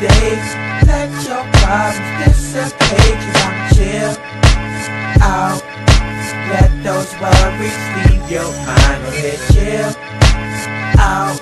[0.00, 0.48] days.
[0.86, 4.14] Let your problems dissipate, cause I'm chill
[5.22, 5.62] out.
[6.50, 9.92] Let those worries leave your mind a bit chill
[10.98, 11.38] out.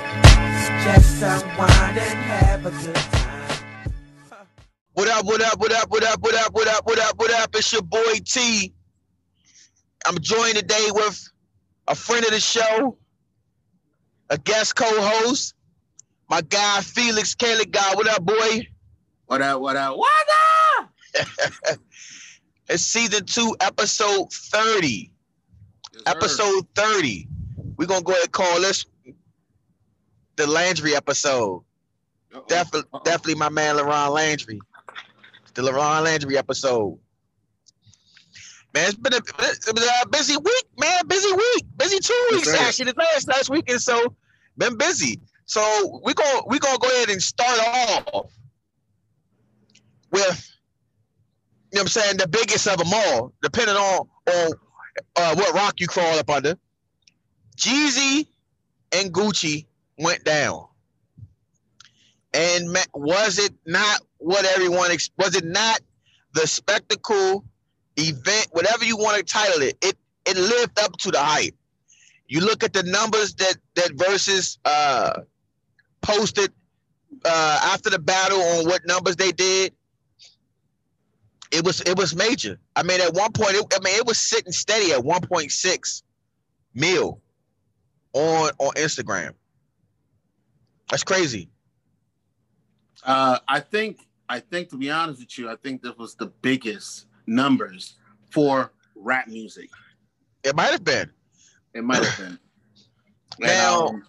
[0.85, 3.27] Just unwind and have a good time.
[4.95, 7.31] What up, what up, what up, what up, what up, what up, what up, what
[7.33, 7.55] up?
[7.55, 8.73] It's your boy T.
[10.07, 11.29] I'm joined today with
[11.89, 12.97] a friend of the show,
[14.31, 15.56] a guest co-host,
[16.29, 17.97] my guy Felix Kelligar.
[17.97, 18.67] What up, boy?
[19.27, 19.61] What up?
[19.61, 19.97] What up?
[19.97, 20.27] What
[20.79, 21.79] up?
[22.69, 25.13] It's season two, episode 30.
[25.93, 26.03] Yes.
[26.07, 27.29] Episode 30.
[27.77, 28.87] We're gonna go ahead and call this
[30.35, 31.63] the Landry episode.
[32.35, 32.45] Uh-oh.
[32.49, 33.03] Definitely, Uh-oh.
[33.05, 34.61] definitely my man LaRon Landry.
[35.55, 36.99] The LaRon Landry episode.
[38.75, 39.19] Man, it's been a,
[40.03, 41.07] a busy week, man.
[41.07, 41.65] Busy week.
[41.77, 42.57] Busy two weeks, sir.
[42.59, 42.93] actually.
[42.93, 44.15] The last last weekend, so
[44.59, 45.21] been busy.
[45.47, 48.33] So we're gonna we're gonna go ahead and start off
[50.11, 50.57] with
[51.73, 54.53] you know what I'm saying, the biggest of them all, depending on on
[55.17, 56.57] uh, what rock you crawl up under.
[57.57, 58.27] Jeezy
[58.93, 59.67] and Gucci
[59.99, 60.67] went down.
[62.35, 65.81] And was it not what everyone was it not
[66.35, 67.45] the spectacle
[67.97, 69.77] event, whatever you want to title it?
[69.81, 71.55] It it lived up to the hype.
[72.27, 75.21] You look at the numbers that that versus uh
[76.07, 76.53] posted
[77.25, 79.73] uh after the battle on what numbers they did.
[81.53, 82.59] It was it was major.
[82.75, 86.03] I mean, at one point, it, I mean, it was sitting steady at 1.6
[86.75, 87.21] mil
[88.13, 89.33] on on Instagram.
[90.91, 91.49] That's crazy.
[93.05, 94.01] Uh, I think.
[94.29, 97.95] I think to be honest with you, I think this was the biggest numbers
[98.33, 99.71] for rap music.
[100.43, 101.13] It might have been.
[101.75, 102.39] It might have been.
[103.39, 104.03] And, Now- um,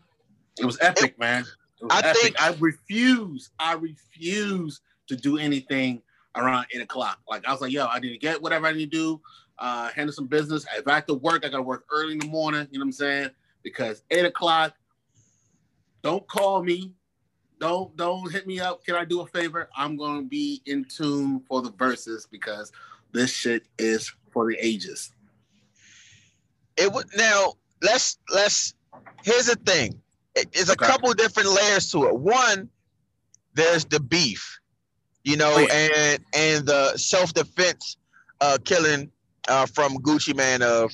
[0.60, 1.42] it was epic, man.
[1.42, 1.58] It was
[1.90, 2.18] I epic.
[2.22, 3.52] think- I refuse.
[3.60, 6.02] I refuse to do anything
[6.36, 7.20] around eight o'clock.
[7.28, 9.22] Like I was like, yo, I need to get whatever I need to do.
[9.60, 10.66] Uh, handle some business.
[10.78, 12.68] If I have to work, I gotta work early in the morning.
[12.72, 13.30] You know what I'm saying?
[13.64, 14.74] Because eight o'clock.
[16.04, 16.94] Don't call me.
[17.60, 18.86] Don't don't hit me up.
[18.86, 19.70] Can I do a favor?
[19.76, 22.72] I'm gonna be in tune for the verses because
[23.14, 25.12] this shit is for the ages.
[26.78, 27.54] It would now.
[27.82, 28.76] Let's let's.
[29.24, 30.00] Here's the thing.
[30.54, 30.86] It's a Okay.
[30.86, 32.16] couple different layers to it.
[32.16, 32.70] One,
[33.54, 34.60] there's the beef,
[35.24, 35.74] you know, Oh, yeah.
[35.74, 37.98] and and the self defense,
[38.42, 39.12] uh, killing,
[39.48, 40.92] uh, from Gucci Mane of,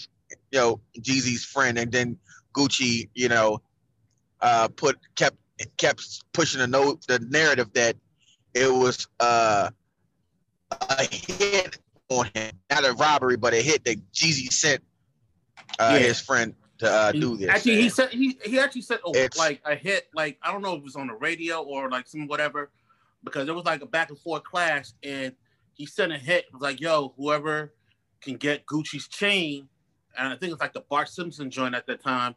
[0.52, 2.18] you know, Jeezy's friend, and then
[2.56, 3.62] Gucci, you know,
[4.42, 5.38] uh, put kept
[5.78, 7.96] kept pushing the note the narrative that
[8.54, 9.70] it was uh
[10.90, 11.78] a hit
[12.10, 14.84] on him, not a robbery, but a hit that Jeezy sent
[15.80, 16.00] uh, Yeah.
[16.00, 16.54] his friend
[16.84, 17.50] to uh, do this.
[17.50, 20.62] Actually, he said he he actually said oh, It's- like a hit like I don't
[20.62, 22.72] know if it was on the radio or like some whatever
[23.24, 25.34] because there was like a back and forth clash and
[25.74, 27.74] he sent a hit it was like yo whoever
[28.22, 29.68] can get Gucci's chain
[30.18, 32.36] and I think it's like the Bart Simpson joint at that time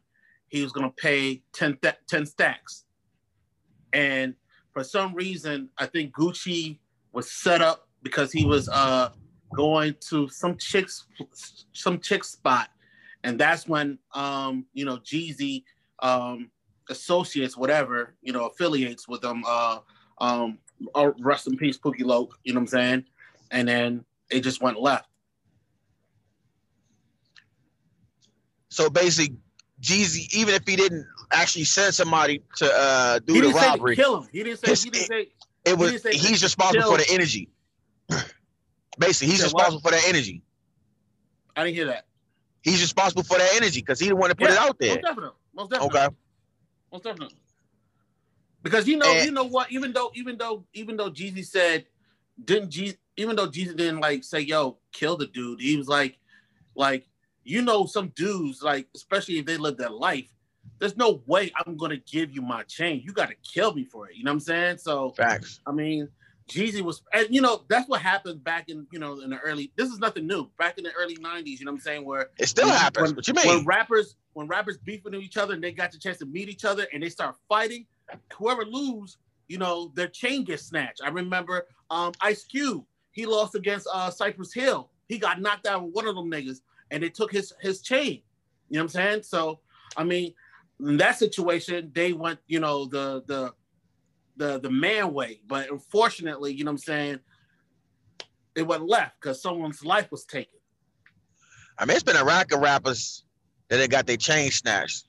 [0.48, 2.84] he was gonna pay 10, th- 10 stacks
[3.92, 4.34] and
[4.72, 6.78] for some reason I think Gucci
[7.12, 9.10] was set up because he was uh
[9.54, 11.06] going to some chicks
[11.72, 12.68] some chick spot
[13.26, 15.64] and that's when um you know Jeezy
[15.98, 16.50] um
[16.88, 19.78] associates whatever you know affiliates with them uh
[20.18, 20.58] um
[20.94, 23.04] uh, rest in peace Pookie Loc you know what I'm saying
[23.50, 25.08] and then it just went left
[28.68, 29.36] So basically,
[29.80, 33.70] Jeezy, even if he didn't actually send somebody to uh, do he the didn't say
[33.72, 35.28] to robbery, kill him he didn't say His- he didn't say
[35.64, 37.48] it was say he's responsible for the energy.
[38.98, 39.64] basically, he's He said what?
[39.64, 40.42] responsible for that energy.
[41.56, 42.05] I didn't hear that
[42.66, 44.96] He's responsible for that energy because he didn't want to put it out there.
[44.96, 46.16] most definitely most definitely Okay.
[46.92, 47.36] most definitely
[48.62, 51.86] because you know And- you know what even though even though even though Jeezy said
[52.44, 56.18] didn't Jeezy even though Jeezy didn't like say yo kill the dude he was like
[56.74, 57.06] like
[57.44, 60.28] you know some dudes like especially if they live their life
[60.80, 64.08] there's no way I'm gonna give you my chain you got to kill me for
[64.10, 65.60] it you know what I'm saying so Facts.
[65.68, 66.08] I mean,
[66.48, 69.72] Jeezy was, and you know, that's what happened back in, you know, in the early.
[69.76, 70.48] This is nothing new.
[70.58, 72.04] Back in the early '90s, you know what I'm saying?
[72.04, 73.08] Where It still when- happens.
[73.08, 75.98] when- what you when rappers, when rappers beef with each other and they got the
[75.98, 77.86] chance to meet each other and they start fighting,
[78.34, 81.00] whoever lose, you know, their chain gets snatched.
[81.02, 82.84] I remember um Ice Cube.
[83.10, 84.90] He lost against uh Cypress Hill.
[85.08, 86.60] He got knocked out with one of them niggas,
[86.92, 88.22] and they took his his chain.
[88.68, 89.22] You know what I'm saying?
[89.24, 89.60] So,
[89.96, 90.32] I mean,
[90.80, 93.52] in that situation, they went, you know, the the
[94.36, 95.40] the the man way.
[95.46, 97.18] But unfortunately, you know what I'm saying,
[98.54, 100.52] it went left because someone's life was taken.
[101.78, 103.24] I mean, it's been a rack of rappers
[103.68, 105.06] that they got their chain snatched.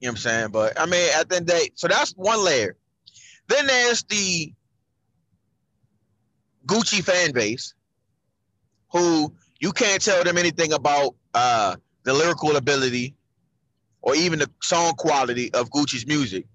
[0.00, 0.48] You know what I'm saying?
[0.50, 2.76] But I mean, at the end day, so that's one layer.
[3.48, 4.52] Then there's the
[6.66, 7.74] Gucci fan base
[8.92, 13.14] who you can't tell them anything about uh, the lyrical ability
[14.02, 16.46] or even the song quality of Gucci's music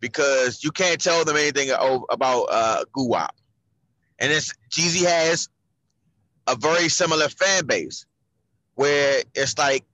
[0.00, 1.70] because you can't tell them anything
[2.10, 3.30] about uh, Guwap.
[4.18, 5.48] And it's Jeezy has
[6.46, 8.06] a very similar fan base
[8.74, 9.84] where it's like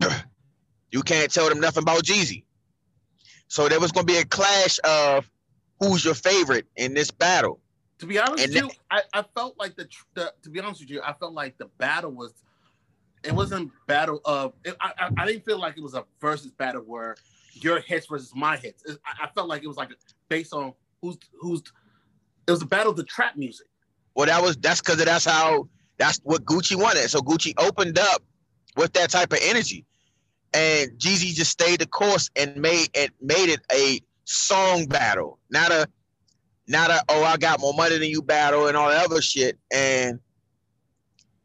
[0.90, 2.44] you can't tell them nothing about Jeezy.
[3.48, 5.30] So there was going to be a clash of
[5.78, 7.60] who's your favorite in this battle.
[7.98, 10.80] To be honest and with you, I, I felt like the, the to be honest
[10.80, 12.32] with you, I felt like the battle was
[13.22, 16.50] it wasn't battle of it, I, I, I didn't feel like it was a versus
[16.50, 17.16] battle where
[17.52, 18.84] your hits versus my hits.
[18.84, 19.90] It, I, I, felt like it was like
[20.28, 21.62] based on who's who's
[22.46, 23.66] it was a battle of the trap music.
[24.14, 25.68] Well, that was that's because that's how
[25.98, 27.08] that's what Gucci wanted.
[27.08, 28.22] So Gucci opened up
[28.76, 29.84] with that type of energy,
[30.52, 35.70] and Jeezy just stayed the course and made it made it a song battle, not
[35.70, 35.88] a
[36.68, 39.58] not a oh I got more money than you battle and all that other shit.
[39.72, 40.20] And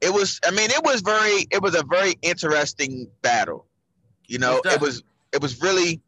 [0.02, 3.66] it was I mean it was very it was a very interesting battle.
[4.28, 5.04] You know, it was
[5.38, 6.02] it was really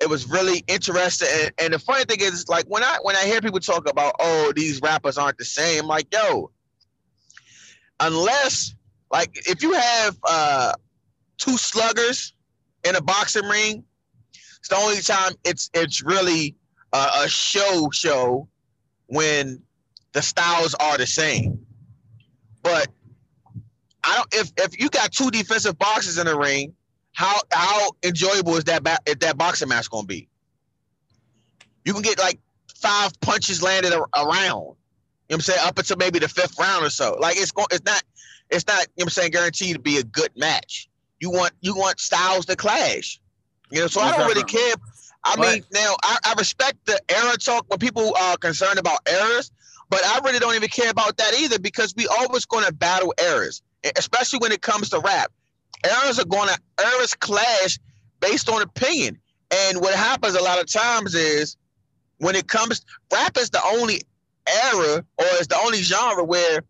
[0.00, 3.24] it was really interesting and, and, the funny thing is like when I when I
[3.24, 6.50] hear people talk about oh these rappers aren't the same like yo
[8.00, 8.74] unless
[9.10, 10.72] like if you have uh
[11.38, 12.34] two sluggers
[12.84, 13.84] in a boxing ring
[14.58, 16.56] it's the only time it's it's really
[16.92, 18.48] a show show
[19.06, 19.62] when
[20.12, 21.66] the styles are the same.
[22.62, 22.88] But
[24.04, 26.74] I don't if if you got two defensive boxes in the ring,
[27.12, 30.28] how how enjoyable is that ba- is that boxing match going to be?
[31.84, 32.38] You can get like
[32.74, 34.06] five punches landed around.
[34.16, 34.74] You know
[35.26, 35.60] what I'm saying?
[35.62, 37.16] Up until maybe the fifth round or so.
[37.20, 38.02] Like it's going it's not
[38.50, 40.88] it's not, you know what I'm saying, guaranteed to be a good match.
[41.20, 43.20] You want you want styles to clash.
[43.70, 44.74] You know, so I don't really care
[45.24, 49.52] I mean, now I, I, respect the era talk when people are concerned about errors,
[49.88, 53.14] but I really don't even care about that either because we always going to battle
[53.20, 53.62] errors,
[53.96, 55.30] especially when it comes to rap.
[55.84, 57.78] Errors are going to errors clash
[58.20, 59.18] based on opinion,
[59.50, 61.56] and what happens a lot of times is
[62.18, 64.02] when it comes rap is the only
[64.64, 66.62] era or is the only genre where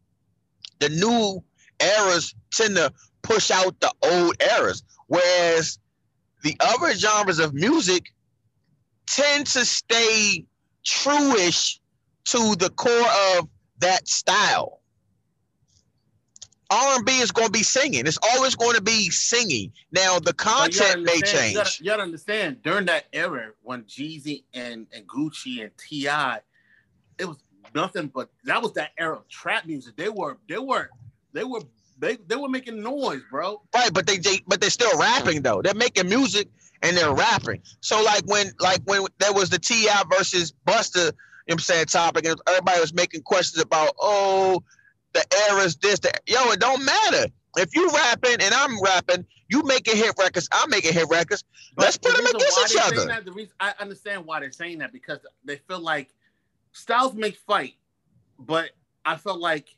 [0.81, 1.43] the new
[1.81, 2.93] eras tend to
[3.23, 5.79] push out the old eras, whereas
[6.43, 8.13] the other genres of music
[9.07, 10.45] tend to stay
[10.85, 11.79] truish
[12.25, 13.49] to the core of
[13.79, 14.81] that style.
[16.73, 18.07] R&B is going to be singing.
[18.07, 19.73] It's always going to be singing.
[19.93, 21.53] Now the content may change.
[21.53, 26.41] You gotta, you gotta, understand during that era when Jeezy and, and Gucci and T.I.,
[27.19, 27.37] it was
[27.75, 29.97] nothing but that was that era of trap music.
[29.97, 30.91] They were they were
[31.33, 31.61] they were
[31.99, 33.63] they, they were making noise, bro.
[33.75, 35.63] Right, but they, they but they're still rapping though.
[35.63, 36.49] They're making music
[36.83, 37.63] and they're rapping.
[37.81, 40.03] So like when like when there was the T.I.
[40.11, 41.11] versus Busta, you know
[41.47, 44.63] what I'm saying, topic, and everybody was making questions about, oh,
[45.13, 47.27] the era's this, the yo, it don't matter.
[47.57, 51.45] If you rapping and I'm rapping, you making hit records, I'm making hit records.
[51.77, 53.05] Let's put them against each other.
[53.07, 56.15] That, the reason, I understand why they're saying that because they feel like
[56.73, 57.75] styles make fight,
[58.39, 58.71] but
[59.05, 59.69] I felt like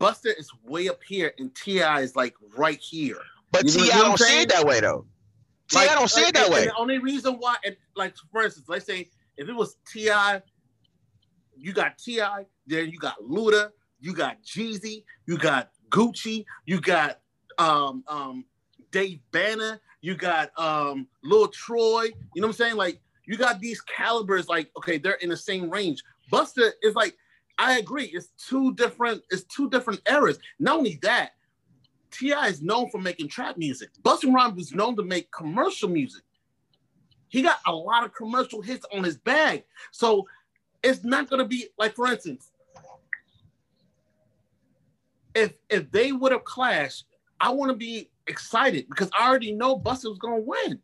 [0.00, 2.00] Busta is way up here and T.I.
[2.00, 3.18] is like right here.
[3.52, 3.96] But T.I.
[3.96, 5.06] don't see it that way though.
[5.70, 6.66] See, like, I don't see it that way.
[6.66, 10.42] the only reason why, and like for instance, let's say if it was T.I.,
[11.56, 13.70] you got T.I., then you got Luda,
[14.04, 17.20] you got Jeezy, you got Gucci, you got
[17.56, 18.44] um um
[18.90, 22.10] Dave Banner, you got um Lil Troy.
[22.34, 22.76] You know what I'm saying?
[22.76, 26.04] Like you got these calibers, like okay, they're in the same range.
[26.30, 27.16] Busta is like,
[27.58, 30.38] I agree, it's two different, it's two different eras.
[30.58, 31.30] Not only that,
[32.10, 32.48] T.I.
[32.48, 33.88] is known for making trap music.
[34.02, 36.22] Busta Rhymes was known to make commercial music.
[37.28, 39.64] He got a lot of commercial hits on his bag.
[39.92, 40.26] So
[40.82, 42.50] it's not gonna be like, for instance,
[45.34, 47.04] if if they would have clashed,
[47.40, 50.80] I want to be excited because I already know Busta was gonna win.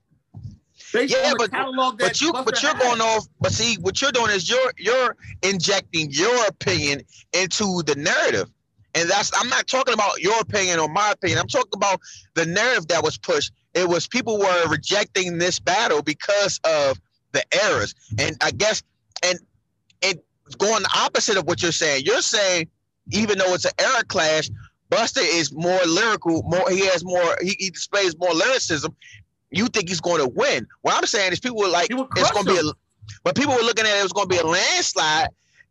[0.95, 1.51] Yeah, but,
[1.99, 2.81] but you but you're had.
[2.81, 3.27] going off.
[3.41, 7.03] But see, what you're doing is you're you're injecting your opinion
[7.33, 8.51] into the narrative.
[8.95, 11.39] And that's I'm not talking about your opinion or my opinion.
[11.39, 12.01] I'm talking about
[12.35, 13.53] the narrative that was pushed.
[13.75, 17.01] It was people were rejecting this battle because of
[17.33, 17.95] the errors.
[18.19, 18.83] And I guess
[19.23, 19.39] and
[20.03, 20.19] and
[20.59, 22.05] going the opposite of what you're saying.
[22.05, 22.69] You're saying
[23.13, 24.51] even though it's an era clash,
[24.91, 28.95] Busta is more lyrical, more he has more he, he displays more lyricism.
[29.51, 30.67] You think he's going to win.
[30.83, 32.73] What I'm saying is people were like it's going to be a
[33.25, 35.29] but people were looking at it, it was going to be a landslide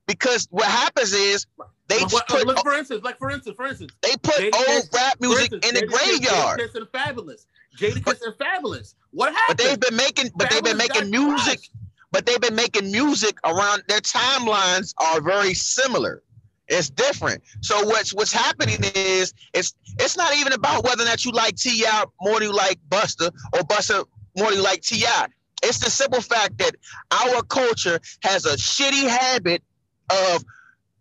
[0.07, 1.45] because what happens is
[1.87, 4.65] they but, put, look, for instance, like for instance, for instance, they put Jada old
[4.65, 6.59] Kiss, rap music instance, in the Jada graveyard.
[6.59, 7.45] Jadakiss and Fabolous,
[7.77, 8.95] Jadakiss and Fabolous.
[9.11, 9.57] What happened?
[9.57, 11.59] But they've been making, but Fabolous they've been making music.
[12.11, 16.23] But they've been making music around their timelines are very similar.
[16.69, 17.43] It's different.
[17.61, 21.55] So what's what's happening is it's it's not even about whether or not you like
[21.55, 22.03] T.I.
[22.21, 24.05] more than you like Busta or Busta
[24.37, 25.03] more than you like Ti.
[25.63, 26.75] It's the simple fact that
[27.11, 29.63] our culture has a shitty habit
[30.09, 30.45] of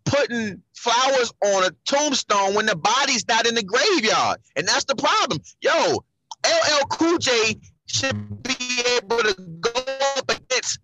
[0.05, 4.95] putting flowers on a tombstone when the body's not in the graveyard, and that's the
[4.95, 5.39] problem.
[5.61, 6.03] Yo,
[6.45, 9.71] LL Cool J should be able to go
[10.17, 10.79] up against.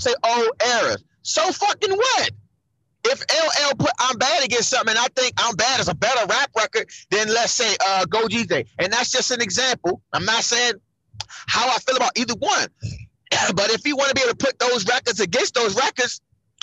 [0.00, 1.02] Say all errors.
[1.22, 2.30] So fucking what?
[3.04, 6.26] If LL put I'm bad against something, and I think I'm bad is a better
[6.26, 8.66] rap record than let's say uh Go DJ.
[8.78, 10.02] And that's just an example.
[10.12, 10.74] I'm not saying
[11.46, 12.68] how I feel about either one.
[13.54, 16.20] but if you want to be able to put those records against those records,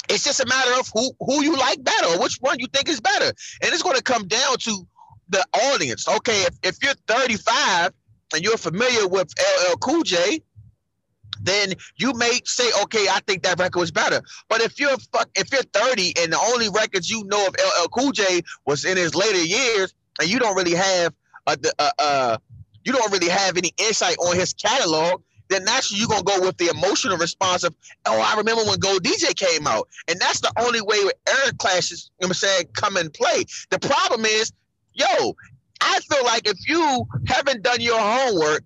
[0.10, 2.90] it's just a matter of who who you like better or which one you think
[2.90, 3.28] is better.
[3.62, 4.88] And it's going to come down to
[5.30, 6.08] the audience.
[6.08, 7.92] Okay, if, if you're 35
[8.34, 10.42] and you're familiar with LL Cool J,
[11.44, 14.22] then you may say, okay, I think that record was better.
[14.50, 17.88] But if you're fuck, if you're 30 and the only records you know of LL
[17.90, 21.14] Cool J was in his later years, and you don't really have
[21.48, 21.58] a,
[22.00, 22.40] a
[22.84, 26.58] you don't really have any insight on his catalog, then naturally you're gonna go with
[26.58, 27.74] the emotional response of,
[28.06, 29.88] oh, I remember when Go DJ came out.
[30.10, 33.14] And that's the only way with era clashes, you know what I'm saying, come and
[33.14, 33.46] play.
[33.70, 34.52] The problem is
[34.94, 35.36] yo,
[35.82, 38.64] I feel like if you haven't done your homework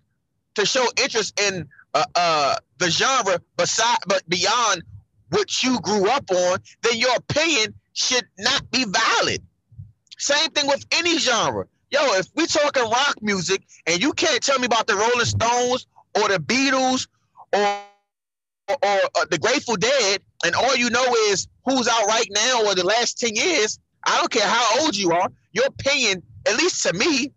[0.56, 1.68] to show interest in
[1.98, 4.84] uh, uh, the genre beside but beyond
[5.30, 9.42] what you grew up on, then your opinion should not be valid.
[10.18, 11.66] Same thing with any genre.
[11.90, 15.88] Yo, if we talking rock music and you can't tell me about the Rolling Stones
[16.16, 17.08] or the Beatles
[17.54, 17.82] or
[18.70, 22.66] or, or uh, the Grateful Dead, and all you know is who's out right now
[22.66, 26.58] or the last 10 years, I don't care how old you are, your opinion, at
[26.58, 27.32] least to me,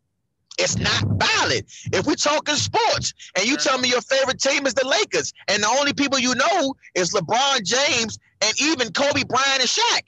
[0.59, 1.65] it's not valid.
[1.93, 5.63] If we're talking sports and you tell me your favorite team is the Lakers, and
[5.63, 10.03] the only people you know is LeBron James and even Kobe Bryant and Shaq,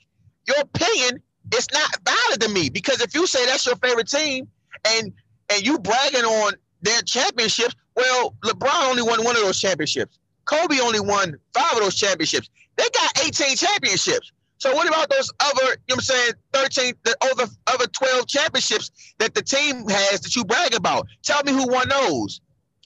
[0.47, 1.21] your opinion
[1.55, 4.47] is not valid to me because if you say that's your favorite team
[4.85, 5.11] and
[5.49, 10.19] and you bragging on their championships, well, LeBron only won one of those championships.
[10.45, 12.49] Kobe only won five of those championships.
[12.75, 14.31] They got 18 championships.
[14.63, 18.27] So what about those other, you know what I'm saying, 13, the over other 12
[18.27, 21.05] championships that the team has that you brag about?
[21.21, 22.39] Tell me who won those.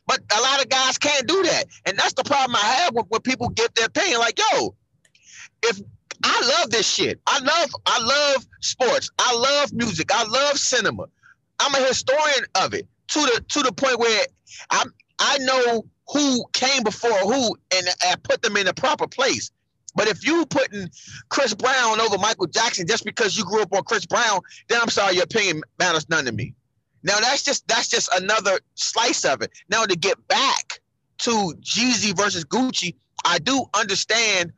[0.08, 1.66] But a lot of guys can't do that.
[1.86, 4.20] And that's the problem I have when, when people get their opinion.
[4.20, 4.74] Like, yo,
[5.62, 5.80] if
[6.24, 7.20] I love this shit.
[7.28, 9.12] I love, I love sports.
[9.20, 10.10] I love music.
[10.12, 11.06] I love cinema.
[11.60, 14.26] I'm a historian of it to the to the point where
[14.72, 19.52] I'm I know who came before who and I put them in the proper place.
[19.98, 20.92] But if you putting
[21.30, 24.90] Chris Brown over Michael Jackson just because you grew up on Chris Brown, then I'm
[24.90, 26.54] sorry, your opinion matters none to me.
[27.02, 29.52] Now that's just that's just another slice of it.
[29.70, 30.82] Now to get back
[31.20, 32.94] to Jeezy versus Gucci,
[33.26, 34.54] I do understand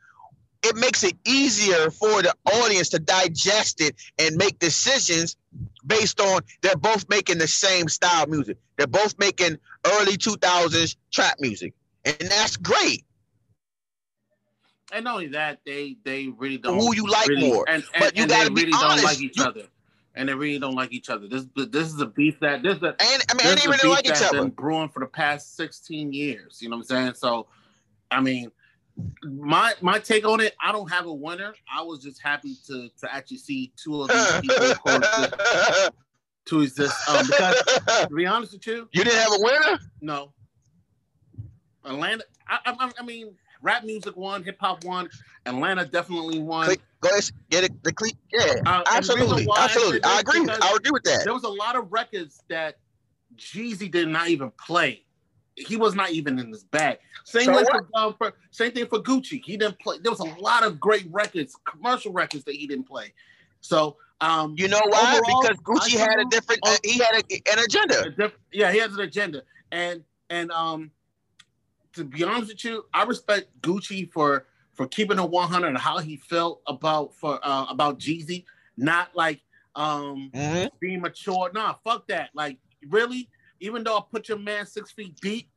[0.61, 5.37] it makes it easier for the audience to digest it and make decisions
[5.87, 8.57] based on they're both making the same style music.
[8.77, 11.73] They're both making early 2000s trap music.
[12.03, 13.05] And that's great
[14.91, 16.79] and not only that, they they really don't.
[16.79, 19.21] Who you like really, more, and, and, but you and gotta they really don't like
[19.21, 19.63] each You- other,
[20.15, 21.27] and they really don't like each other.
[21.27, 23.65] This this is a beef that this is a, And I mean, this they is
[23.65, 24.41] a really beef like each other.
[24.41, 26.59] been brewing for the past sixteen years.
[26.61, 27.13] You know what I'm saying?
[27.15, 27.47] So,
[28.11, 28.51] I mean,
[29.23, 31.53] my my take on it, I don't have a winner.
[31.73, 35.33] I was just happy to to actually see two of these people coexist,
[36.45, 37.09] to exist.
[37.09, 37.63] Um, because
[38.07, 39.79] to be honest with you, you didn't have a winner?
[40.01, 40.33] no.
[41.85, 45.09] Atlanta, I, I, I mean, rap music won, hip hop won.
[45.45, 46.65] Atlanta definitely won.
[46.65, 47.83] Click, go ahead, get it.
[47.83, 50.03] The click, yeah, Uh, and the reason absolutely, why I absolutely.
[50.03, 50.41] I agree.
[50.41, 51.23] because I agree with that.
[51.23, 52.75] There was a lot of records that
[53.35, 55.03] Jeezy did not even play.
[55.55, 56.99] He was not even in his bag.
[57.25, 59.43] Same So for, uh, for same thing for Gucci.
[59.43, 59.97] He didn't play.
[60.01, 63.13] There was a lot of great records, commercial records that he didn't play.
[63.59, 65.17] So um, You know why?
[65.17, 66.61] Overall, because Gucci had a different.
[66.65, 68.09] Uh, he had a, an agenda.
[68.11, 69.43] diff- yeah, he has an agenda.
[69.71, 70.91] And and um
[71.93, 75.97] to be honest with you, I respect Gucci for for keeping it 100 and how
[75.97, 78.45] he felt about for uh, about Jeezy,
[78.77, 79.41] not like
[79.75, 81.51] um hmm being mature.
[81.53, 82.29] Nah, fuck that.
[82.33, 83.29] Like really,
[83.59, 85.49] even though I put your man six feet deep,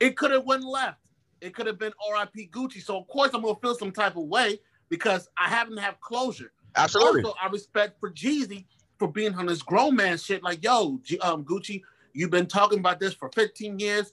[0.00, 0.98] it could have went left.
[1.40, 2.50] It could have been R.I.P.
[2.52, 2.82] Gucci.
[2.82, 6.52] So of course I'm gonna feel some type of way because I haven't have closure.
[6.76, 7.22] Absolutely.
[7.22, 8.66] Also, I respect for Jeezy
[8.98, 10.42] for being on this grown man shit.
[10.42, 14.12] Like, yo, G- um, Gucci, you've been talking about this for 15 years.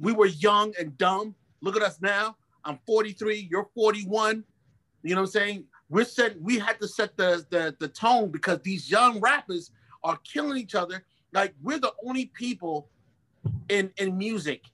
[0.00, 1.34] We were young and dumb.
[1.60, 2.36] Look at us now.
[2.64, 3.48] I'm 43.
[3.50, 4.44] You're 41.
[5.02, 5.64] You know what I'm saying?
[5.88, 6.40] We're set.
[6.40, 9.70] We had to set the the the tone because these young rappers
[10.04, 11.04] are killing each other.
[11.32, 12.88] Like we're the only people
[13.68, 14.64] in in music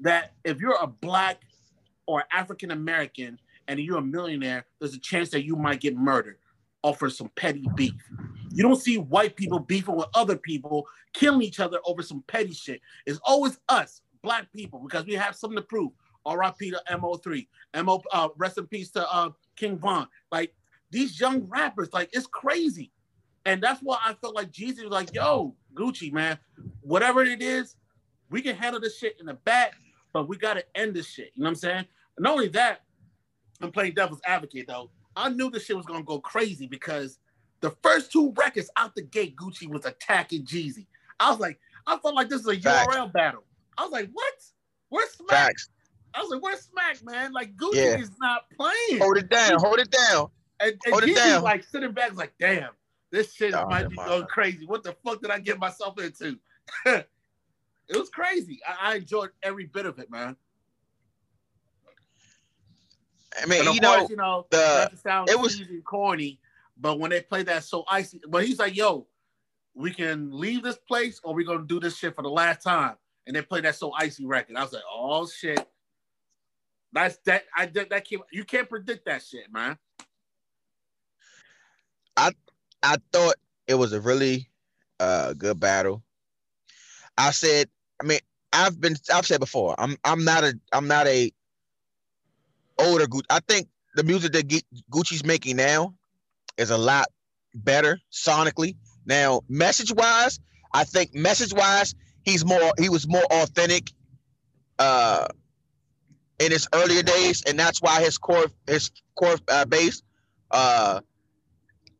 [0.00, 1.42] that if you're a black
[2.06, 3.38] or African American
[3.68, 6.38] and you're a millionaire, there's a chance that you might get murdered
[6.82, 7.94] over some petty beef.
[8.52, 12.52] You don't see white people beefing with other people, killing each other over some petty
[12.52, 12.80] shit.
[13.06, 15.92] It's always us, black people, because we have something to prove.
[16.26, 16.70] R.I.P.
[16.70, 17.46] to MO3.
[17.84, 20.08] MO, uh, rest in peace to uh, King Von.
[20.32, 20.54] Like
[20.90, 22.90] these young rappers, like it's crazy.
[23.46, 26.38] And that's why I felt like Jeezy was like, yo, Gucci, man,
[26.80, 27.76] whatever it is,
[28.30, 29.74] we can handle this shit in the back,
[30.14, 31.30] but we got to end this shit.
[31.34, 31.84] You know what I'm saying?
[32.16, 32.80] And not only that,
[33.60, 34.90] I'm playing devil's advocate though.
[35.16, 37.18] I knew this shit was gonna go crazy because
[37.60, 40.86] the first two records out the gate, Gucci was attacking Jeezy.
[41.20, 42.94] I was like, I felt like this is a Facts.
[42.94, 43.44] URL battle.
[43.78, 44.34] I was like, what?
[44.88, 45.28] Where's Smack?
[45.30, 45.68] Facts.
[46.14, 47.32] I was like, where's Smack, man?
[47.32, 47.98] Like Gucci Yeah.
[47.98, 49.00] is not playing.
[49.02, 49.58] Hold it down.
[49.58, 50.28] Hold it down.
[50.60, 51.42] And, and Hold it down.
[51.42, 52.70] like sitting back, like, damn,
[53.10, 54.64] this shit Oh, might be going crazy.
[54.66, 56.38] What the fuck did I get myself into?
[56.86, 57.06] it
[57.90, 58.60] was crazy.
[58.66, 60.36] I, I enjoyed every bit of it, man.
[63.42, 66.38] I mean, you course, know, you know, the not to sound it was- corny,
[66.76, 69.06] but when they play that so icy, but he's like, yo,
[69.74, 72.94] we can leave this place or we're gonna do this shit for the last time.
[73.26, 74.56] And they played that so icy record.
[74.56, 75.66] I was like, oh shit.
[76.92, 79.76] That's that I did that came you can't predict that shit, man.
[82.16, 82.32] I
[82.82, 83.34] I thought
[83.66, 84.48] it was a really
[85.00, 86.02] uh good battle.
[87.18, 87.68] I said,
[88.00, 88.20] I mean,
[88.52, 91.32] I've been I've said before, I'm I'm not a I'm not a
[92.78, 93.24] older Gucci.
[93.30, 94.48] I think the music that
[94.92, 95.94] Gucci's making now
[96.56, 97.06] is a lot
[97.54, 98.76] better sonically.
[99.06, 100.40] Now, message wise,
[100.72, 103.90] I think message wise, he's more he was more authentic
[104.78, 105.26] uh
[106.40, 110.02] in his earlier days, and that's why his core his core uh, base
[110.50, 111.00] uh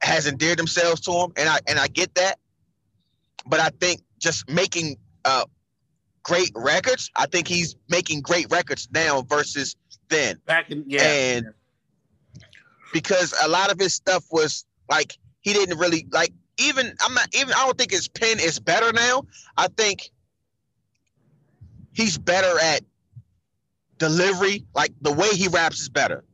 [0.02, 2.38] has endeared themselves to him, and I and I get that.
[3.46, 5.44] But I think just making uh
[6.22, 9.77] great records, I think he's making great records now versus
[10.09, 10.40] then.
[10.46, 11.03] Back in yeah.
[11.03, 11.46] And
[12.92, 17.29] because a lot of his stuff was like he didn't really like even I'm not
[17.35, 19.25] even I don't think his pen is better now.
[19.57, 20.11] I think
[21.94, 22.83] he's better at
[23.98, 26.24] delivery, like the way he raps is better.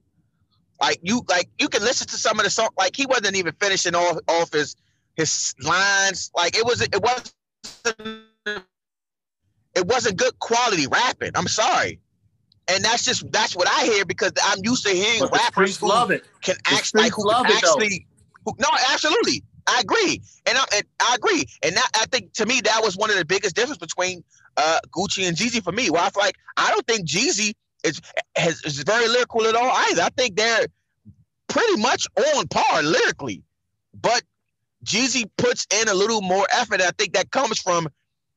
[0.80, 3.54] Like you like you can listen to some of the song like he wasn't even
[3.60, 4.74] finishing off off his
[5.14, 6.30] his lines.
[6.34, 7.34] Like it was it wasn't
[9.76, 11.32] it wasn't good quality rapping.
[11.34, 12.00] I'm sorry.
[12.68, 15.88] And that's just that's what I hear because I'm used to hearing but rappers who
[15.88, 16.24] love it.
[16.40, 18.06] can actually like who love actually
[18.46, 22.46] who, no absolutely I agree and I, and I agree and that, I think to
[22.46, 24.24] me that was one of the biggest difference between
[24.56, 25.90] uh, Gucci and Jeezy for me.
[25.90, 28.00] Well, I feel like I don't think Jeezy is
[28.36, 30.02] has, is very lyrical at all either.
[30.02, 30.66] I think they're
[31.48, 33.42] pretty much on par lyrically.
[34.00, 34.22] But
[34.84, 37.88] Jeezy puts in a little more effort I think that comes from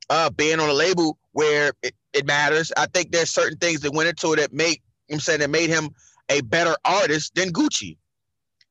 [0.10, 2.72] uh, being on a label where it, it matters.
[2.76, 5.70] I think there's certain things that went into it that make I'm saying that made
[5.70, 5.90] him
[6.30, 7.98] a better artist than Gucci.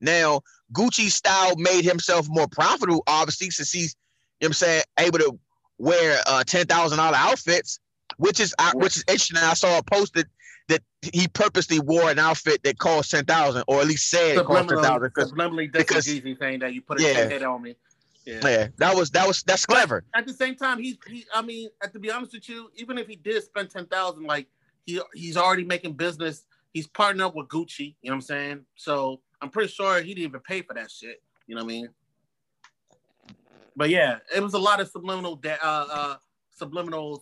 [0.01, 0.41] Now,
[0.73, 3.95] Gucci's style made himself more profitable, obviously, since he's,
[4.41, 5.39] you know I'm saying, able to
[5.83, 7.81] wear uh ten thousand dollar outfits,
[8.17, 9.39] which is uh, which is interesting.
[9.39, 10.27] I saw a post that,
[10.69, 10.81] that
[11.13, 14.69] he purposely wore an outfit that cost ten thousand, or at least said it cost
[14.69, 15.11] ten thousand.
[15.11, 17.29] Subliminally dissing because- Jeezy saying that you put a Yeah.
[17.29, 17.75] hit on me.
[18.25, 18.39] Yeah.
[18.45, 20.05] yeah, that was that was that's clever.
[20.15, 21.25] At the same time, he's he.
[21.35, 24.23] I mean, uh, to be honest with you, even if he did spend ten thousand,
[24.25, 24.47] like
[24.87, 26.45] he he's already making business.
[26.73, 27.97] He's partnered up with Gucci.
[28.01, 28.61] You know what I'm saying?
[28.77, 31.21] So I'm pretty sure he didn't even pay for that shit.
[31.49, 31.89] You know what I mean?
[33.77, 36.17] But yeah, it was a lot of subliminal that uh, uh
[36.61, 37.21] subliminals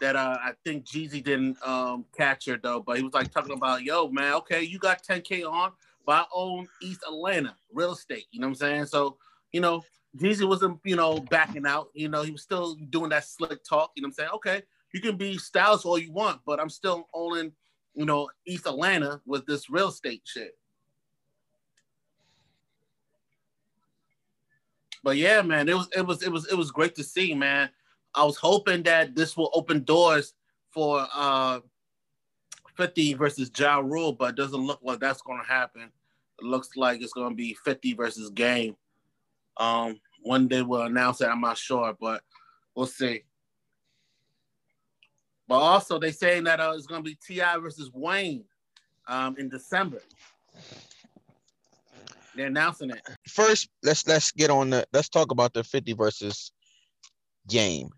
[0.00, 2.80] that uh I think Jeezy didn't um capture though.
[2.80, 5.72] But he was like talking about, yo, man, okay, you got 10k on,
[6.06, 8.26] but I own East Atlanta real estate.
[8.30, 8.86] You know what I'm saying?
[8.86, 9.16] So
[9.52, 9.82] you know,
[10.16, 11.88] Jeezy wasn't, you know, backing out.
[11.94, 13.92] You know, he was still doing that slick talk.
[13.94, 14.30] You know what I'm saying?
[14.34, 17.52] Okay, you can be stylish all you want, but I'm still owning,
[17.94, 20.56] you know, East Atlanta with this real estate shit.
[25.02, 27.70] But yeah, man, it was it was it was it was great to see, man.
[28.14, 30.34] I was hoping that this will open doors
[30.70, 31.60] for uh
[32.76, 35.90] 50 versus Ja Rule, but it doesn't look like that's gonna happen.
[36.40, 38.76] It looks like it's gonna be 50 versus game.
[39.56, 41.28] Um, one day we'll announce it.
[41.28, 42.22] I'm not sure, but
[42.74, 43.24] we'll see.
[45.48, 47.58] But also, they saying that uh, it's gonna be T.I.
[47.58, 48.44] versus Wayne
[49.08, 50.00] um, in December.
[52.34, 53.00] They're announcing it.
[53.28, 56.52] First, let's let's get on the let's talk about the 50 versus
[57.48, 57.90] game.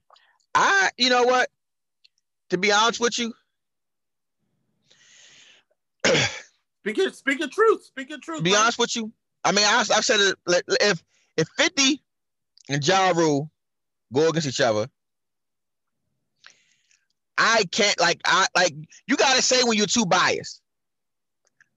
[0.54, 1.48] I you know what?
[2.50, 3.32] To be honest with you,
[6.82, 7.84] Speak your, speak your truth.
[7.84, 8.42] Speak your truth.
[8.42, 8.62] be man.
[8.62, 9.12] honest with you,
[9.44, 10.64] I mean, I, I've said it.
[10.80, 11.02] If
[11.36, 12.02] if Fifty
[12.68, 13.50] and Ja Rule
[14.12, 14.88] go against each other,
[17.38, 18.74] I can't like I like
[19.06, 20.60] you gotta say when you're too biased.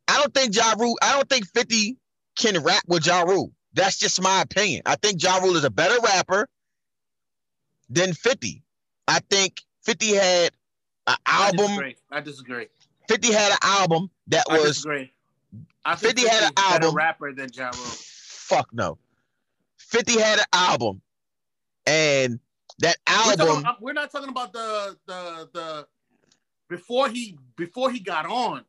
[0.07, 1.97] I don't think Ja Rule, I don't think 50
[2.35, 3.51] can rap with Ja Rule.
[3.73, 4.81] That's just my opinion.
[4.85, 6.47] I think Ja Rule is a better rapper
[7.89, 8.63] than 50.
[9.07, 10.51] I think 50 had
[11.07, 11.67] an I album.
[11.67, 11.95] disagree.
[12.11, 12.67] I disagree.
[13.09, 14.59] 50 had an album that was.
[14.59, 15.11] I disagree.
[15.85, 16.95] I think 50 had an 50 is a better album.
[16.95, 17.73] rapper than Ja Rule.
[17.73, 18.97] fuck no.
[19.77, 21.01] 50 had an album,
[21.85, 22.39] and
[22.79, 25.87] that We're, album, talking, uh, we're not talking about the the the
[26.69, 28.65] before he before he got on.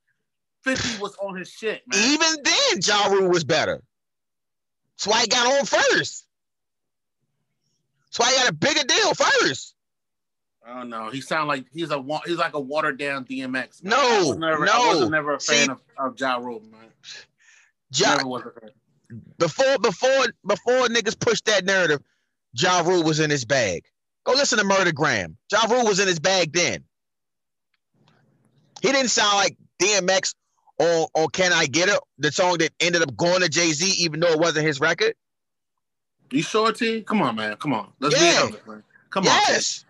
[0.66, 2.00] Fifty was on his shit, man.
[2.10, 3.82] even then, Ja Rule was better.
[4.96, 6.26] That's why he got on first.
[8.06, 9.74] That's why he got a bigger deal first.
[10.66, 11.10] I don't know.
[11.10, 13.84] He sound like he's a he's like a watered down DMX.
[13.84, 13.90] man.
[13.90, 15.08] No, I was never, no.
[15.08, 16.80] never a fan See- of, of Ja Rule, man.
[17.94, 18.70] Ja, Never was a fan.
[19.38, 22.00] before before before niggas pushed that narrative,
[22.54, 23.84] Ja Rule was in his bag.
[24.24, 25.36] Go listen to Murdergram.
[25.52, 26.82] Ja Rule was in his bag then.
[28.82, 30.34] He didn't sound like DMX
[30.78, 34.02] on, on Can I Get It, the song that ended up going to Jay Z,
[34.04, 35.14] even though it wasn't his record.
[36.30, 37.02] You sure, T?
[37.02, 37.56] Come on, man.
[37.56, 37.92] Come on.
[38.00, 38.32] Let's Yeah.
[38.32, 38.82] be honest, man.
[39.10, 39.32] Come on.
[39.48, 39.84] yes.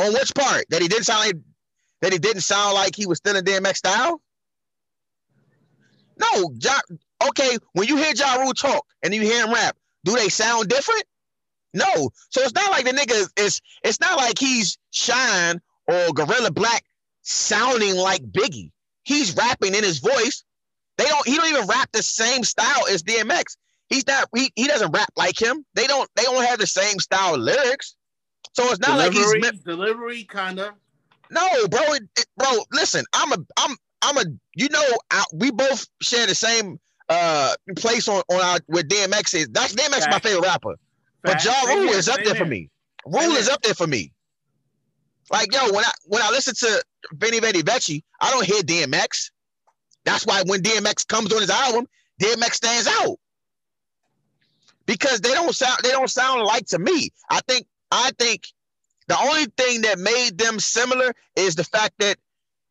[0.00, 0.64] On which part?
[0.70, 1.36] That he didn't sound like
[2.00, 4.20] that he didn't sound like he was still in DMX style?
[6.18, 6.78] No, ja,
[7.28, 7.56] okay.
[7.72, 11.04] When you hear Ja Rule talk and you hear him rap, do they sound different?
[11.72, 12.10] No.
[12.30, 16.50] So it's not like the nigga is it's, it's not like he's Shyne or Guerilla
[16.50, 16.84] Black
[17.22, 18.70] sounding like Biggie.
[19.04, 20.44] He's rapping in his voice.
[20.98, 23.56] They don't he don't even rap the same style as DMX.
[23.88, 25.64] He's not he, he doesn't rap like him.
[25.74, 27.96] They don't they don't have the same style of lyrics.
[28.54, 30.74] So it's not like he's Delivery, delivery, kind of.
[31.30, 32.48] no, bro, it, it- bro.
[32.72, 34.24] Listen, I'm a, I'm, I'm a.
[34.54, 39.34] You know, I, we both share the same uh place on on our where DMX
[39.34, 39.48] is.
[39.48, 40.76] That's DMX is my favorite rapper,
[41.22, 42.70] but Ja Rule is up there for me.
[43.06, 44.12] Rule is up there for me.
[45.30, 46.84] Like yo, when I when I listen to
[47.14, 49.30] Venni Vetti Vecci, I don't hear DMX.
[50.04, 51.86] That's why when DMX comes on his album,
[52.20, 53.18] DMX stands out
[54.86, 57.10] because they don't sound they don't sound like to me.
[57.30, 58.46] I think I think
[59.08, 62.16] the only thing that made them similar is the fact that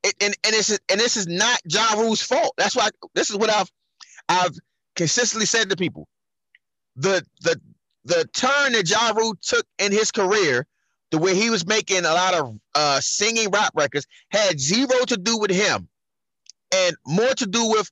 [0.03, 2.53] it, and and this is and this is not Ja Rule's fault.
[2.57, 3.71] That's why this is what I've
[4.29, 4.55] I've
[4.95, 6.07] consistently said to people.
[6.95, 7.59] The the
[8.05, 10.67] the turn that Ja Rule took in his career,
[11.13, 15.15] the way he was making a lot of uh, singing rap records, had zero to
[15.15, 15.87] do with him,
[16.73, 17.87] and more to do with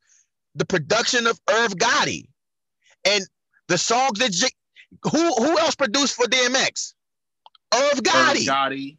[0.56, 2.26] the production of Irv Gotti,
[3.06, 3.24] and
[3.68, 4.48] the songs that J-
[5.04, 6.96] who who else produced for DMX?
[7.76, 8.48] Irv Gotti.
[8.48, 8.98] Gotti.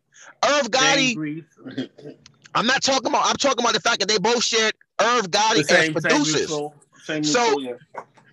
[0.49, 1.45] Irv Gotti.
[2.55, 3.27] I'm not talking about.
[3.27, 5.93] I'm talking about the fact that they both shared Irv Gotti The as same, same
[5.95, 6.61] producers.
[7.03, 7.73] Same So- yeah.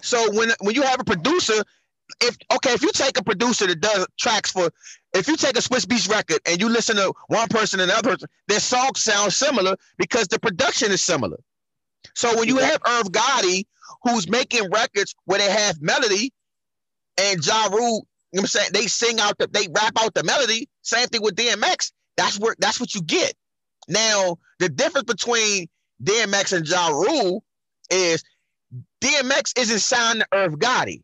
[0.03, 1.63] So when when you have a producer,
[2.21, 4.71] if okay, if you take a producer that does tracks for,
[5.13, 8.11] if you take a Swizz Beatz record and you listen to one person and another
[8.11, 11.37] person, their songs sound similar because the production is similar.
[12.15, 13.65] So when you have Irv Gotti,
[14.03, 16.33] who's making records where they have melody,
[17.17, 20.13] and Ja Rule, you know what I'm saying, they sing out the, they rap out
[20.13, 20.69] the melody.
[20.81, 21.91] Same thing with DMX.
[22.17, 23.33] That's where that's what you get.
[23.87, 25.67] Now the difference between
[26.03, 27.43] DMX and Ja Rule
[27.89, 28.23] is
[29.01, 31.01] DMX isn't signed to Irv Gotti.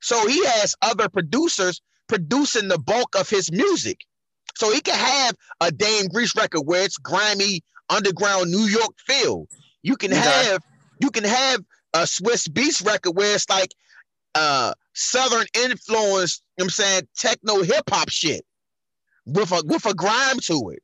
[0.00, 4.00] So he has other producers producing the bulk of his music.
[4.56, 9.46] So he can have a Dame Grease record where it's grimy underground New York feel.
[9.82, 10.20] You can Okay.
[10.22, 10.62] have
[11.00, 11.60] you can have
[11.94, 13.72] a Swizz Beatz record where it's like
[14.34, 18.44] uh southern influence, you know what I'm saying, techno hip hop shit
[19.26, 20.82] with a with a grime to it.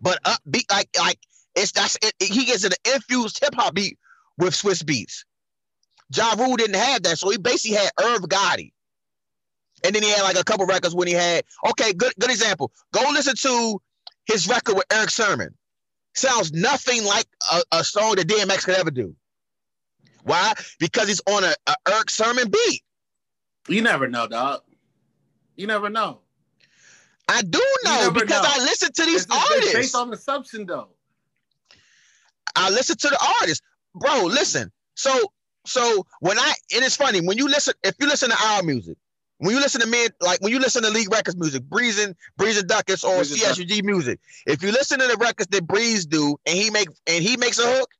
[0.00, 1.18] But upbeat like like
[1.54, 3.98] it's that's it, it- he gets an infused hip hop beat
[4.38, 5.24] with Swizz Beatz.
[6.14, 8.72] Ja Rule didn't have that, so he basically had Irv Gotti.
[9.84, 12.72] And then he had like a couple records when he had okay, good good example.
[12.92, 13.80] Go listen to
[14.24, 15.54] his record with Erick Sermon.
[16.14, 19.14] Sounds nothing like a, a song that DMX could ever do.
[20.24, 20.54] Why?
[20.80, 22.82] Because he's on a, a Erick Sermon beat.
[23.68, 24.62] You never know, dog.
[25.56, 26.20] You never know.
[27.28, 28.48] I do know because know.
[28.48, 29.74] I listen to these It's, it's artists.
[29.74, 30.88] based on the substance, though.
[32.54, 33.64] I listen to the artists,
[33.94, 34.24] bro.
[34.24, 35.32] Listen, so
[35.66, 38.96] so when I and it's funny when you listen, if you listen to our music,
[39.38, 42.14] when you listen to me, like when you listen to League Records music, Breeze and
[42.36, 46.36] Breeze Duckets or and CSUG music, if you listen to the records that Breeze do
[46.46, 47.90] and he make and he makes a hook,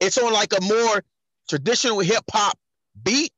[0.00, 1.04] it's on like a more
[1.48, 2.58] traditional hip hop
[3.02, 3.32] beat.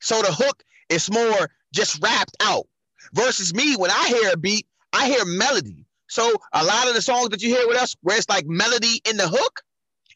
[0.00, 2.66] So the hook is more just rapped out.
[3.12, 5.86] Versus me, when I hear a beat, I hear melody.
[6.08, 9.00] So a lot of the songs that you hear with us, where it's like melody
[9.08, 9.62] in the hook,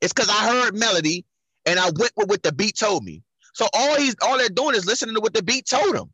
[0.01, 1.25] it's because I heard melody
[1.67, 3.23] and I went with what the beat told me.
[3.55, 6.11] So all he's all they're doing is listening to what the beat told them.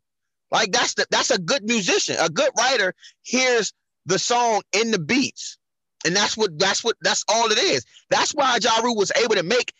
[0.51, 3.73] Like that's the that's a good musician, a good writer hears
[4.05, 5.57] the song in the beats,
[6.05, 7.85] and that's what that's what that's all it is.
[8.09, 9.73] That's why Ja Rule was able to make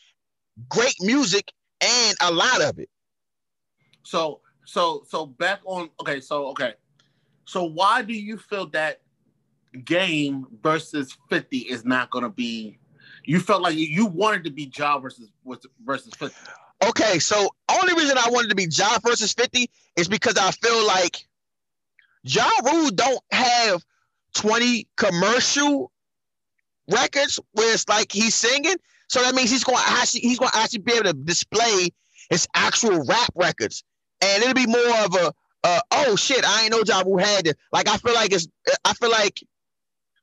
[0.69, 2.89] great music and a lot of it.
[4.03, 6.73] So so so back on okay, so okay.
[7.45, 9.01] So why do you feel that
[9.86, 12.77] game versus 50 is not gonna be
[13.25, 15.29] you felt like you wanted to be Ja versus
[15.86, 16.36] versus 50?
[16.88, 20.86] Okay, so only reason I wanted to be Ja versus 50 is because I feel
[20.88, 21.27] like
[22.23, 23.84] Ja Rule don't have
[24.36, 25.91] 20 commercial
[26.89, 28.75] records where it's like he's singing.
[29.10, 31.89] So that means he's to actually he's to actually be able to display
[32.29, 33.84] his actual rap records,
[34.21, 37.45] and it'll be more of a uh, oh shit, I ain't know Ja Rule had
[37.45, 37.57] it.
[37.71, 38.47] Like I feel like it's
[38.86, 39.43] I feel like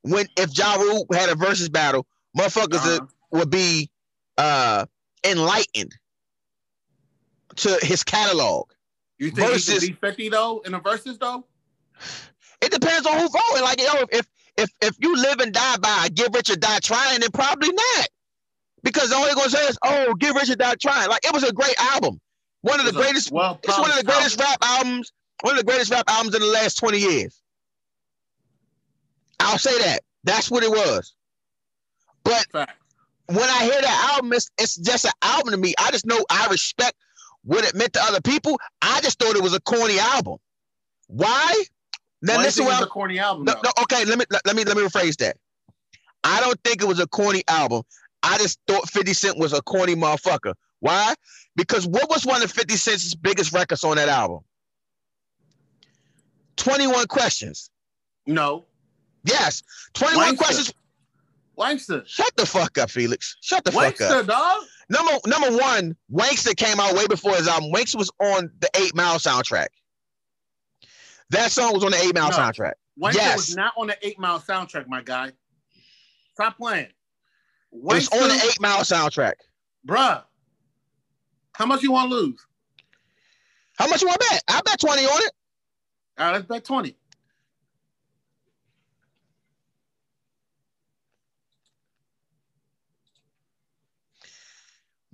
[0.02, 2.06] when if Ja Rule had a versus battle,
[2.36, 3.06] motherfuckers uh-huh.
[3.32, 3.90] would be
[4.36, 4.86] uh
[5.24, 5.94] enlightened
[7.56, 8.70] to his catalog.
[9.18, 11.44] You think versus, he could be 50 though in the verses though?
[12.60, 13.62] It depends on who's voting.
[13.62, 17.20] Like, yo, if if if you live and die by Get Rich or Die Trying,
[17.20, 18.08] then probably not.
[18.82, 21.44] Because all they're gonna say is, "Oh, Get Rich or Die Trying." Like, it was
[21.44, 22.20] a great album.
[22.62, 23.30] One of the greatest.
[23.30, 25.12] Well, it's one of the greatest rap albums.
[25.42, 27.40] One of the greatest rap albums in the last twenty years.
[29.38, 30.00] I'll say that.
[30.24, 31.14] That's what it was.
[32.28, 32.78] But Fact.
[33.26, 35.74] when I hear that album, it's, it's just an album to me.
[35.78, 36.94] I just know I respect
[37.42, 38.60] what it meant to other people.
[38.82, 40.36] I just thought it was a corny album.
[41.06, 41.64] Why?
[42.20, 43.44] Now listen, well, a corny album.
[43.44, 45.36] No, no, okay, let me let me let me rephrase that.
[46.22, 47.82] I don't think it was a corny album.
[48.22, 50.54] I just thought 50 Cent was a corny motherfucker.
[50.80, 51.14] Why?
[51.56, 54.40] Because what was one of 50 Cent's biggest records on that album?
[56.56, 57.70] 21 questions.
[58.26, 58.66] No.
[59.24, 59.62] Yes.
[59.94, 60.36] 21 Wankster.
[60.36, 60.74] questions.
[61.58, 62.06] Wankster.
[62.06, 63.36] Shut the fuck up, Felix.
[63.42, 64.26] Shut the Wankster, fuck up.
[64.26, 64.64] dog.
[64.88, 67.70] Number number one, Wankster came out way before his album.
[67.72, 69.68] Wankster was on the Eight Mile soundtrack.
[71.30, 72.74] That song was on the Eight Mile no, soundtrack.
[73.00, 73.36] Wankster yes.
[73.36, 75.32] was not on the Eight Mile soundtrack, my guy.
[76.34, 76.88] Stop playing.
[77.74, 79.34] Wankster, was on the Eight Mile soundtrack.
[79.86, 80.22] Bruh.
[81.52, 82.46] How much you want to lose?
[83.76, 84.42] How much you want to bet?
[84.48, 85.32] I bet 20 on it.
[86.18, 86.96] All right, let's bet 20.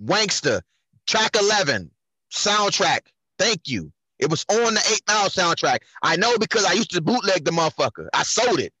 [0.03, 0.61] Wankster,
[1.07, 1.91] track 11,
[2.33, 3.01] soundtrack.
[3.37, 3.91] Thank you.
[4.19, 5.79] It was on the Eight Mile soundtrack.
[6.01, 8.07] I know because I used to bootleg the motherfucker.
[8.13, 8.73] I sold it.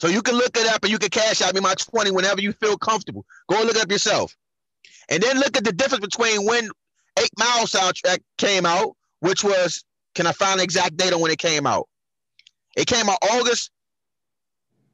[0.00, 2.40] So you can look it up and you can cash out me my 20 whenever
[2.40, 3.26] you feel comfortable.
[3.50, 4.36] Go look it up yourself.
[5.08, 6.70] And then look at the difference between when
[7.18, 11.30] Eight Mile soundtrack came out, which was, can I find the exact date on when
[11.30, 11.88] it came out?
[12.76, 13.70] It came out August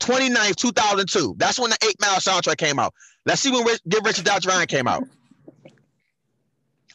[0.01, 1.35] 29th, 2002.
[1.37, 2.94] That's when the Eight Mile soundtrack came out.
[3.27, 5.05] Let's see when Get Rich or Die Trying came out.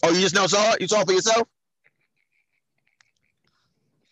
[0.03, 0.81] Oh, you just know saw it?
[0.81, 1.47] You saw it for yourself?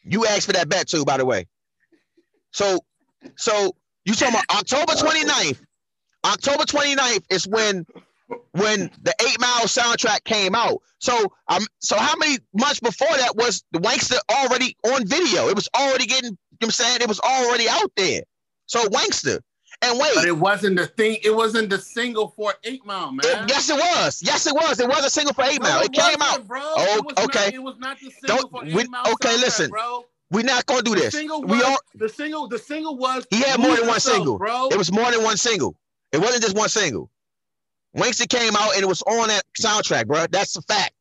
[0.03, 1.47] You asked for that bet too, by the way.
[2.51, 2.79] So,
[3.35, 5.59] so you talking about October 29th.
[6.25, 7.85] October 29th is when
[8.51, 10.81] when the Eight Mile soundtrack came out.
[10.99, 15.47] So um, so how many months before that was the Wankster already on video?
[15.47, 17.01] It was already getting, you know what I'm saying?
[17.01, 18.21] It was already out there.
[18.65, 19.39] So Wankster.
[19.83, 21.17] And wait, but it wasn't the thing.
[21.23, 23.19] It wasn't the single for Eight Mile, man.
[23.23, 24.21] It, yes, it was.
[24.23, 24.79] Yes, it was.
[24.79, 25.81] It was a single for Eight Mile.
[25.81, 26.61] It, it came out, bro.
[26.63, 27.45] Oh, it okay.
[27.45, 29.11] Not, it was not the single Don't, for Eight we, Mile.
[29.13, 30.05] Okay, listen, bro.
[30.31, 31.13] We're not gonna do this.
[31.13, 32.47] Single was, we all, the single.
[32.47, 33.27] The single was.
[33.29, 34.69] He had more than one single, bro.
[34.69, 35.75] It was more than one single.
[36.11, 37.09] It wasn't just one single.
[37.95, 40.25] Wankster came out and it was on that soundtrack, bro.
[40.29, 40.93] That's a fact.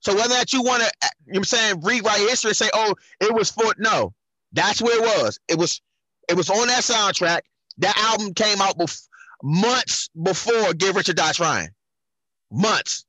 [0.00, 0.90] So whether that you want to,
[1.26, 4.14] you know I'm saying, rewrite history and say, oh, it was for no,
[4.52, 5.40] that's where it was.
[5.48, 5.80] It was,
[6.28, 7.40] it was on that soundtrack.
[7.78, 9.08] That album came out bef-
[9.42, 11.70] months before Get Rich or Die Trying.
[12.50, 13.04] Months.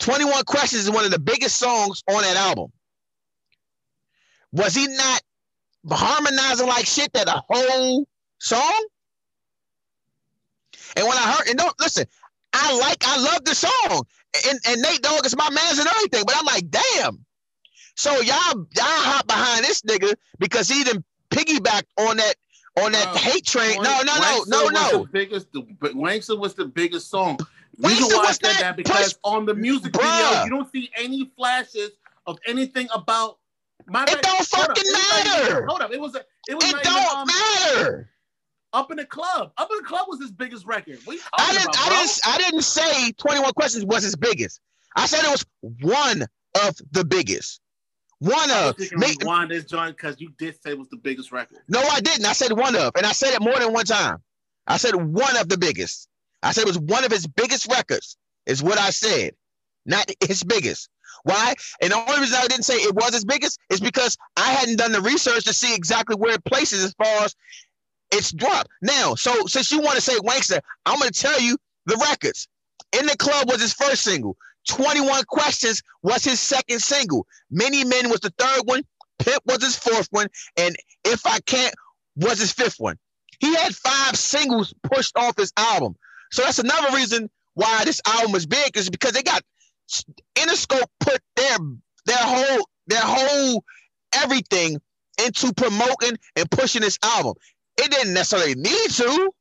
[0.00, 2.72] 21 Questions is one of the biggest songs on that album.
[4.52, 5.22] Was he not
[5.90, 8.06] harmonizing like shit that a whole
[8.38, 8.86] song?
[10.96, 12.06] And when I heard, and don't listen,
[12.52, 14.04] I like, I love the song.
[14.48, 17.24] And, and Nate Dogg is my man's and everything, but I'm like, damn.
[17.96, 22.34] So y'all, y'all hop behind this nigga because he didn't piggyback on that
[22.78, 23.82] on that hate train.
[23.82, 25.02] no, no, no, no, no.
[25.02, 27.38] The biggest, the, Wankster was the biggest song.
[27.78, 30.30] Reason why I said that because push, on the music bruh.
[30.30, 31.90] video, you don't see any flashes
[32.26, 33.38] of anything about
[33.86, 34.04] my.
[34.04, 35.66] It don't fucking matter.
[35.66, 36.20] hold up, it was a.
[36.48, 36.64] It was.
[36.64, 38.10] It don't even, um, matter.
[38.72, 40.98] Up in the club, up in the club was his biggest record.
[41.08, 41.64] I didn't.
[41.64, 42.20] About, I didn't.
[42.26, 44.60] I didn't say Twenty One Questions was his biggest.
[44.94, 45.46] I said it was
[45.80, 46.26] one
[46.66, 47.60] of the biggest.
[48.20, 48.76] One of.
[48.92, 51.58] Make, one this joint because you did say it was the biggest record.
[51.68, 52.26] No, I didn't.
[52.26, 54.18] I said one of, and I said it more than one time.
[54.66, 56.08] I said one of the biggest.
[56.42, 58.16] I said it was one of his biggest records.
[58.46, 59.34] Is what I said,
[59.86, 60.88] not his biggest.
[61.24, 61.54] Why?
[61.82, 64.76] And the only reason I didn't say it was his biggest is because I hadn't
[64.76, 67.34] done the research to see exactly where it places as far as
[68.10, 68.68] it's dropped.
[68.82, 71.56] Now, so since you want to say Wankster, I'm going to tell you
[71.86, 72.48] the records.
[72.98, 74.36] In the Club was his first single.
[74.70, 77.26] 21 Questions was his second single.
[77.50, 78.82] Many Men was the third one.
[79.18, 80.28] Pimp was his fourth one.
[80.56, 81.74] And If I Can't
[82.16, 82.98] was his fifth one.
[83.40, 85.96] He had five singles pushed off his album.
[86.30, 89.42] So that's another reason why this album was big, is because they got
[90.36, 91.56] Interscope put their
[92.06, 93.64] their whole their whole
[94.14, 94.80] everything
[95.24, 97.34] into promoting and pushing this album.
[97.76, 99.32] It didn't necessarily need to.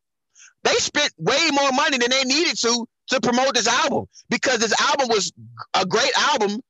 [0.63, 4.73] They spent way more money than they needed to to promote this album because this
[4.81, 5.31] album was
[5.73, 6.61] a great album.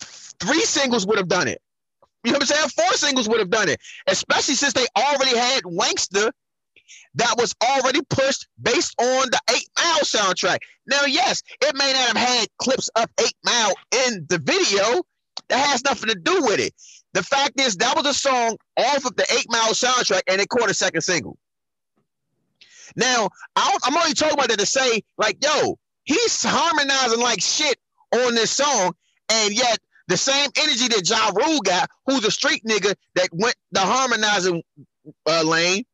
[0.00, 1.60] Three singles would have done it.
[2.24, 2.68] You know what I'm saying?
[2.76, 6.30] Four singles would have done it, especially since they already had Wanksta
[7.14, 10.58] that was already pushed based on the Eight Mile soundtrack.
[10.86, 13.74] Now, yes, it may not have had clips of Eight Mile
[14.06, 15.02] in the video.
[15.48, 16.74] That has nothing to do with it.
[17.14, 20.48] The fact is, that was a song off of the Eight Mile soundtrack, and it
[20.48, 21.38] caught a second single.
[22.96, 27.76] Now, I'm only talking about that to say, like, yo, he's harmonizing like shit
[28.14, 28.94] on this song,
[29.30, 33.54] and yet the same energy that Ja Rule got, who's a street nigga that went
[33.72, 34.62] the harmonizing
[35.26, 35.84] uh, lane,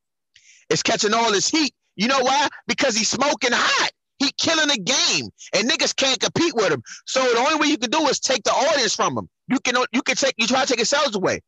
[0.71, 1.75] is catching all this heat.
[1.97, 2.49] You know why?
[2.67, 3.91] Because he's smoking hot.
[4.19, 6.83] He killing the game, and niggas can't compete with him.
[7.05, 9.29] So the only way you can do is take the audience from him.
[9.49, 11.41] You can you can take you try to take sales away,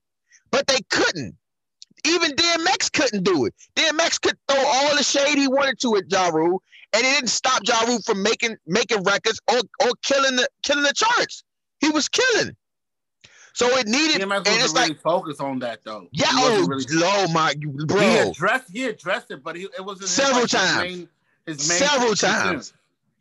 [0.50, 1.36] but they couldn't.
[2.06, 3.54] Even DMX couldn't do it.
[3.74, 7.28] DMX could throw all the shade he wanted to at Ja Rule, and it didn't
[7.30, 11.42] stop Ja Rule from making making records or, or killing the killing the charts.
[11.80, 12.56] He was killing.
[13.54, 16.08] So it needed, DMX and it's really like focus on that though.
[16.12, 17.54] Yeah, oh, wasn't really- oh my,
[17.86, 20.78] bro, He addressed he addressed it, but he, it wasn't his, Several like, his times.
[20.96, 21.08] main-
[21.46, 22.72] his main several times.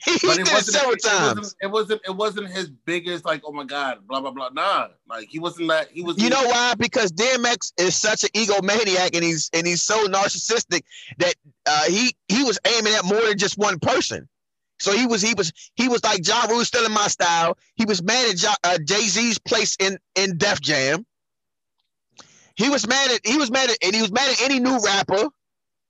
[0.22, 1.38] he But did it it wasn't, several it, times.
[1.38, 4.88] wasn't, it wasn't it wasn't his biggest like oh my god blah blah blah nah
[5.10, 6.74] like he wasn't that he was You know why?
[6.78, 10.84] Because DMX is such an egomaniac and he's and he's so narcissistic
[11.18, 11.34] that
[11.66, 14.28] uh, he he was aiming at more than just one person.
[14.80, 17.58] So he was he was he was like Ja Rule still in my style.
[17.76, 21.06] He was mad at ja, uh, Jay Z's place in in Def Jam.
[22.56, 24.78] He was mad at he was mad at and he was mad at any new
[24.80, 25.30] rapper.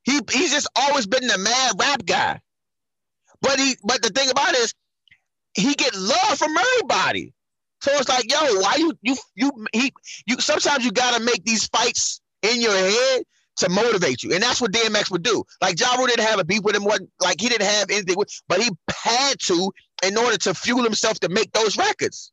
[0.04, 2.40] He he's just always been the mad rap guy.
[3.46, 4.74] But he but the thing about it is
[5.54, 7.34] he get love from everybody.
[7.82, 9.94] So it's like, yo, why you you you he
[10.26, 13.24] you sometimes you gotta make these fights in your head
[13.58, 14.34] to motivate you.
[14.34, 15.44] And that's what DMX would do.
[15.62, 18.18] Like Ja Rule didn't have a beef with him, wasn't like he didn't have anything
[18.18, 19.72] with, but he had to
[20.04, 22.32] in order to fuel himself to make those records.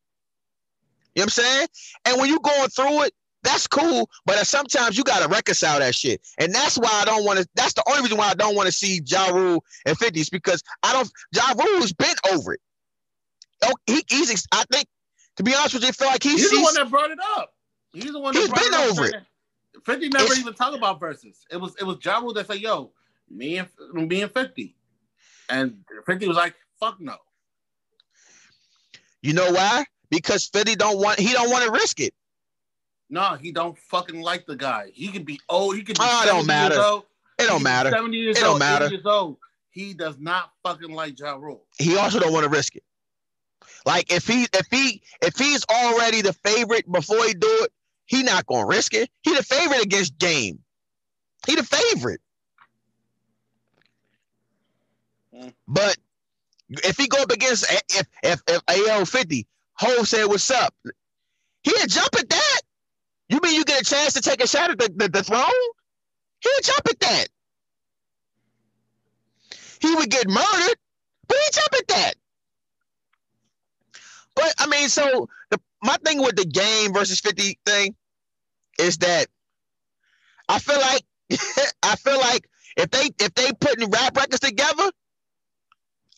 [1.14, 1.68] You know what I'm saying?
[2.06, 6.20] And when you going through it, that's cool, but sometimes you gotta reconcile that shit.
[6.38, 7.48] And that's why I don't want to.
[7.54, 10.62] That's the only reason why I don't want to see Ja Rule and 50s because
[10.82, 11.10] I don't.
[11.34, 12.60] Ja Rule's been over it.
[13.64, 14.46] Oh, he, he's.
[14.52, 14.86] I think,
[15.36, 16.40] to be honest with you, I feel like he's.
[16.40, 17.54] he's the one that brought it up
[17.94, 18.90] he's the one that He's brought been it up.
[18.90, 19.14] over it.
[19.84, 22.58] 50 never It's- even talked about verses it was it was Ja Rule that said
[22.60, 22.92] yo
[23.28, 24.74] me and me and 50
[25.50, 25.76] and
[26.06, 27.16] 50 was like fuck no
[29.22, 29.84] You know why?
[30.10, 31.18] Because 50 don't want.
[31.18, 32.14] He don't want to risk it.
[33.12, 36.22] No he don't fucking like the guy he could be old he could be Oh,
[36.22, 36.80] it don't matter.
[36.80, 37.04] old.
[37.38, 37.90] It don't matter.
[37.90, 38.88] 70 years It don't old, matter.
[38.88, 39.36] years old
[39.70, 42.82] he does not fucking like Ja Rule he also don't want to risk it.
[43.86, 47.72] Like if he if he if he's already the favorite before he do it,
[48.06, 49.10] he not gonna risk it.
[49.22, 50.60] He the favorite against Game.
[51.46, 52.20] He the favorite.
[55.34, 55.52] Mm.
[55.66, 55.96] But
[56.70, 59.46] if he go up against if if if AL 50,
[59.78, 60.74] Ho said what's up,
[61.64, 62.51] he'll jump at that.
[63.32, 65.42] You mean you get a chance to take a shot at the, the, the throne?
[66.40, 67.28] He'll jump at that.
[69.80, 70.76] He would get murdered,
[71.26, 72.14] but he'll jump at that.
[74.34, 77.94] But I mean, so the my thing with the game versus 50 thing
[78.78, 79.28] is that
[80.46, 81.02] I feel like
[81.82, 84.92] I feel like if they if they putting rap records together,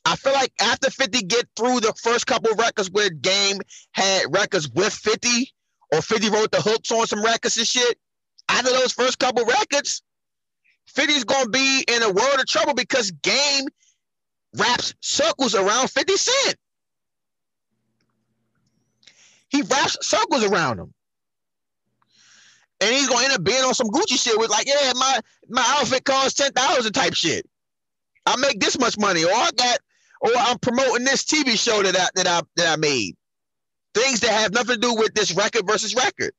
[0.05, 3.61] I feel like after 50 get through the first couple records where Game
[3.93, 5.55] had records with 50
[5.93, 7.99] or 50 wrote the hooks on some records and shit,
[8.49, 10.03] after those first couple records,
[10.95, 13.67] 50's gonna be in a world of trouble because Game
[14.57, 16.57] raps circles around 50 Cent.
[19.49, 20.95] He raps circles around him.
[22.81, 25.65] And he's gonna end up being on some Gucci shit with like, yeah, my my
[25.79, 27.49] outfit costs ten thousand type shit.
[28.27, 29.79] I make this much money, or I got,
[30.21, 33.17] or I'm promoting this TV show that I that I that I made.
[33.95, 36.33] Things that have nothing to do with this record versus record.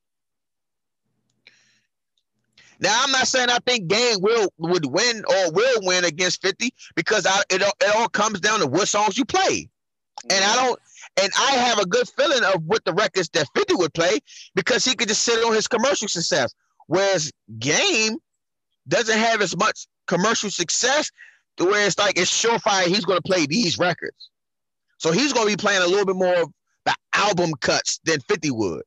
[2.80, 6.74] Now I'm not saying I think Game will would win or will win against 50
[6.96, 9.70] because I, it, all- it all comes down to what songs you play.
[10.30, 10.80] And I don't
[11.22, 14.20] and I have a good feeling of what the records that 50 would play
[14.56, 16.54] because he could just sit on his commercial success.
[16.88, 18.18] Whereas Game
[18.88, 21.10] doesn't have as much commercial success
[21.58, 24.30] to where it's like it's surefire he's gonna play these records.
[24.98, 26.46] So he's gonna be playing a little bit more
[26.86, 28.62] the album cuts than 50 would.
[28.70, 28.82] You know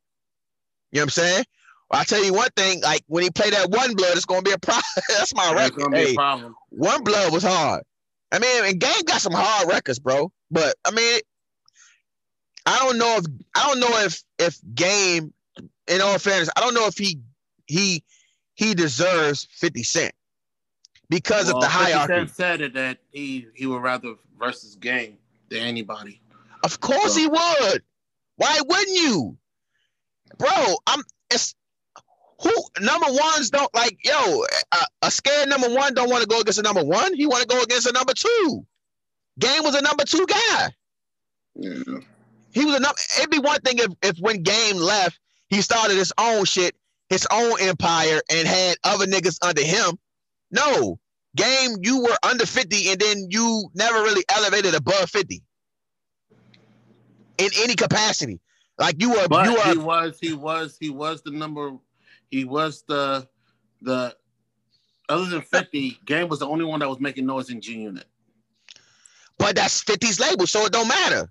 [0.91, 1.45] what I'm saying?
[1.91, 4.43] Well, I tell you one thing, like when he played that one blood, it's gonna
[4.43, 4.85] be a problem.
[5.09, 5.95] That's my record.
[5.95, 6.55] Hey, a problem.
[6.71, 7.83] one blood was hard.
[8.31, 10.31] I mean, and Game got some hard records, bro.
[10.51, 11.21] But I mean,
[12.67, 13.25] I don't know if
[13.57, 15.33] I don't know if if Game,
[15.87, 17.21] in all fairness, I don't know if he
[17.67, 18.03] he
[18.55, 20.15] he deserves 50 Cent
[21.09, 22.13] because of Well, the 50 hierarchy.
[22.13, 25.17] Cent said it that he he would rather versus game
[25.49, 26.21] than anybody.
[26.65, 27.83] Of course he would.
[28.39, 29.37] Why wouldn't you,
[30.39, 30.77] bro?
[30.87, 31.03] I'm.
[31.31, 31.57] It's
[32.41, 33.99] who number ones don't like.
[34.05, 37.15] Yo, a, a scared number one don't want to go against a number one.
[37.15, 38.65] He want to go against a number two.
[39.41, 40.69] Game was a number two guy.
[41.57, 41.99] yeah.
[42.53, 42.97] He was a number.
[43.19, 45.19] It'd be one thing if if when Game left,
[45.49, 46.77] he started his own shit,
[47.09, 49.99] his own empire, and had other niggas under him.
[50.53, 51.01] No,
[51.35, 55.43] Game, you were under fifty, and then you never really elevated above fifty
[57.39, 58.41] in any capacity.
[58.79, 61.73] Like you were, But you he was he was he was the number
[62.31, 63.27] he was the
[63.83, 64.15] the
[65.09, 68.05] other than 50, Game was the only one that was making noise in G Unit.
[69.39, 71.31] But that's 50's label, so it don't matter.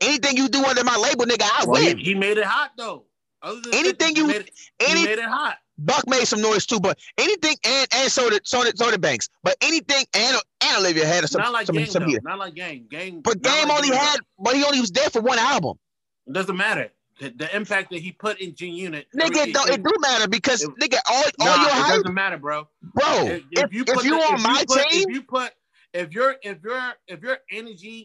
[0.00, 1.98] Anything you do under my label, nigga, I Well, he, win.
[1.98, 3.04] he made it hot though.
[3.42, 5.58] Other than Anything 50, you- he made, it, he Any made it hot.
[5.78, 9.00] Buck made some noise too, but anything and and so did so did, so did
[9.00, 9.28] Banks.
[9.42, 10.38] But anything and
[10.76, 12.18] and Olivia had some not like some, game some though.
[12.22, 12.86] Not like game.
[12.90, 13.20] Game.
[13.22, 15.78] But Game like only Game, had, but he only was there for one album.
[16.26, 16.90] It doesn't matter.
[17.20, 19.06] The, the impact that he put in G Unit.
[19.16, 22.14] Nigga, it, don't, it do matter because it- nigga, all, all your it hype, doesn't
[22.14, 22.68] matter, bro.
[22.82, 23.04] bro.
[23.26, 25.22] If, If, if you if put you the- on if my put, team, if you
[25.22, 25.52] put
[25.94, 28.04] if your if your if your energy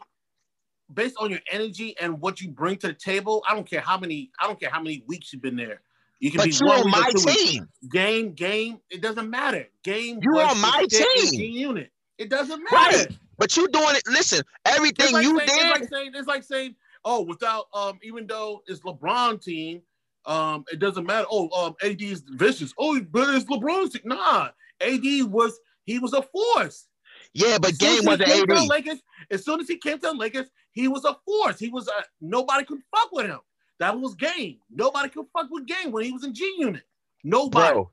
[0.93, 3.97] based on your energy and what you bring to the table, I don't care how
[3.97, 5.81] many I don't care how many weeks you've been there.
[6.21, 7.25] You can but be you on my weeks.
[7.25, 7.67] team.
[7.91, 9.67] Game, game, it doesn't matter.
[9.83, 11.39] Game, You're on my the shit in team.
[11.39, 11.91] G unit.
[12.21, 12.97] It doesn't matter.
[12.99, 13.07] Right.
[13.37, 14.03] But you doing it.
[14.07, 15.57] Listen, everything It's like, you saying, did.
[15.57, 19.81] it's like saying it's like saying, oh, without um, even though it's LeBron team,
[20.27, 21.25] um, it doesn't matter.
[21.31, 22.73] Oh, um, AD is vicious.
[22.77, 24.03] Oh, but it's LeBron's team.
[24.05, 24.49] Nah,
[24.81, 26.87] AD was he was a force.
[27.33, 28.67] yeah, but As game wasn't came to AD.
[28.67, 28.99] Lakers,
[29.31, 31.57] as soon as he came to the Lakers, he was a force.
[31.57, 33.39] He was a nobody could fuck with him.
[33.79, 34.59] That was game.
[34.69, 36.83] Nobody could fuck with game when he was in G Unit.
[37.23, 37.73] Nobody.
[37.73, 37.91] Bro,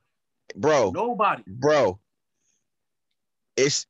[0.57, 1.43] bro, Nobody.
[1.47, 1.99] bro.
[3.57, 3.87] It's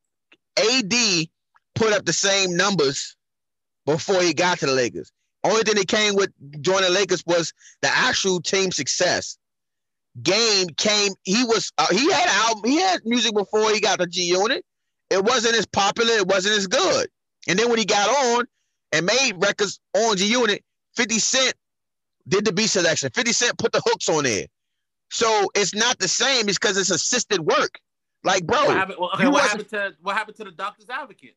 [0.58, 1.28] AD
[1.74, 3.16] put up the same numbers
[3.86, 5.12] before he got to the Lakers.
[5.44, 6.30] Only thing that came with
[6.60, 9.38] joining the Lakers was the actual team success.
[10.22, 11.12] Game came.
[11.22, 11.72] He was.
[11.78, 12.68] Uh, he had album.
[12.68, 14.64] He had music before he got the G Unit.
[15.10, 16.14] It wasn't as popular.
[16.14, 17.08] It wasn't as good.
[17.46, 18.44] And then when he got on
[18.92, 20.64] and made records on G Unit,
[20.96, 21.54] Fifty Cent
[22.26, 23.10] did the beat selection.
[23.14, 24.46] Fifty Cent put the hooks on there.
[25.10, 27.78] So it's not the same It's because it's assisted work.
[28.24, 28.98] Like, bro, What happened?
[28.98, 31.36] Well, okay, what happened to what happened to the Doctor's Advocate?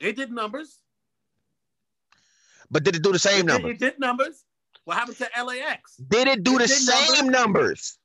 [0.00, 0.78] They did numbers.
[2.70, 3.70] but did it do the same It numbers?
[3.72, 4.44] It did numbers.
[4.84, 5.96] What happened to LAX?
[5.96, 7.98] Did it do It the same numbers?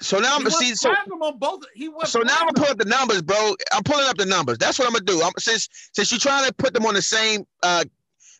[0.00, 0.74] So now I'm gonna see.
[0.74, 1.64] So, on both.
[1.74, 3.54] He so now I'm gonna pull up the numbers, bro.
[3.72, 4.56] I'm pulling up the numbers.
[4.56, 5.22] That's what I'm gonna do.
[5.22, 7.84] I'm, since since you're trying to put them on the same uh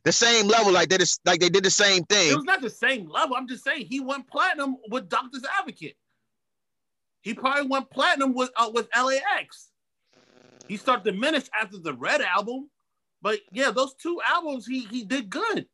[0.04, 2.32] the same level, like they just like they did the same thing.
[2.32, 3.36] It was not the same level.
[3.36, 5.96] I'm just saying he went platinum with Doctor's Advocate.
[7.22, 9.70] He probably went platinum with uh, with LAX.
[10.68, 12.70] He started to diminish after the Red album,
[13.20, 15.66] but yeah, those two albums he he did good.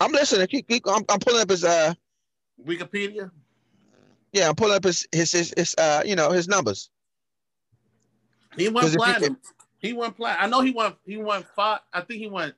[0.00, 0.46] I'm listening.
[0.48, 1.94] Keep, keep, I'm, I'm pulling up his uh
[2.62, 3.30] Wikipedia.
[4.32, 4.48] yeah.
[4.48, 6.90] I'm pulling up his his his, his uh you know his numbers.
[8.56, 9.38] He went platinum.
[9.78, 10.44] He went platinum.
[10.44, 10.96] I know he went.
[11.06, 11.80] He went five.
[11.92, 12.54] I think he went.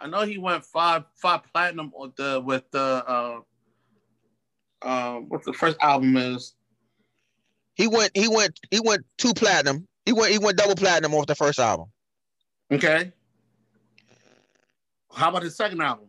[0.00, 3.40] I know he went five five platinum with the with the uh,
[4.82, 6.54] um what's the first album is
[7.74, 9.86] He went he went he went two platinum.
[10.06, 11.90] He went he went double platinum off the first album.
[12.72, 13.12] okay.
[15.12, 16.06] How about his second album?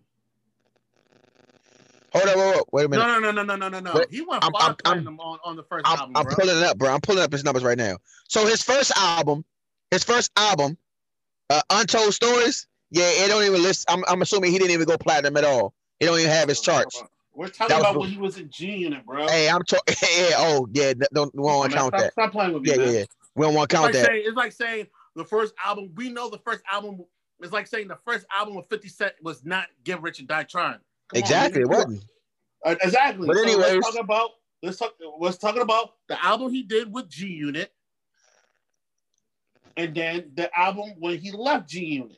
[2.13, 3.03] Hold up, wait, wait, wait a minute.
[3.07, 3.93] no, no, no, no, no, no, no.
[3.99, 6.35] Wait, He went 5 I'm- I'm- platinum on, on the 1st I'm, album, I'm bro.
[6.35, 6.89] pulling it up, bro.
[6.93, 7.97] I'm pulling up his numbers right now.
[8.27, 9.45] So his first album,
[9.91, 10.77] his first album,
[11.51, 12.67] uh, Untold Stories.
[12.91, 13.85] Yeah, it don't even list.
[13.89, 15.73] I'm, I'm assuming he didn't even go platinum at all.
[15.99, 17.01] He don't even have his charts.
[17.33, 19.27] We're talking That about when he was in G Unit, bro.
[19.27, 19.95] Hey, I'm talking.
[20.17, 22.11] Yeah, oh yeah, don't we don't want to count stop, that.
[22.13, 22.87] Stop playing with me, Yeah, man.
[22.87, 23.05] yeah, yeah.
[23.35, 24.05] We don't want to count like, that.
[24.07, 25.91] saying, it's like saying the first album.
[25.95, 27.05] We know the first album.
[27.39, 30.43] It's like saying the first album of 50 Cent was not Get Rich or Die
[30.43, 30.73] Trying.
[30.73, 30.81] Come
[31.13, 32.03] on, Exactly, it wasn't.
[32.65, 33.27] Uh, exactly.
[33.27, 34.29] But So anyways- let's talk about
[34.61, 37.71] let's talk let's talking about the album he did with G Unit,
[39.77, 42.17] and then the album when he left G Unit.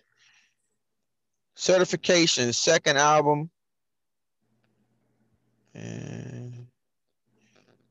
[1.56, 3.50] Certification, second album.
[5.74, 6.68] And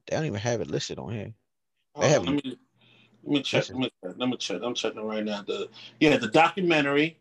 [0.06, 1.32] they don't even have it listed on here.
[2.00, 2.58] They have- let me
[3.22, 3.68] let me check.
[3.68, 4.14] Let me check.
[4.16, 4.62] Let me check.
[4.62, 5.42] I'm checking right now.
[5.42, 7.18] The yeah, the documentary.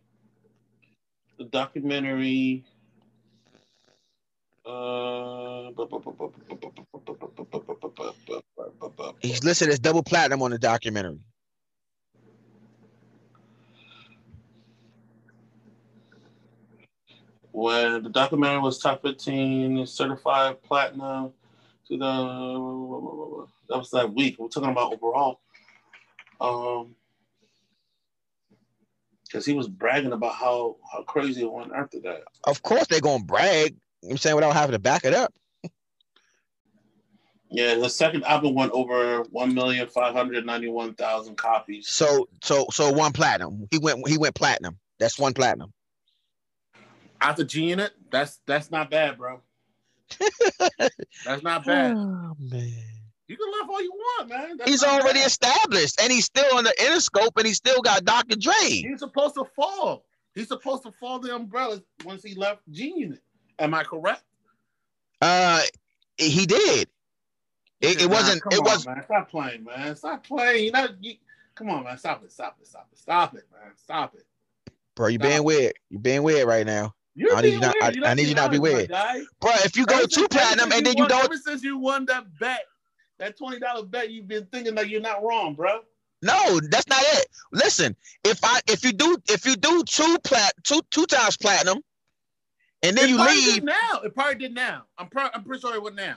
[1.37, 2.65] The documentary.
[4.65, 5.71] Uh,
[9.21, 11.19] He's listed as double platinum on the documentary.
[17.51, 21.31] When the documentary was top 15 certified platinum
[21.87, 25.39] to the that was that week we're talking about overall
[26.41, 26.95] um
[29.25, 33.01] because he was bragging about how how crazy it went after that Of course, they're
[33.01, 33.71] gonna brag.
[33.73, 35.33] You know what I'm saying without having to back it up.
[37.51, 43.67] yeah the second album went over 1,591,000 copies So, so, so one platinum.
[43.71, 44.07] He went.
[44.07, 44.77] He went platinum.
[44.99, 45.71] That's one platinum.
[47.21, 49.41] After G Unit that's that's not bad bro
[51.25, 52.73] that's not bad Oh man.
[53.27, 55.27] you can laugh all you want man That's He's already bad.
[55.27, 58.35] established, and he's still on the Interscope, and he still got Dr.
[58.35, 58.53] Dre.
[58.59, 60.05] He's supposed to fall.
[60.35, 63.21] He's supposed to fall the umbrella once he left G Unit.
[63.59, 64.23] Am I correct?
[65.21, 65.61] Uh,
[66.17, 66.87] he did.
[67.81, 68.41] It, it wasn't.
[68.41, 68.85] come It on, was.
[68.87, 69.03] Man.
[69.03, 69.95] Stop playing, man.
[69.95, 70.65] Stop playing.
[70.65, 71.13] You know, you,
[71.55, 71.97] come on, man.
[71.97, 72.31] Stop it.
[72.31, 72.67] Stop it.
[72.67, 72.97] Stop it.
[72.99, 73.71] Stop it, man.
[73.75, 74.25] Stop it.
[74.95, 75.29] Bro, you Stop.
[75.29, 75.73] being weird.
[75.89, 77.75] You being weird right now, You're I need you not-.
[77.81, 78.89] I- I need you not be weird.
[78.89, 79.51] bro.
[79.65, 82.25] If you go to platinum and then you won, don't, Ever since you won that
[82.39, 82.61] bet,
[83.17, 85.81] that twenty dollar bet, you've been thinking that you're not wrong, bro.
[86.21, 87.27] no, that's not it.
[87.51, 87.93] Listen,
[88.23, 91.79] if I if you do if you do two plat two two times platinum,
[92.83, 93.99] and then it you leave now.
[94.05, 94.85] It probably did now.
[94.97, 96.15] I'm pro- I'm pretty sure it went now.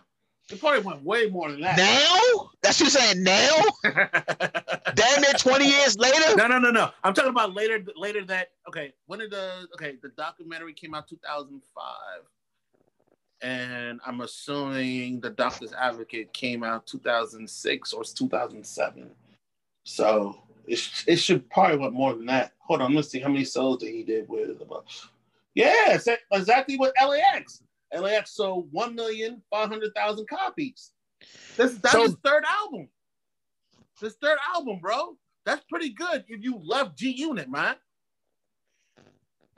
[0.50, 1.78] It probably went way more than that.
[1.78, 3.56] now, that's what you're saying now.
[3.84, 6.36] Damn it, twenty years later.
[6.36, 6.90] No, no, no, no.
[7.04, 7.82] I'm talking about later.
[7.96, 8.92] Later that okay.
[9.06, 11.94] When did the okay the documentary came out 2005,
[13.42, 19.10] and I'm assuming the Doctor's Advocate came out 2006 or 2007.
[19.84, 20.36] So
[20.66, 22.52] it, it should probably went more than that.
[22.60, 24.58] Hold on, let's see how many sales that he did with.
[24.58, 24.82] The
[25.54, 25.98] Yeah,
[26.32, 27.62] exactly what LAX.
[27.94, 30.92] LAX sold one million five hundred thousand copies.
[31.56, 32.88] This that's So- his third album.
[34.00, 35.16] His third album, bro.
[35.44, 37.76] That's pretty good if you love G Unit, man.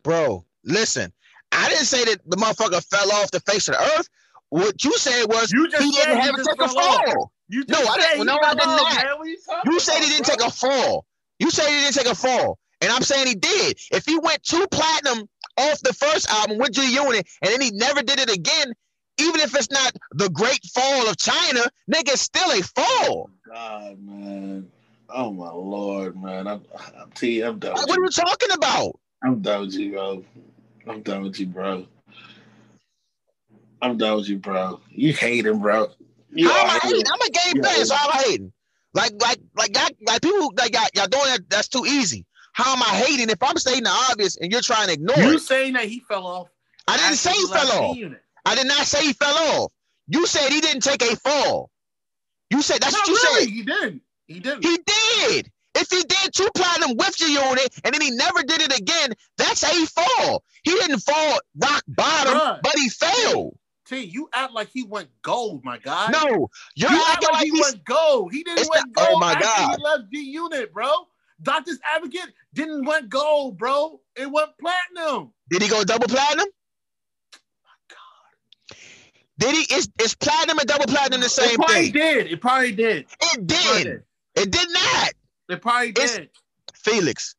[0.03, 1.13] Bro, listen.
[1.53, 4.09] I didn't say that the motherfucker fell off the face of the earth.
[4.51, 7.33] What you said was You just he didn't have to take a fall.
[7.49, 9.05] You No, I said didn't- he no, I did not.
[9.05, 9.37] man.
[9.67, 10.37] You said he didn't bro?
[10.37, 11.07] take a fall.
[11.39, 12.59] You said he didn't take a fall.
[12.81, 13.79] And I'm saying he did.
[13.93, 17.71] If he went two platinum off the first album with G Unit and then he
[17.73, 18.73] never did it again,
[19.19, 23.31] even if it's not the great fall of China, nigga, it's still a fall.
[23.31, 24.69] Oh, God, man.
[25.09, 26.47] Oh my lord, man.
[26.47, 26.63] I'm,
[26.99, 27.41] I'm T.
[27.43, 27.75] I'm done.
[27.75, 28.11] Like, what are you.
[28.11, 28.99] talking about?
[29.23, 30.25] I'm done with you, bro.
[30.87, 31.87] I'm done with you, bro.
[33.81, 34.81] I'm done with you, bro.
[34.91, 35.91] You hating, bro.
[36.31, 36.91] You How am I hating.
[36.91, 37.13] hating?
[37.13, 38.53] I'm a game fan, so how am I hating?
[38.93, 41.51] Like, like, like, y'all, like people like y'all, y'all doing that.
[41.51, 42.25] That's too easy.
[42.55, 45.37] How am I hating if I'm stating the obvious and you're trying to ignore You
[45.37, 45.41] it?
[45.41, 46.49] saying that he fell off?
[46.89, 47.97] I didn't say he fell off.
[48.47, 49.73] I did not say he fell off.
[50.07, 51.71] You said he didn't take a fall.
[52.51, 53.53] You said that's No, what you really, said.
[53.53, 54.03] he didn't.
[54.27, 54.65] He didn't.
[54.65, 55.51] He did.
[55.77, 59.11] If he did two platinum with G Unit and then he never did it again,
[59.37, 60.45] that's a fall.
[60.63, 62.61] He didn't fall rock bottom, Bruh.
[62.63, 63.59] but he failed.
[63.87, 66.09] T, you act like he went gold, my guy.
[66.11, 68.33] No, you're you act like like he went gold.
[68.33, 69.77] He didn't went not- oh gold my after God.
[69.77, 70.89] he left G Unit, bro.
[71.43, 74.01] Doctor's Advocate didn't went gold, bro.
[74.17, 75.33] It went platinum.
[75.51, 76.47] Did he go double platinum?
[79.39, 79.75] Did he?
[79.75, 81.93] Is, is platinum and double platinum the it same probably thing?
[81.93, 82.27] did.
[82.33, 83.07] It probably did.
[83.21, 84.03] It It did.
[84.37, 85.13] It did not.
[85.49, 86.31] It probably It's- did.
[86.75, 87.35] Felix,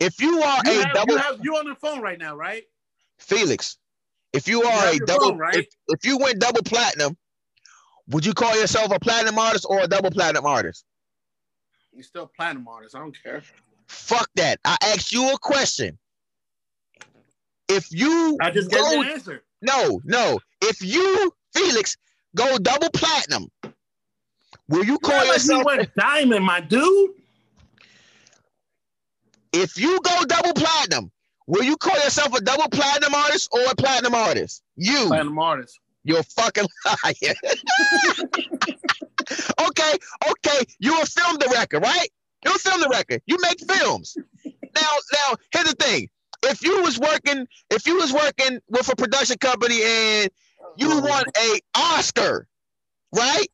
[0.00, 2.34] if you are You a have, double you have you on the phone right now,
[2.34, 2.64] right?
[3.18, 3.76] Felix,
[4.32, 5.56] if you are have a double, phone, right?
[5.56, 7.16] if, if you went double platinum,
[8.08, 10.84] would you call yourself a platinum artist or a double platinum artist?
[11.92, 12.94] You're still platinum artist.
[12.94, 13.42] I don't care.
[13.86, 14.60] Fuck that.
[14.64, 15.98] I asked you a question.
[17.68, 19.42] If you I just go, you an answer.
[19.62, 21.96] no, no, if you Felix
[22.34, 23.50] go double platinum,
[24.68, 25.64] will you You call act like he yourself?
[25.64, 27.10] went diamond, my dude.
[29.52, 31.10] if you go double platinum,
[31.46, 34.62] will you call yourself a double platinum artist or a platinum artist?
[34.76, 35.78] You, Platinum artist.
[36.04, 37.34] you're a fucking liar.
[39.60, 39.94] okay,
[40.30, 42.08] okay, you're a film director, right?
[42.44, 43.20] You're a film director.
[43.26, 44.16] You make films.
[44.44, 46.08] Now, now, here's the thing.
[46.44, 50.30] If you was working, if you was working with a production company and
[50.76, 51.00] you oh.
[51.00, 52.46] won a Oscar,
[53.14, 53.46] right?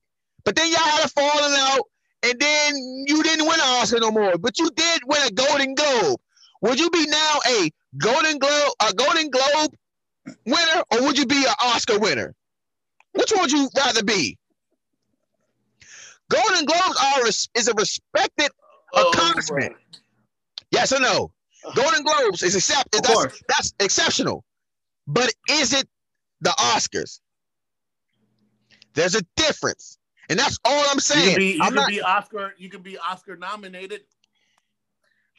[0.44, 1.84] But then y'all had a falling out,
[2.22, 2.74] and then
[3.06, 4.36] you didn't win an Oscar no more.
[4.36, 6.20] But you did win a Golden Globe.
[6.60, 9.74] Would you be now a Golden Globe, a Golden Globe
[10.46, 12.34] winner, or would you be an Oscar winner?
[13.12, 14.38] Which one would you rather be?
[16.30, 18.50] Golden Globes are is a respected
[18.96, 19.74] Oh, accomplishment.
[20.70, 21.32] Yes or no?
[21.74, 23.42] Golden Globes is accept that's, course.
[23.48, 24.44] that's exceptional.
[25.06, 25.88] But is it
[26.40, 27.20] the Oscars?
[28.94, 29.98] There's a difference.
[30.28, 31.28] And that's all I'm You saying.
[31.30, 32.54] can be, you can not, be Oscar.
[32.56, 34.02] You can be Oscar nominated.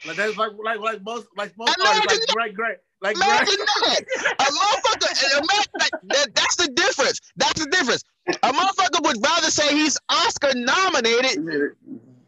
[0.06, 3.48] Like that's like like like most like most artists, like Greg Greg like Greg.
[3.48, 7.20] A motherfucker, that, that- that's the difference.
[7.36, 8.04] That's the difference.
[8.28, 11.74] A motherfucker would rather say he's Oscar nominated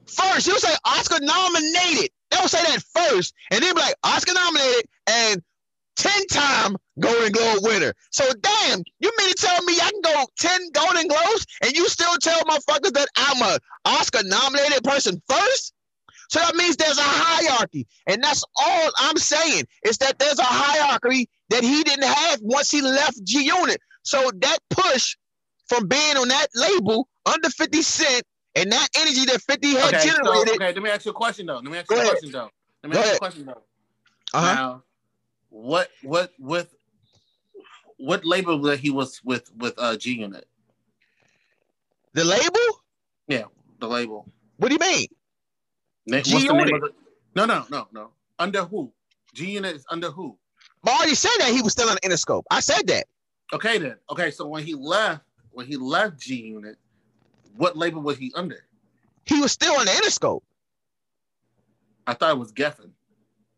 [0.06, 0.46] first.
[0.46, 2.10] He'll say Oscar nominated.
[2.30, 5.42] They'll say that first, and then be like Oscar nominated and
[5.96, 7.92] 10 time Golden Globe winner.
[8.10, 11.88] So damn, you mean to tell me I can go 10 Golden Globes and you
[11.88, 15.74] still tell motherfuckers that I'm a Oscar nominated person first?
[16.30, 17.86] So that means there's a hierarchy.
[18.06, 22.70] And that's all I'm saying is that there's a hierarchy that he didn't have once
[22.70, 23.80] he left G Unit.
[24.02, 25.16] So that push
[25.68, 28.22] from being on that label under 50 Cent
[28.54, 30.54] and that energy that 50 had Okay, so, generated.
[30.54, 31.56] okay, let me ask you a question though.
[31.56, 32.50] Let me ask you a question though.
[32.82, 33.62] Let me Go ask you a question though.
[34.34, 34.54] uh-huh.
[34.54, 34.82] Now,
[35.50, 36.74] what what with
[37.96, 40.46] what label that he was with with uh G Unit?
[42.14, 42.82] The label?
[43.28, 43.44] Yeah,
[43.78, 44.26] the label.
[44.56, 45.06] What do you mean?
[46.06, 46.82] Na- G Unit.
[47.34, 48.10] No, no, no, no.
[48.38, 48.92] Under who?
[49.34, 50.36] G Unit is under who?
[50.86, 52.44] I already said that he was still on Interscope.
[52.50, 53.06] I said that.
[53.52, 53.96] Okay then.
[54.10, 55.22] Okay, so when he left,
[55.58, 56.76] when he left G Unit,
[57.56, 58.64] what label was he under?
[59.24, 60.42] He was still on the Interscope.
[62.06, 62.90] I thought it was Geffen.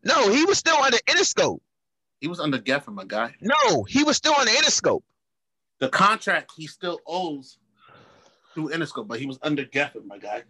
[0.03, 1.59] No, he was still under Interscope.
[2.19, 3.35] He was under Geffen, my guy.
[3.39, 5.03] No, he was still on the Interscope.
[5.77, 7.59] The contract he still owes
[8.55, 10.41] through Interscope, but he was under Geffen, my guy.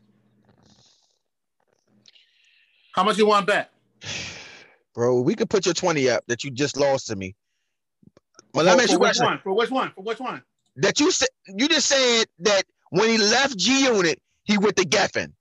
[2.94, 3.72] How much you want back?
[4.96, 7.36] Bro, we could put your 20 up that you just lost to me.
[8.54, 9.26] Well, let me ask you a which question.
[9.26, 9.40] one?
[9.40, 9.92] For which one?
[9.94, 10.44] For which one?
[10.78, 14.84] That you said you just said that when he left G Unit, he went to
[14.86, 15.34] Geffen.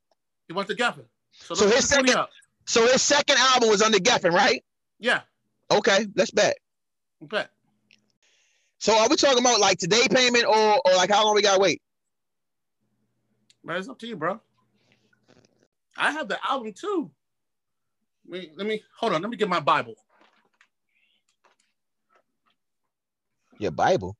[0.48, 1.04] He went to Geffen.
[1.32, 2.26] So, So his put 20 second-.
[2.66, 4.64] So his second album was under Geffen, right?
[4.98, 5.20] Yeah,
[5.70, 6.56] Okay, let's bet.
[7.24, 7.46] okay.
[8.78, 11.60] So are we talking about like today payment or or like how long we gotta
[11.60, 11.80] wait?
[13.62, 14.40] Man, it's up to you, bro.
[15.96, 17.10] I have the album too.
[18.28, 19.22] Let me, let me hold on.
[19.22, 19.94] Let me get my Bible.
[23.58, 24.16] Your Bible.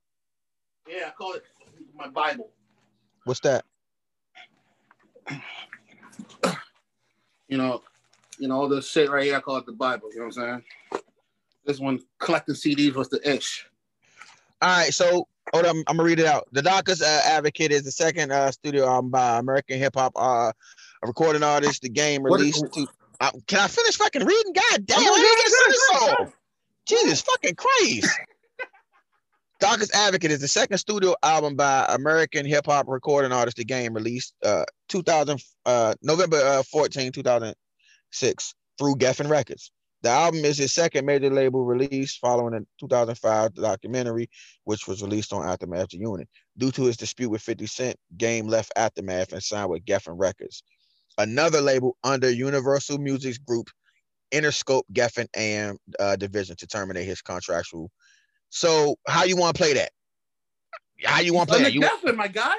[0.91, 1.43] Yeah, I call it
[1.95, 2.49] my Bible.
[3.23, 3.63] What's that?
[7.47, 7.81] You know,
[8.37, 9.37] you know all this shit right here.
[9.37, 10.09] I call it the Bible.
[10.11, 10.61] You know what I'm
[10.91, 11.03] saying?
[11.65, 13.65] This one collecting CDs was the ish.
[14.61, 16.47] All right, so hold on, I'm gonna read it out.
[16.51, 20.51] The Doctors uh, Advocate is the second uh, studio album by American hip hop uh,
[21.03, 21.83] recording artist.
[21.83, 22.65] The game released.
[22.73, 22.87] to,
[23.21, 24.53] uh, can I finish fucking reading?
[24.53, 26.33] God damn, I didn't get it, this.
[26.85, 28.09] Jesus fucking Christ.
[29.61, 33.57] Doctors Advocate is the second studio album by American hip hop recording artist.
[33.57, 39.71] The game released uh 2000 uh November uh, 14, 2006 through Geffen Records.
[40.01, 44.31] The album is his second major label release following a 2005 documentary,
[44.63, 46.27] which was released on Aftermath G Unit.
[46.57, 50.63] Due to his dispute with 50 Cent, Game left Aftermath and signed with Geffen Records,
[51.19, 53.69] another label under Universal Music's group
[54.31, 57.91] Interscope Geffen AM uh, division to terminate his contractual.
[58.51, 59.91] So, how you want to play that?
[61.03, 62.01] How you want to play under that?
[62.03, 62.53] You, Geffen, my guy.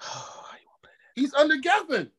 [1.14, 2.10] He's under Geffen.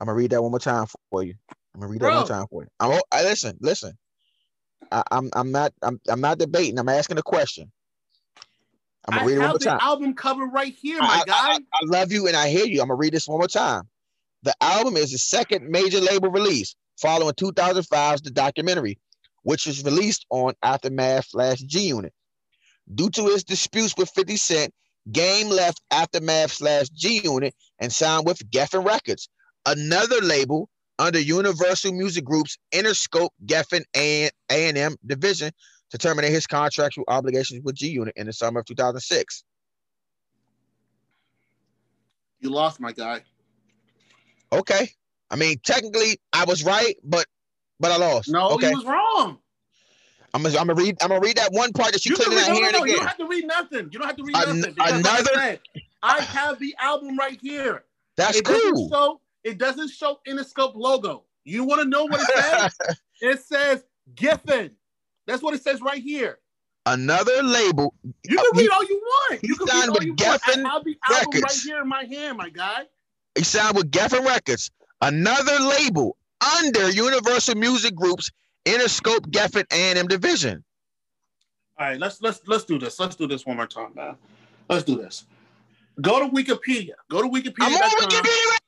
[0.00, 1.34] I'm gonna read that one more time for you.
[1.74, 2.68] I'm gonna read that one more time for you.
[2.80, 3.96] I'm I, listen, listen.
[4.90, 6.78] I, I'm I'm not I'm I'm not debating.
[6.78, 7.70] I'm asking a question.
[9.06, 9.78] I'm gonna read it one more the time.
[9.80, 11.34] album cover right here, my I, guy.
[11.34, 12.80] I, I love you and I hear you.
[12.80, 13.88] I'm gonna read this one more time.
[14.44, 18.98] The album is the second major label release following 2005's The Documentary,
[19.48, 22.12] which was released on Aftermath slash G Unit.
[22.94, 24.74] Due to his disputes with 50 Cent,
[25.10, 29.30] Game left Aftermath slash G Unit and signed with Geffen Records,
[29.64, 30.68] another label
[30.98, 35.50] under Universal Music Group's Interscope Geffen and A&M division
[35.92, 39.44] to terminate his contractual obligations with G Unit in the summer of 2006.
[42.40, 43.22] you lost, my guy.
[44.52, 44.90] Okay.
[45.30, 47.24] I mean, technically, I was right, but
[47.80, 48.28] but I lost.
[48.30, 48.70] No, okay.
[48.70, 49.38] you was wrong.
[50.34, 52.36] I'm gonna I'm gonna read I'm gonna read that one part that you, You clearly
[52.36, 52.96] not no, no, hearing no, you again.
[52.98, 53.88] don't have to read nothing.
[53.92, 54.74] You don't have to read An- nothing.
[54.74, 55.60] because I another- said,
[56.02, 57.84] I have the album right here.
[58.16, 58.88] That's it cool.
[58.90, 61.24] So It doesn't show Interscope logo.
[61.44, 62.78] You want to know what it says?
[63.22, 64.72] it says Giffen.
[65.26, 66.38] That's what it says right here.
[66.84, 67.94] Another label.
[68.24, 69.00] You can Uh, he- read all you
[69.30, 69.42] want.
[69.44, 70.42] You can read all with you want.
[70.46, 72.82] I have the album right here in my hand, my guy.
[73.34, 74.70] He signed with Geffen Records,
[75.00, 78.30] another label under Universal Music Group's
[78.64, 80.64] Interscope Geffen A&M division.
[81.78, 82.98] All right, let's let's let's do this.
[82.98, 84.16] Let's do this one more time, man.
[84.68, 85.24] Let's do this.
[86.00, 86.94] Go to Wikipedia.
[87.10, 87.54] Go to Wikipedia.
[87.60, 88.58] I'm on Wikipedia.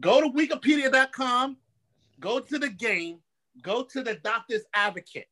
[0.00, 1.56] Go to Wikipedia.com.
[2.18, 3.18] Go to the game.
[3.62, 5.28] Go to the Doctor's Advocate.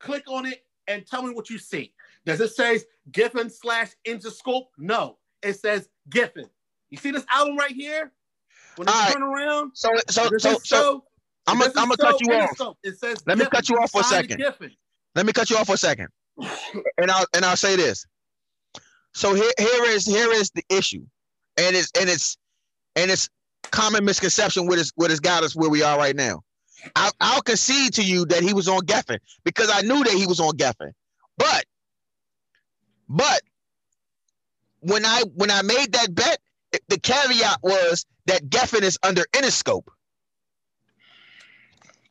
[0.00, 1.92] Click on it and tell me what you see.
[2.24, 2.80] Does it say
[3.10, 4.66] Giffen slash Interscope?
[4.78, 6.48] No, it says Giffen.
[6.90, 8.12] You see this album right here?
[8.78, 9.12] When All right.
[9.12, 11.04] turn around, So so this so so
[11.48, 12.76] I'm gonna I'm gonna cut so you off.
[12.84, 14.38] It says Let me cut you off for a second.
[14.38, 14.70] Giffen.
[15.16, 16.08] Let me cut you off for a second.
[16.98, 18.06] And I'll and I'll say this.
[19.14, 21.04] So here here is here is the issue.
[21.56, 22.38] And it's and it's
[22.94, 23.28] and it's
[23.72, 26.42] common misconception what is what has got us where we are right now.
[26.94, 30.28] I, I'll concede to you that he was on Geffen because I knew that he
[30.28, 30.92] was on Geffen.
[31.36, 31.64] But
[33.08, 33.42] but
[34.80, 36.38] when I when I made that bet,
[36.88, 39.88] the caveat was that Geffen is under Interscope.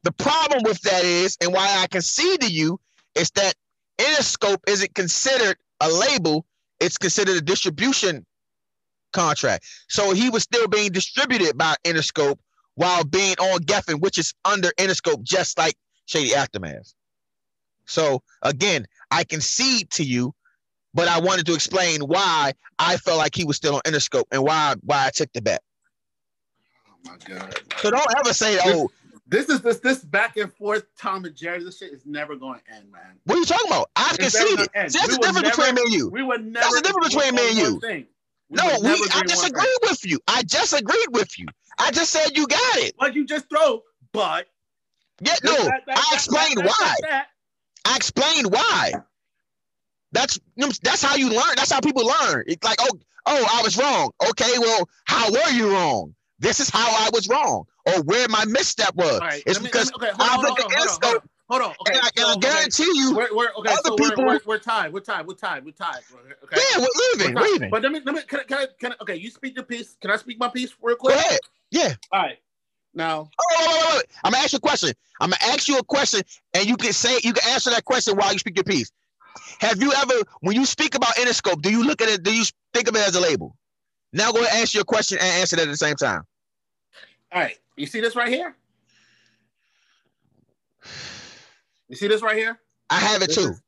[0.04, 2.80] The problem with that is, and why I concede to you,
[3.16, 3.54] is that
[4.00, 6.46] Interscope isn't considered a label,
[6.80, 8.26] it's considered a distribution
[9.14, 9.66] contract.
[9.90, 12.38] So he was still being distributed by Interscope
[12.76, 16.94] while being on Geffen, which is under Interscope, just like Shady Aftermath.
[17.86, 20.34] So again, I concede to you,
[20.94, 24.44] but I wanted to explain why I felt like he was still on Interscope and
[24.44, 25.62] why why I took the bet.
[27.08, 27.60] My god.
[27.78, 28.90] So don't ever say, "Oh,
[29.28, 31.64] This is this this back and forth Tom and Jerry.
[31.64, 33.20] This shit is never going to end, man.
[33.26, 34.60] what are you talking about?" I It's conceded.
[34.60, 36.10] See, that's We the difference never- between me and you.
[36.10, 36.64] We would never.
[36.64, 38.08] That's the difference between me and you.
[38.50, 40.20] We No, we, I agree on one disagree with you.
[40.28, 41.48] I just agreed with you.
[41.78, 42.96] I just said you got it.
[42.98, 43.84] But you just throw.
[44.14, 44.48] But
[45.20, 46.66] Yeah, no, that- that- I explained that-
[47.02, 47.26] why.
[47.86, 48.94] I explained why.
[50.14, 50.40] That's
[50.82, 51.56] that's how you learn.
[51.58, 52.46] That's how people learn.
[52.48, 54.12] It's like, oh, oh, I was wrong.
[54.30, 56.16] Okay, well, how were you wrong?
[56.40, 59.20] This is how I was wrong, or where my misstep was.
[59.20, 59.42] Right.
[59.46, 61.16] It's me- because me- okay, I on, hold look on, at hold on, hold Interscope,
[61.24, 61.70] on, Hold on.
[61.82, 61.94] Okay.
[61.94, 63.72] and I, and so, I okay, guarantee you, We're, we're okay.
[63.72, 64.92] other So we're, people- we're, we're tied.
[64.94, 65.26] We're tied.
[65.26, 65.64] We're tied.
[65.66, 66.02] We're tied.
[66.44, 66.58] Okay.
[66.58, 67.44] yeah, we're We're leaving, tied.
[67.52, 67.70] leaving.
[67.70, 69.16] But let me let me can I, can I, can I, okay?
[69.16, 69.96] You speak your piece.
[70.02, 71.16] Can I speak my piece real Go quick?
[71.16, 71.40] ahead.
[71.72, 71.94] Yeah.
[72.12, 72.38] All right.
[72.94, 74.06] Now, Oh, wait, wait, wait.
[74.24, 74.92] I'm gonna ask you a question.
[75.22, 76.22] I'm gonna ask you a question,
[76.54, 78.92] and you can say you can answer that question while you speak your piece.
[79.60, 82.24] Have you ever, when you speak about Interscope, do you look at it?
[82.24, 83.56] Do you think of it as a label?
[84.18, 86.24] Now go answer your question and answer that at the same time.
[87.32, 87.58] all right.
[87.76, 88.56] You see this right here?
[91.88, 92.60] You see this right here?
[92.90, 93.50] I have it This too.
[93.52, 93.62] is-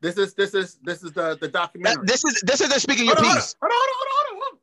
[0.00, 2.06] This is this is this is the the That- documentary.
[2.06, 3.54] this is this is the speaking your Hold on, on, piece.
[3.60, 4.60] hold on, hold on, hold on, hold on, hold on.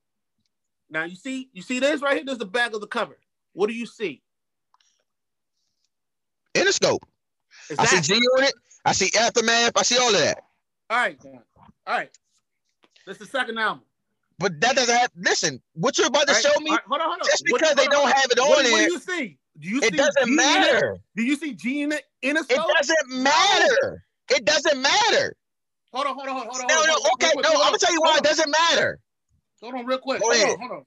[0.89, 2.25] Now you see you see this right here.
[2.25, 3.19] There's the back of the cover.
[3.53, 4.23] What do you see?
[6.55, 6.99] Interscope.
[7.77, 8.15] I see Exactly.
[8.19, 8.53] G Unit.
[8.85, 9.73] I see Aftermath.
[9.75, 10.39] I see all of that.
[10.89, 11.43] All right, all
[11.85, 12.09] right.
[13.05, 13.83] This is the second album.
[14.39, 15.11] But that doesn't have.
[15.15, 17.27] Listen, what you're about to right, show me, right, hold on, hold on.
[17.27, 18.11] just What- because they don't on.
[18.11, 19.37] have it What, on what do there, you see?
[19.59, 20.97] Do you it see doesn't G in matter.
[21.15, 24.03] Do you see G in it in a It doesn't matter.
[24.29, 25.35] It doesn't matter.
[25.93, 26.67] Hold on, hold on, hold on.
[26.67, 27.49] No, hold no, on, hold okay, on, no.
[27.49, 28.99] I'm on, gonna tell you why it doesn't matter.
[29.63, 30.21] on, Hold on, real quick.
[30.21, 30.49] Go Hold ahead.
[30.49, 30.83] on, hold on,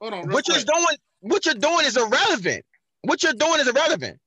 [0.00, 0.30] hold on.
[0.30, 2.64] What you're doing, what you're doing is irrelevant.
[3.02, 4.20] What you're doing is irrelevant.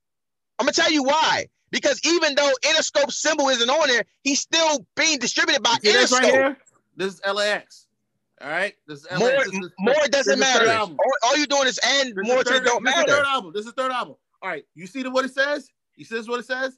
[0.59, 1.45] I'm gonna tell you why.
[1.71, 6.11] Because even though Interscope symbol isn't on there, he's still being distributed by see this
[6.11, 6.21] Interscope.
[6.23, 6.57] right here?
[6.95, 7.84] This is LAX.
[8.41, 10.69] All right, this is More, This is- more this doesn't is the third matter.
[10.69, 10.97] album.
[10.99, 13.53] All, all you're doing is add This more the third, don't this is third album.
[13.53, 14.15] This is third album.
[14.41, 15.69] All right, you see the, what it says?
[15.95, 16.77] You see this what it says?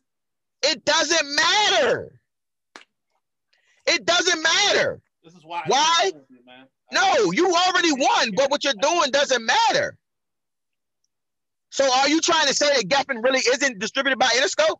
[0.63, 2.19] It doesn't matter.
[3.87, 5.01] It doesn't matter.
[5.23, 5.63] This is why.
[5.67, 6.11] Why?
[6.29, 6.37] you.
[6.91, 9.97] No, you already won, but what you're doing doesn't matter.
[11.71, 14.77] So are you trying to say that Geffen really isn't distributed by Interscope?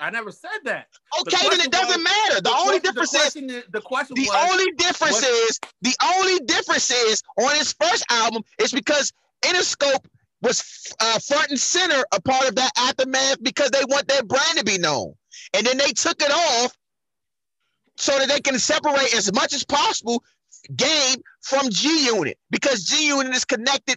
[0.00, 0.86] I never said that.
[1.24, 2.40] The Okay, then it doesn't was- matter.
[2.40, 5.60] The, only question- difference the is is- the question the was, only difference what- is
[5.82, 9.12] the only difference is on his first album is because
[9.44, 10.04] Interscope
[10.42, 10.62] was
[11.00, 14.64] uh, front and center a part of that aftermath because they want their brand to
[14.64, 15.14] be known,
[15.54, 16.76] and then they took it off
[17.96, 20.22] so that they can separate as much as possible
[20.76, 23.96] game from G Unit because G Unit is connected.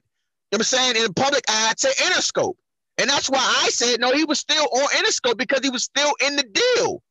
[0.51, 2.55] You know what I'm saying in the public eye to Interscope,
[3.01, 4.11] and that's why I said no.
[4.11, 7.01] He was still on Interscope because he was still in the deal.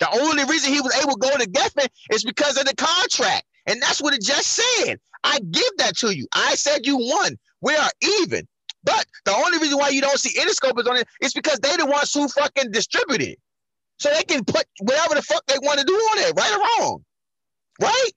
[0.00, 3.44] The only reason he was able to go to Geffen is because of the contract.
[3.66, 4.98] And that's what it just said.
[5.22, 6.26] I give that to you.
[6.34, 7.38] I said you won.
[7.60, 8.48] We are even.
[8.82, 11.76] But the only reason why you don't see Interscope is on it is because they
[11.76, 13.38] the ones who fucking distribute it.
[13.98, 16.84] So they can put whatever the fuck they want to do on it, right or
[16.84, 17.04] wrong.
[17.80, 18.10] Right?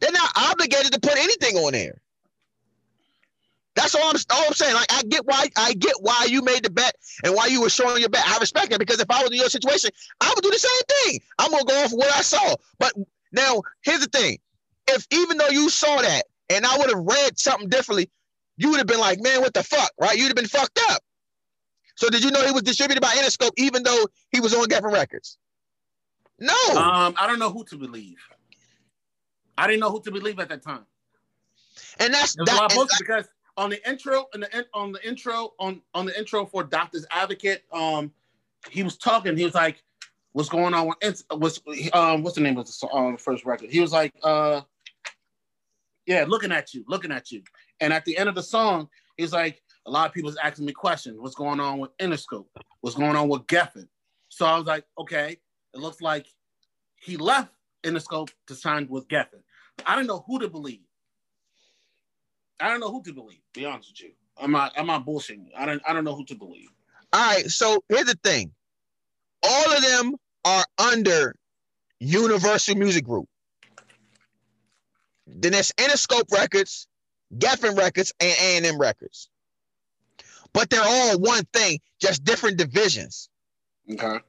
[0.00, 2.00] They're not obligated to put anything on there.
[3.76, 4.74] That's all I'm, all I'm saying.
[4.74, 7.68] Like I get why I get why you made the bet and why you were
[7.68, 8.26] showing your bet.
[8.26, 10.82] I respect that because if I was in your situation, I would do the same
[11.04, 11.20] thing.
[11.38, 12.56] I'm gonna go off what I saw.
[12.78, 12.94] But
[13.32, 14.38] now here's the thing:
[14.88, 18.10] if even though you saw that and I would have read something differently,
[18.56, 20.16] you would have been like, "Man, what the fuck?" Right?
[20.16, 21.02] You'd have been fucked up.
[21.96, 24.92] So did you know he was distributed by Interscope even though he was on Geffen
[24.92, 25.36] Records?
[26.38, 26.54] No.
[26.76, 28.18] um, I don't know who to believe.
[29.58, 30.84] I didn't know who to believe at that time.
[31.98, 33.26] And that's that, and because
[33.56, 37.64] on the intro and the on the intro on on the intro for Doctor's Advocate,
[37.72, 38.12] um,
[38.70, 39.36] he was talking.
[39.36, 39.82] He was like,
[40.32, 41.60] "What's going on with what's
[41.92, 44.62] um what's the name of the song, um, first record?" He was like, "Uh,
[46.06, 47.42] yeah, looking at you, looking at you."
[47.80, 50.66] And at the end of the song, he's like, "A lot of people people's asking
[50.66, 51.18] me questions.
[51.18, 52.46] What's going on with Interscope?
[52.80, 53.88] What's going on with Geffen?"
[54.28, 55.38] So I was like, "Okay,
[55.74, 56.26] it looks like
[56.96, 57.52] he left
[57.84, 59.42] Interscope to sign with Geffen."
[59.84, 60.85] I didn't know who to believe.
[62.60, 63.40] I don't know who to believe.
[63.54, 64.72] To be honest with you, I'm not.
[64.76, 65.46] I'm not bullshitting.
[65.46, 65.52] you.
[65.56, 65.82] I don't.
[65.86, 66.68] I don't know who to believe.
[67.12, 67.46] all right.
[67.46, 68.52] So here's the thing:
[69.42, 71.34] all of them are under
[72.00, 73.28] Universal Music Group.
[75.26, 76.86] Then there's Interscope Records,
[77.36, 79.28] Geffen Records, and A&M Records.
[80.52, 83.28] But they're all one thing, just different divisions.
[83.92, 84.20] Okay.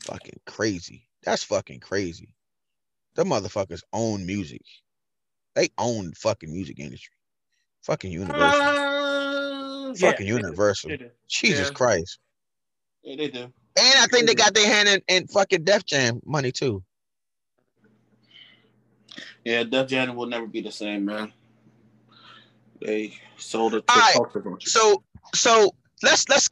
[0.00, 1.06] Fucking crazy.
[1.22, 2.34] That's fucking crazy.
[3.14, 4.62] The motherfuckers own music.
[5.54, 7.14] They own the fucking music industry.
[7.82, 8.60] Fucking Universal.
[8.60, 10.90] Uh, yeah, fucking Universal.
[10.90, 11.10] They do.
[11.28, 11.74] Jesus yeah.
[11.74, 12.18] Christ.
[13.02, 13.42] Yeah, they do.
[13.76, 16.82] And I think they got their hand in, in fucking Def Jam money too.
[19.44, 21.32] Yeah, Def Jam will never be the same, man.
[22.80, 24.68] They sold it to All right, culture.
[24.68, 25.04] So
[25.34, 26.50] so let's let's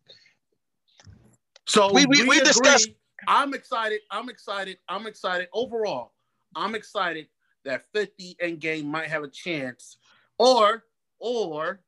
[1.67, 2.45] So we- we- we agree.
[2.45, 2.91] discussed-
[3.27, 4.01] I'm excited.
[4.11, 4.79] I'm excited.
[4.89, 5.49] I'm excited.
[5.53, 6.13] Overall,
[6.55, 7.29] I'm excited
[7.65, 9.97] that 50 and Game might have a chance,
[10.39, 10.85] or
[11.19, 11.81] or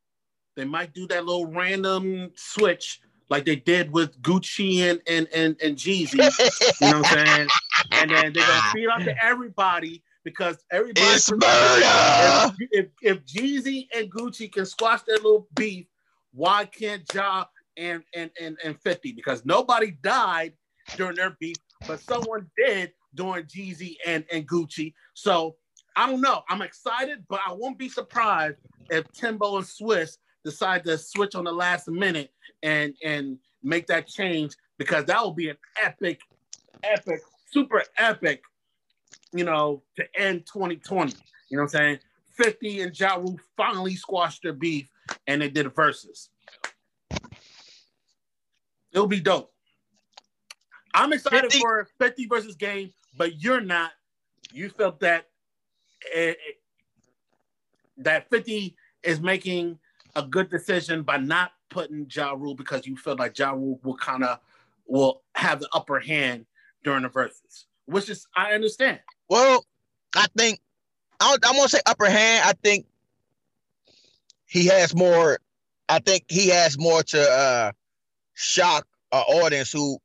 [0.56, 3.00] they might do that little random switch
[3.30, 6.14] like they did with Gucci and and and, and Jeezy.
[6.80, 7.48] You know what I'm saying?
[7.92, 11.06] And then they're gonna feed out to everybody because everybody.
[11.06, 11.42] it's murder.
[11.42, 15.86] If, if if Jeezy and Gucci can squash their little beef,
[16.32, 17.44] why can't Ja
[17.76, 19.12] and and and and 50?
[19.12, 20.54] Because nobody died
[20.96, 21.56] during their beef,
[21.86, 24.94] but someone did during Jeezy and and Gucci.
[25.14, 25.56] So
[25.96, 26.42] I don't know.
[26.48, 28.58] I'm excited, but I won't be surprised
[28.90, 32.30] if Timbo and Swizz decide to switch on the last minute
[32.62, 36.20] and and make that change because that will be an epic,
[36.82, 38.42] epic, super epic,
[39.32, 41.14] you know, to end 2020.
[41.48, 41.98] You know what I'm saying?
[42.36, 44.90] 50 and Ja Rule finally squashed their beef
[45.26, 46.30] and they did verses.
[48.92, 49.52] It'll be dope.
[50.94, 53.92] I'm excited 50 for 50 versus game, but you're not.
[54.52, 55.26] You felt that
[56.14, 56.34] eh, eh,
[57.98, 59.78] that 50 is making
[60.16, 63.96] a good decision by not putting Ja Rule because you feel like Ja Rule will
[63.96, 64.38] kind of
[64.86, 66.46] will have the upper hand
[66.82, 69.00] during the verses, which is I understand.
[69.28, 69.64] Well,
[70.14, 70.60] I think
[71.20, 72.44] I don't, I won't say upper hand.
[72.46, 72.86] I think
[74.46, 75.38] he has more.
[75.88, 77.72] I think he has more to uh,
[78.34, 79.98] shock an audience who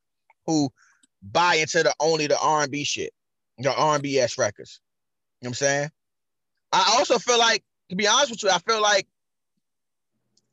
[0.45, 0.71] who
[1.21, 3.13] buy into the only the R and B shit,
[3.57, 4.79] the R and B s records.
[5.41, 5.89] You know what I'm saying?
[6.71, 9.07] I also feel like, to be honest with you, I feel like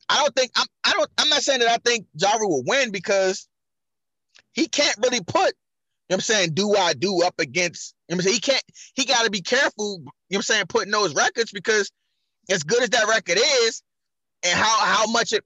[0.08, 0.66] I don't think I'm.
[0.84, 1.10] I don't.
[1.18, 3.48] I'm not saying that I think Ja Rule will win because
[4.52, 5.54] he can't really put
[6.08, 8.34] you know what I'm saying, do I do up against, you know I'm saying?
[8.34, 8.62] He can't,
[8.94, 11.90] he got to be careful, you know what I'm saying, putting those records because
[12.48, 13.82] as good as that record is
[14.44, 15.42] and how how much it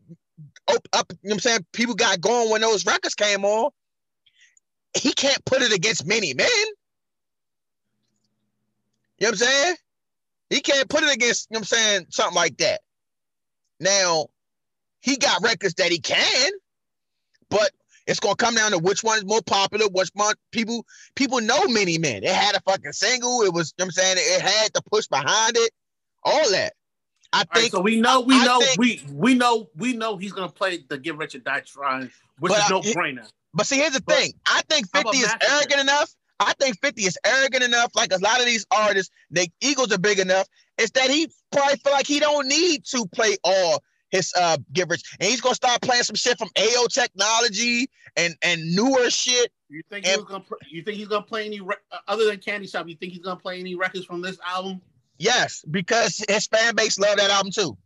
[0.69, 3.71] op- up, you know what I'm saying, people got going when those records came on,
[4.95, 6.47] he can't put it against many men.
[9.19, 9.77] You know what I'm saying?
[10.49, 12.81] He can't put it against, you know what I'm saying, something like that.
[13.79, 14.27] Now,
[15.01, 16.51] he got records that he can,
[17.49, 17.71] but
[18.07, 20.85] it's gonna come down to which one is more popular, which one people
[21.15, 22.25] people know many men.
[22.25, 24.83] It had a fucking single, it was, you know what I'm saying, it had the
[24.83, 25.71] push behind it,
[26.25, 26.73] all that.
[27.33, 29.93] I All right, think so we know, we I know, think- we we know, we
[29.93, 32.11] know he's gonna play the Get Rich or Die Trying,
[32.41, 33.31] which is no brainer.
[33.55, 34.33] But see, here's the But thing.
[34.47, 35.47] I think 50 is Massacre?
[35.51, 36.15] arrogant enough.
[36.39, 37.91] I think 50 is arrogant enough.
[37.95, 40.47] Like a lot of these artists, their egos are big enough.
[40.79, 44.89] It's that he probably feel like he don't need to play all his uh get
[44.89, 45.03] rich.
[45.21, 49.53] And he's gonna start playing some shit from AO technology and and newer shit.
[49.69, 50.45] You think he and- was gonna?
[50.45, 52.89] pl- You think he's gonna play any re- uh, other than Candy Shop?
[52.89, 54.81] You think he's gonna play any records from this album?
[55.19, 57.77] Yes, because his fan base love that album too.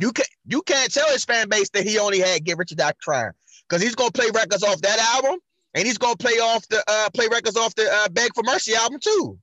[0.00, 2.76] You can you can't tell his fan base that he only had Get Rich or
[2.76, 3.32] Die Trying
[3.68, 5.38] because he's gonna play records off that album
[5.74, 8.74] and he's gonna play off the uh play records off the uh Beg for Mercy
[8.74, 9.38] album too.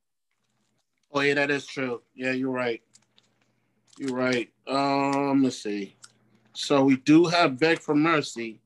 [1.11, 2.01] Oh yeah, that is true.
[2.15, 2.82] Yeah, you're right.
[3.99, 4.49] You're right.
[4.67, 5.95] Um, let's see.
[6.53, 8.59] So we do have Beg for Mercy.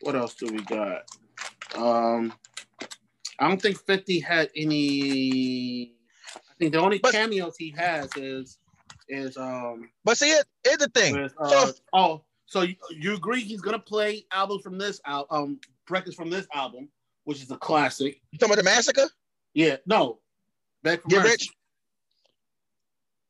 [0.00, 1.02] What else do we got?
[1.76, 2.32] Um,
[3.38, 5.92] I don't think 50 had any.
[6.34, 8.58] I think the only But- cameos he has is
[9.08, 11.20] is um But see, it is the thing.
[11.22, 12.24] with, uh, So oh
[12.56, 16.46] so you, you agree he's gonna play albums from this al- um records from this
[16.54, 16.88] album
[17.24, 18.18] which is a classic.
[18.30, 19.08] You talking about the massacre?
[19.52, 20.20] Yeah, no,
[20.82, 21.30] Beg for Get Mercy.
[21.30, 21.48] rich.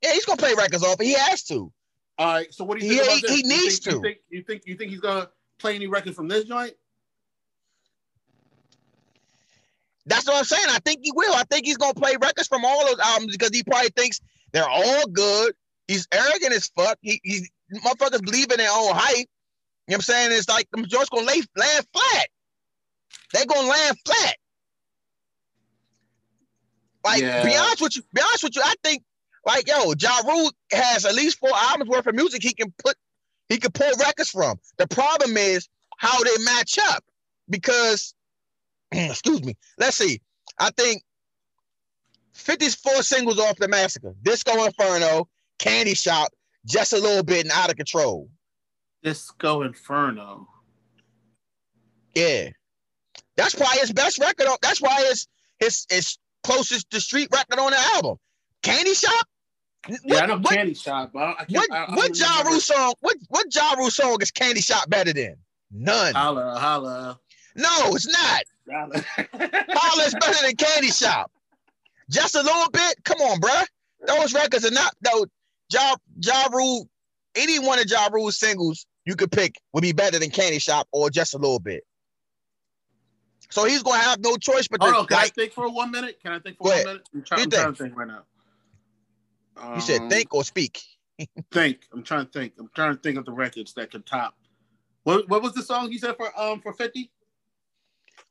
[0.02, 1.00] Yeah, he's gonna play records off.
[1.00, 1.72] He has to.
[2.18, 2.52] All right.
[2.54, 3.90] So what do you think Yeah, he- he You needs think, to.
[3.96, 6.74] You think, you think you think he's gonna play any records from this joint?
[10.06, 10.66] That's what I'm saying.
[10.68, 11.34] I think he will.
[11.34, 14.20] I think he's gonna play records from all those albums because he probably thinks
[14.52, 15.54] they're all good.
[15.88, 16.98] He's arrogant as fuck.
[17.00, 19.16] He he's motherfuckers believe in their own hype.
[19.16, 19.26] You know
[19.86, 20.32] what I'm saying?
[20.32, 22.26] It's like them joints gonna lay land flat.
[23.32, 24.36] They're gonna land flat.
[27.04, 27.44] Like Yeah.
[27.44, 29.04] be honest with you, be honest with you, I think
[29.44, 32.96] like yo, Ja Rule has at least four albums worth of music he can put
[33.48, 34.58] he can pull records from.
[34.76, 37.04] The problem is how they match up
[37.48, 38.14] because
[38.92, 39.54] excuse me.
[39.78, 40.20] Let's see.
[40.58, 41.02] I think
[42.34, 44.14] 54 singles off the massacre.
[44.22, 46.32] Disco Inferno, Candy Shop,
[46.66, 48.28] just a little bit and out of control.
[49.02, 50.48] Disco Inferno.
[52.14, 52.50] Yeah.
[53.36, 54.46] That's probably his best record.
[54.46, 58.16] On, that's why it's his his closest to street record on the album.
[58.62, 59.26] Candy Shop?
[60.04, 61.52] Yeah, I know what, Candy Shop, but I can't.
[61.52, 62.42] what, I, I what Ja.
[62.42, 62.94] Rule song?
[63.00, 65.36] What what Ja Rule song is Candy Shop better than?
[65.70, 66.14] None.
[66.14, 67.20] Holla, holla,
[67.54, 68.42] no, it's not.
[68.70, 69.04] holla.
[69.70, 71.30] Holla is better than Candy Shop.
[72.10, 72.96] Just a little bit.
[73.04, 73.66] Come on, bruh.
[74.06, 75.26] Those records are not though.
[75.72, 76.88] Ja Ja Rule,
[77.34, 80.88] any one of Ja Rule's singles you could pick would be better than Candy Shop
[80.92, 81.84] or just a little bit.
[83.50, 85.70] So he's gonna have no choice but to Hold on, can like I think for
[85.70, 86.18] one minute?
[86.20, 86.86] Can I think for one ahead.
[86.86, 87.08] minute?
[87.14, 88.22] I'm, try, I'm trying to think right now.
[89.76, 90.82] you said Um, think or speak.
[91.52, 91.86] think.
[91.92, 92.54] I'm trying to think.
[92.58, 94.36] I'm trying to think of the records that could top.
[95.04, 97.10] What What was the song you said for um for fifty?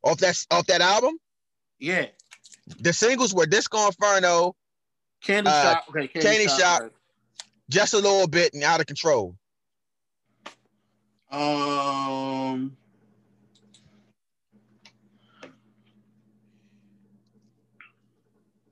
[0.04, 1.18] Off that off that album,
[1.80, 2.08] Yeah,
[2.80, 4.56] the singles were Disco Inferno,
[5.22, 5.86] Candy Uh, Shop.
[5.90, 6.60] Okay, Candy, Candy Shop.
[6.60, 6.82] Shop.
[6.82, 6.92] right.
[7.70, 9.36] Just a little bit and out of control.
[11.32, 12.78] Um.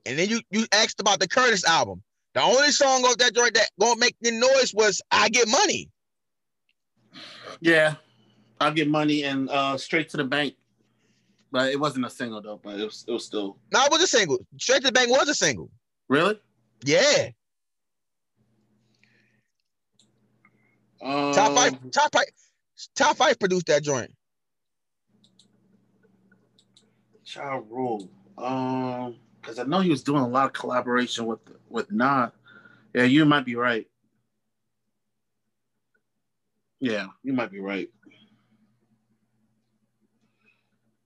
[0.05, 2.03] And then you you asked about the Curtis album.
[2.33, 5.89] The only song off that joint that gonna make the noise was "I Get Money."
[7.61, 7.95] Yeah,
[8.59, 10.55] I'll get money and uh straight to the bank.
[11.51, 12.59] But it wasn't a single though.
[12.61, 14.39] But it was it was still No, it was a single.
[14.59, 15.69] Straight to the Bank was a single.
[16.09, 16.39] really.
[16.83, 17.29] Yeah.
[21.03, 22.25] Um, Top five, top five,
[22.95, 24.11] top five produced that joint.
[27.25, 28.09] Ja Rule.
[28.37, 31.39] Um, because I know he was doing a lot of collaboration with
[31.69, 32.31] with Nas.
[32.95, 33.85] Yeah, you might be right.
[36.79, 37.89] Yeah, you might be right.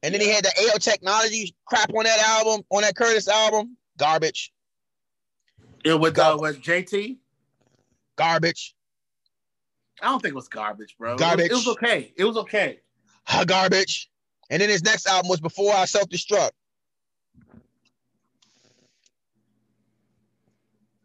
[0.03, 3.75] And then he had the Ayo Technology crap on that album, on that Curtis album.
[3.97, 4.53] Garbage,
[5.83, 7.17] Yeah, with uh, with JT.
[8.15, 8.75] garbage,
[10.01, 11.11] I don't think it was garbage, bro.
[11.11, 11.51] It was- Garbage.
[11.51, 12.13] It was, okay.
[12.15, 12.79] It was okay.
[13.25, 14.09] huh, garbage.
[14.49, 16.51] And then his next album was Before I Self Destruct.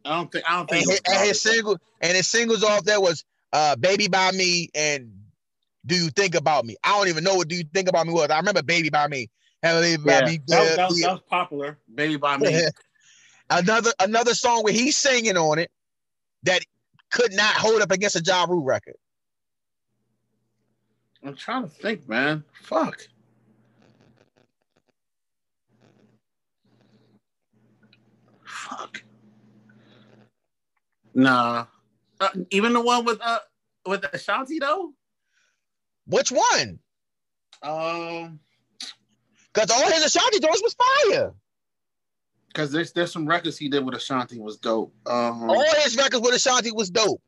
[0.05, 0.43] I don't think.
[0.49, 0.83] I don't think.
[0.83, 3.23] And his, and his single and his singles off there was
[3.53, 5.11] uh Baby by Me and
[5.85, 6.75] Do You Think About Me.
[6.83, 8.29] I don't even know what Do You Think About Me was.
[8.29, 9.29] I remember Baby by Me.
[9.61, 10.39] Baby Yeah, by me.
[10.47, 11.79] that, was- that, was, that was popular.
[11.93, 12.63] Baby by me.
[13.49, 15.71] another another song where he's singing on it
[16.43, 16.61] that
[17.13, 18.95] could not hold up against a Ja Rule record.
[21.25, 22.43] I'm trying to think, man.
[22.63, 23.01] Fuck.
[28.43, 29.03] Fuck.
[31.13, 31.65] Nah.
[32.19, 33.39] Uh, even the one with uh
[33.85, 34.93] with Ashanti though.
[36.07, 36.79] Which one?
[37.61, 38.39] Um,
[39.53, 41.33] Because all his Ashanti doors was fire.
[42.53, 44.93] Because there's there's some records he did with Ashanti was dope.
[45.07, 47.21] Um, All his records with Ashanti was dope.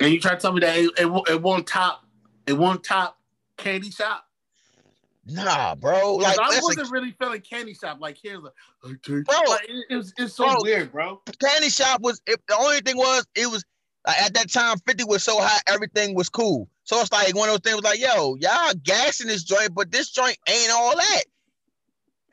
[0.00, 2.04] and you try to tell me that it, it, won't- it won't top
[2.46, 3.18] it won't top
[3.56, 4.24] Candy Shop.
[5.30, 6.14] Nah, bro.
[6.16, 7.98] Like, I wasn't really feeling Candy Shop.
[8.00, 9.22] Like here's a Bro.
[9.48, 10.56] Like, it, it was it's so Bro.
[10.62, 11.20] weird, bro.
[11.40, 13.64] Candy Shop was it, the only thing was it was
[14.06, 16.68] like, at that time 50 was so hot, everything was cool.
[16.84, 19.90] So it's like one of those things was like, yo, y'all gassing this joint, but
[19.92, 21.22] this joint ain't all that.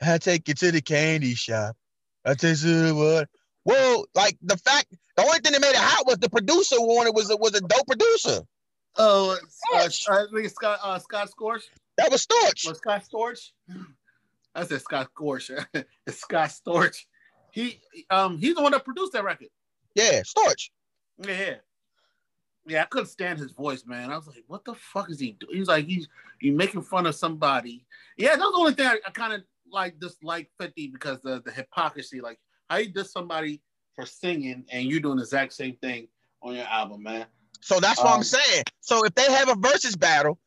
[0.02, 1.76] I take you to the candy shop.
[2.24, 3.28] I take you to what?
[3.64, 7.14] Well, like the fact, the only thing that made it hot was the producer wanted
[7.14, 8.42] was a, was a dope producer.
[8.98, 9.36] Oh,
[9.74, 11.64] uh, uh, I think Scott uh, Scott Scorch.
[11.98, 12.66] That was Storch.
[12.68, 13.50] Was Scott Storch?
[14.54, 15.50] I said Scott Scorch.
[16.06, 17.04] it's Scott Storch.
[17.50, 17.80] He
[18.10, 19.48] um he's the one that produced that record.
[19.94, 20.70] Yeah, Storch.
[21.18, 21.54] Yeah.
[22.68, 24.10] Yeah, I couldn't stand his voice, man.
[24.10, 25.56] I was like, what the fuck is he doing?
[25.56, 26.08] He's like, he's
[26.40, 27.84] you making fun of somebody.
[28.16, 31.42] Yeah, that was the only thing I, I kind of like dislike 50 because the,
[31.44, 32.20] the hypocrisy.
[32.20, 32.38] Like,
[32.70, 33.62] how you diss somebody
[33.94, 36.08] for singing and you doing the exact same thing
[36.42, 37.26] on your album, man.
[37.60, 38.64] So that's what Um, I'm saying.
[38.80, 40.38] So if they have a versus battle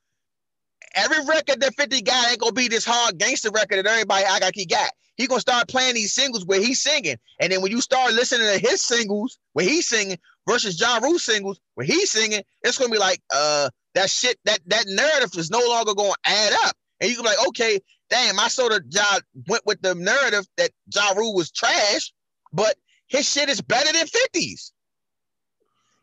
[0.95, 4.39] every record that 50 got ain't gonna be this hard gangster record that everybody I
[4.39, 4.91] got he got.
[5.15, 8.47] He gonna start playing these singles where he's singing, and then when you start listening
[8.47, 10.17] to his singles where he's singing
[10.47, 14.59] versus Ja Rule singles where he's singing, it's gonna be like, uh, that shit, that
[14.67, 17.79] that narrative is no longer gonna add up, and you can be like, okay,
[18.09, 22.13] damn, I sort of Ja went with the narrative that Ja Rule was trash,
[22.51, 22.75] but
[23.07, 24.73] his shit is better than 50's.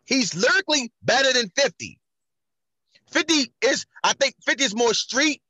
[0.04, 1.98] He's lyrically better than 50.
[3.11, 5.42] 50 is, I think 50 is more street,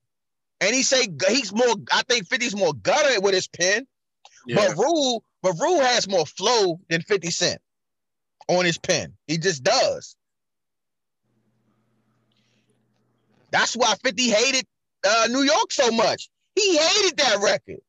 [0.60, 3.86] and he say he's more, I think 50 is more gutter with his pen.
[4.46, 4.56] Yeah.
[4.56, 7.60] But Rule, but Rule has more flow than 50 Cent
[8.48, 9.14] on his pen.
[9.26, 10.16] He just does.
[13.50, 14.66] That's why 50 hated
[15.06, 16.28] uh, New York so much.
[16.56, 17.80] He hated that record.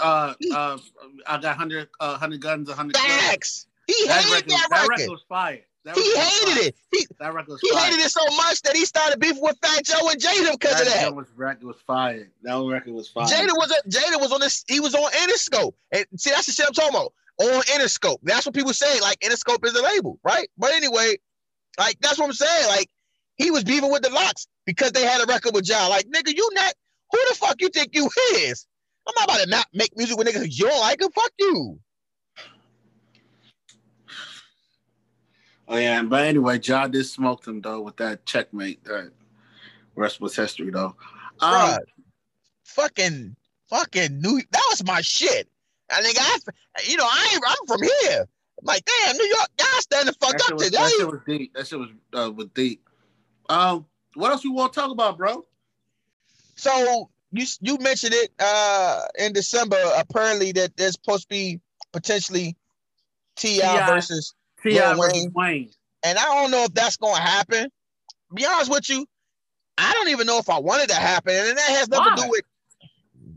[0.00, 0.78] uh, uh,
[1.26, 2.96] I got hundred, uh, hundred guns, a hundred.
[2.96, 3.66] Facts.
[3.86, 4.88] He That hated record, that that record.
[5.00, 5.60] record was fire.
[5.84, 6.68] That He hated fire.
[6.68, 6.76] it.
[6.92, 7.84] He That record was he fire.
[7.90, 10.86] hated it so much that he started beefing with Fat Joe and Jada because of
[10.86, 11.14] that that.
[11.14, 12.30] was record was fire.
[12.42, 13.26] That record was fire.
[13.26, 14.64] Jada was a, Jada was on this.
[14.68, 17.12] He was on Interscope, and see that's the shit I'm talking about.
[17.40, 19.00] On Interscope, that's what people say.
[19.00, 20.48] Like Interscope is a label, right?
[20.58, 21.16] But anyway,
[21.78, 22.68] like that's what I'm saying.
[22.68, 22.88] Like
[23.36, 25.90] he was beefing with the LOX because they had a record with John.
[25.90, 26.72] Like nigga, you not
[27.10, 28.66] who the fuck you think you is?
[29.06, 31.00] I'm not about to not make music with niggas you don't like.
[31.00, 31.78] Fuck you.
[35.68, 38.82] Oh yeah, but anyway, Ja did smoke them though with that checkmate.
[38.84, 39.12] That
[39.94, 40.96] rest was history though.
[41.40, 41.78] Um, Bruh,
[42.64, 43.36] fucking,
[43.68, 44.40] fucking New.
[44.50, 45.48] That was my shit.
[45.90, 46.38] I think I,
[46.88, 48.26] you know, I ain't, I'm from here.
[48.62, 50.78] Like, damn, New York, y'all stand the fuck up was, today.
[50.78, 51.54] that shit was deep.
[51.54, 52.88] That shit was uh, was deep.
[53.48, 55.44] Um, what else you want to talk about, bro?
[56.56, 59.78] So you you mentioned it uh in December.
[59.96, 61.60] Apparently that there's supposed to be
[61.92, 62.56] potentially
[63.36, 63.86] Ti T.I.
[63.86, 65.32] versus, Ti versus Wayne.
[65.34, 65.70] Wayne.
[66.04, 67.70] and I don't know if that's going to happen.
[68.34, 69.06] Be honest with you,
[69.78, 72.28] I don't even know if I wanted to happen, and that has nothing to do
[72.28, 72.42] with.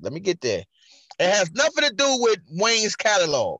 [0.01, 0.63] Let me get there.
[1.19, 3.59] It has nothing to do with Wayne's catalog.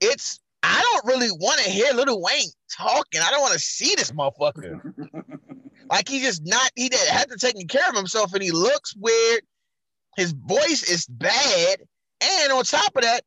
[0.00, 3.20] It's I don't really want to hear Little Wayne talking.
[3.22, 4.80] I don't want to see this motherfucker.
[5.90, 8.94] Like he just not he did had to taking care of himself and he looks
[8.96, 9.42] weird.
[10.16, 11.78] His voice is bad.
[12.22, 13.22] And on top of that,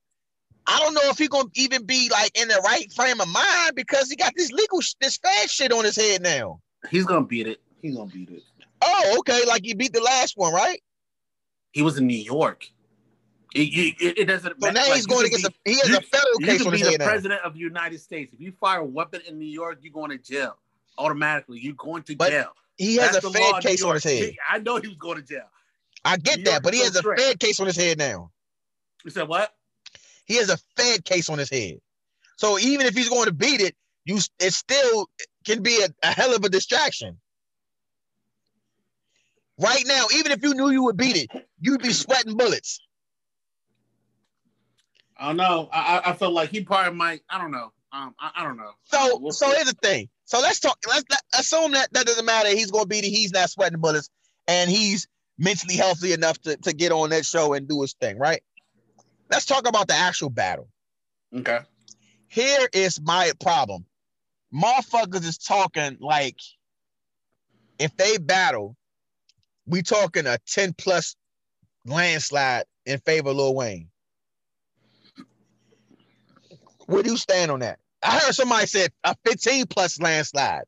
[0.68, 3.72] I don't know if he gonna even be like in the right frame of mind
[3.76, 6.60] because he got this legal this fast shit on his head now.
[6.90, 7.62] He's gonna beat it.
[7.82, 8.44] He's gonna beat it.
[8.82, 9.46] Oh, okay.
[9.48, 10.82] Like he beat the last one, right?
[11.72, 12.66] He was in New York.
[13.56, 14.74] It, it, it doesn't So matter.
[14.74, 16.58] now Like, he's going could against be- a he has you- a federal You case
[16.60, 17.06] can on be his the head now.
[17.08, 18.34] president of the United States.
[18.34, 20.58] If you fire a weapon in New York, you're going to jail
[21.00, 21.60] automatically.
[21.60, 22.52] You're going to But jail.
[22.78, 24.36] He has That's a Fed case on his head.
[24.50, 25.50] I know he was going to jail.
[26.06, 27.04] I get New that, York but he has a.
[27.04, 28.32] Fed case on his head now.
[29.04, 29.52] You said what?
[30.26, 31.80] He has a Fed case on his head.
[32.38, 33.76] So even if he's going to beat it,
[34.06, 35.10] you it still
[35.46, 37.20] can be a, a hell of a distraction.
[39.58, 41.30] Right now, even if you knew you would beat it,
[41.60, 42.80] you'd be sweating bullets.
[45.18, 45.68] I don't know.
[45.74, 47.22] I, I- I feel like he probably might.
[47.30, 47.74] I don't know.
[47.92, 48.72] Um, I, I don't know.
[48.86, 50.08] So, We'll so here's the thing.
[50.30, 50.78] So let's talk.
[50.88, 52.50] Let's let, assume that that doesn't matter.
[52.50, 53.06] He's going to be it.
[53.06, 54.12] He's not sweating bullets,
[54.48, 55.08] and he's
[55.40, 58.20] mentally healthy enough to, to get on that show and do his thing.
[58.20, 58.44] Right.
[59.32, 60.70] Let's talk about the actual battle.
[61.36, 61.62] okay.
[62.28, 63.86] Here is my problem.
[64.54, 66.38] Motherfuckers is talking like
[67.80, 68.76] if they battle,
[69.66, 71.16] we talking a 10 plus
[71.88, 73.90] landslide in favor of Lil Wayne.
[76.86, 77.80] Where do you stand on that?
[78.02, 80.64] I heard somebody said a 15 plus landslide.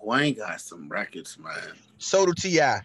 [0.00, 1.54] Oh, Wayne got some records, man.
[1.98, 2.80] So do T.I.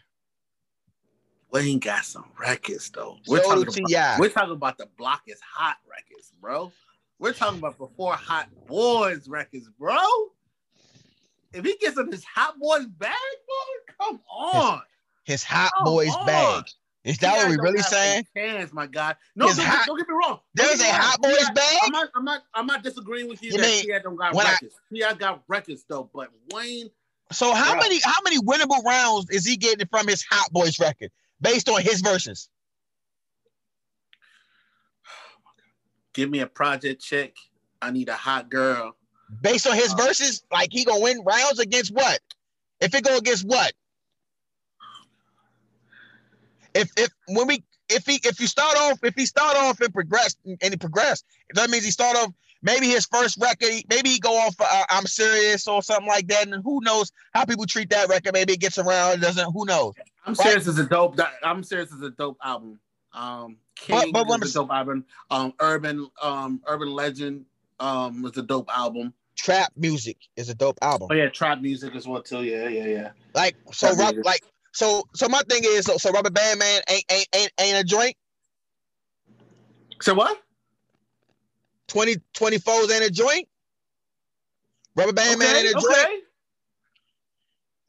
[1.51, 3.17] Wayne got some records though.
[3.23, 6.71] So do talking about, we're talking about the block is hot records, bro.
[7.17, 9.97] We're talking about before Hot Boys records, bro.
[11.51, 14.81] If he gets in his Hot Boys bag, boy, come on.
[15.25, 16.25] His hot Come boys on.
[16.25, 16.63] bag.
[17.05, 18.25] Is that what we really saying?
[18.35, 19.15] Chance, my God.
[19.35, 20.39] No, don't, hot- don't get me wrong.
[20.53, 21.53] There's a hot boys T.I.
[21.53, 21.77] bag?
[21.85, 23.99] I'm not, I'm not, I'm not disagreeing with you, You that mean, T.I.
[23.99, 24.75] don't got when I- records.
[24.93, 25.13] T.I.
[25.13, 26.89] got records though, but Wayne,
[27.31, 27.79] So how Bruh.
[27.83, 31.09] many how many winnable rounds is he getting from his hot boys record
[31.41, 32.49] based on his verses?
[36.13, 37.33] give me a project check.
[37.81, 38.95] I need a hot girl.
[39.41, 42.19] Based on his Uh, verses, like he gonna win rounds against what?
[42.81, 43.73] If it go against what?
[46.73, 49.93] If if when we if he if you start off if he start off and
[49.93, 51.23] progress and he progress,
[51.53, 52.31] that means he start off
[52.61, 56.47] maybe his first record maybe he go off uh, I'm serious or something like that
[56.47, 59.65] and who knows how people treat that record maybe it gets around it doesn't who
[59.65, 59.93] knows
[60.25, 60.47] I'm Right.
[60.47, 61.17] serious as a dope.
[61.43, 62.79] I'm serious as a dope album.
[63.13, 65.05] Um, King but what is a dope album.
[65.31, 67.45] Um, Urban, um, Urban Legend,
[67.79, 69.13] um, was a dope album.
[69.35, 71.07] Trap Music is a dope album.
[71.09, 72.43] Oh yeah, trap music as well too.
[72.43, 73.11] Yeah, yeah, yeah.
[73.33, 74.25] Like so, music.
[74.25, 74.43] like
[74.73, 75.03] so.
[75.15, 78.15] So my thing is, so, so Rubber Band Man ain't ain't ain't, ain't a joint.
[80.01, 80.41] So what?
[81.87, 83.47] 20 24s ain't a joint.
[84.95, 85.85] Rubber Band Man ain't a joint.
[85.85, 86.19] okay.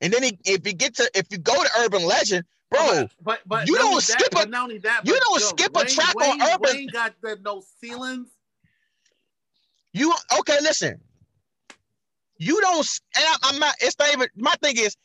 [0.03, 3.41] And then he, if you get to if you go to Urban Legend, bro, But,
[3.47, 5.81] but, you don't skip a- that, but not only that, you don't yo, skip a
[5.81, 8.29] Wayne, track on Urban- Wayne got the no ceilings.
[9.93, 10.59] you okay?
[10.63, 11.01] Listen,
[12.39, 12.87] you don't.
[13.17, 13.75] And I, I'm not.
[13.81, 14.29] It's not even.
[14.37, 14.97] My thing is,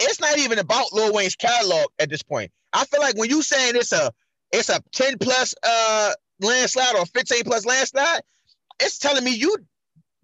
[0.00, 2.50] it's not even about Lil Wayne's catalog at this point.
[2.72, 4.12] I feel like when you saying it's a
[4.52, 8.22] it's a 10 plus uh landslide or 15 plus landslide,
[8.80, 9.56] it's telling me you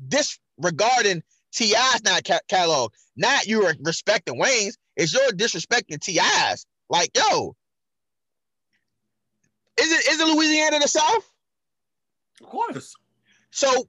[0.07, 1.23] disregarding
[1.53, 2.93] T.I.'s not ca- catalog.
[3.17, 4.77] Not you are respecting Wayne's.
[4.97, 6.67] It's your disrespecting T.I.'s.
[6.89, 7.55] Like, yo,
[9.81, 11.31] is it is it Louisiana the South?
[12.41, 12.95] Of course.
[13.51, 13.89] So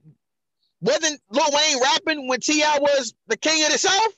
[0.80, 2.78] wasn't Lil Wayne rapping when T.I.
[2.80, 4.16] was the king of the South?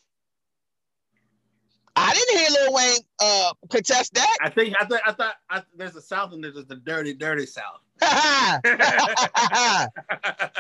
[1.96, 4.36] I didn't hear Lil Wayne uh contest that.
[4.42, 7.46] I think I thought I thought I, there's a South and there's the dirty, dirty
[7.46, 7.80] South.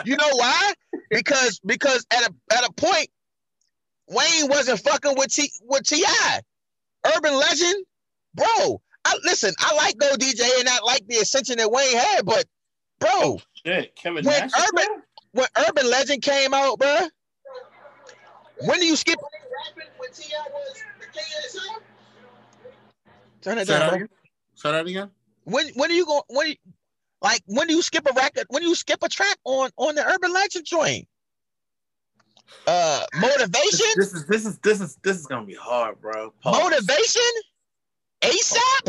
[0.04, 0.72] you know why?
[1.10, 3.08] Because because at a at a point,
[4.08, 6.40] Wayne wasn't fucking with T with T.I.
[7.16, 7.84] Urban Legend,
[8.34, 8.80] bro.
[9.04, 12.46] I listen, I like Go DJ and I like the ascension that Wayne had, but
[13.00, 14.50] bro, Shit, Kevin When Nash.
[14.56, 15.02] Urban- there?
[15.32, 17.00] when Urban Legend came out, bro,
[18.60, 19.18] when do you skip?
[19.18, 19.28] Turn
[19.82, 20.93] it Say that
[23.42, 23.88] down, bro.
[23.96, 24.08] again.
[24.54, 25.10] Say that again.
[25.44, 26.22] When when are you going?
[26.28, 26.54] When
[27.22, 28.46] like when do you skip a record?
[28.48, 31.06] When do you skip a track on on the Urban Legend joint?
[32.66, 36.32] Uh, motivation, This, this is this is this is this is gonna be hard, bro.
[36.42, 36.62] Pause.
[36.62, 37.22] motivation,
[38.22, 38.88] ASAP.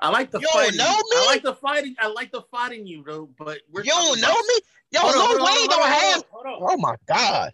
[0.00, 0.78] I like the You don't fighting.
[0.78, 1.16] know me?
[1.16, 1.96] I like the fighting.
[1.98, 3.30] I like the fighting you, though.
[3.38, 4.54] But we're You don't know about- me,
[4.90, 5.00] yo.
[5.00, 6.24] Hold on, Lil on, Wayne don't on, have.
[6.30, 6.58] Hold on.
[6.70, 7.52] Oh my god,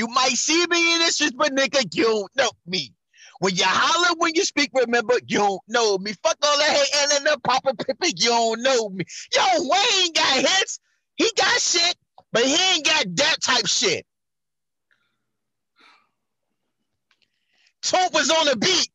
[0.00, 2.94] you might see me in this shit, but nigga, you don't know me.
[3.40, 6.14] When you holler, when you speak, remember you don't know me.
[6.22, 9.04] Fuck all that hate the Papa Pippin, you don't know me.
[9.34, 10.80] Yo, Wayne got hits,
[11.16, 11.96] he got shit,
[12.32, 14.06] but he ain't got that type shit.
[17.82, 18.88] Toomp was on the beat.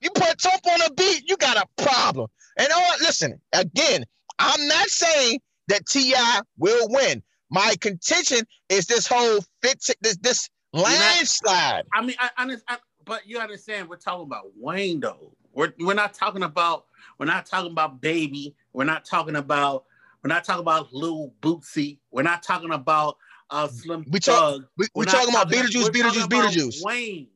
[0.00, 2.30] You put Toomp on the beat, you got a problem.
[2.58, 4.06] And all listen, again,
[4.38, 6.40] I'm not saying that T.I.
[6.56, 7.22] will win.
[7.50, 11.84] My contention is this whole fit this this landslide.
[11.92, 15.34] I mean, I, understand, but you understand we're talking about Wayne though.
[15.52, 16.86] We're we're not talking about
[17.18, 18.54] we're not talking about Baby.
[18.72, 19.84] We're not talking about
[20.22, 21.98] we're not talking about Lil Boosie.
[22.12, 23.16] We're not talking about
[23.50, 24.66] uh Slim We talk- Thug.
[24.76, 26.84] We, we We're not talking about we're Beetlejuice, talking Beetlejuice, about Beetlejuice.
[26.84, 27.28] Wayne.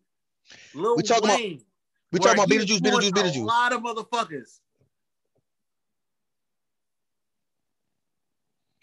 [0.75, 1.61] Lil We talking about- Wayne.
[2.13, 4.61] We where talking about he Beetlejuice, Beetlejuice, A lot of motherfuckers.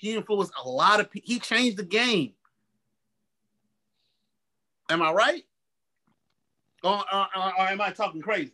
[0.01, 1.31] He influenced a lot of people.
[1.31, 2.33] He changed the game.
[4.89, 5.43] Am I right?
[6.83, 8.51] Or, or, or- or am I talking crazy?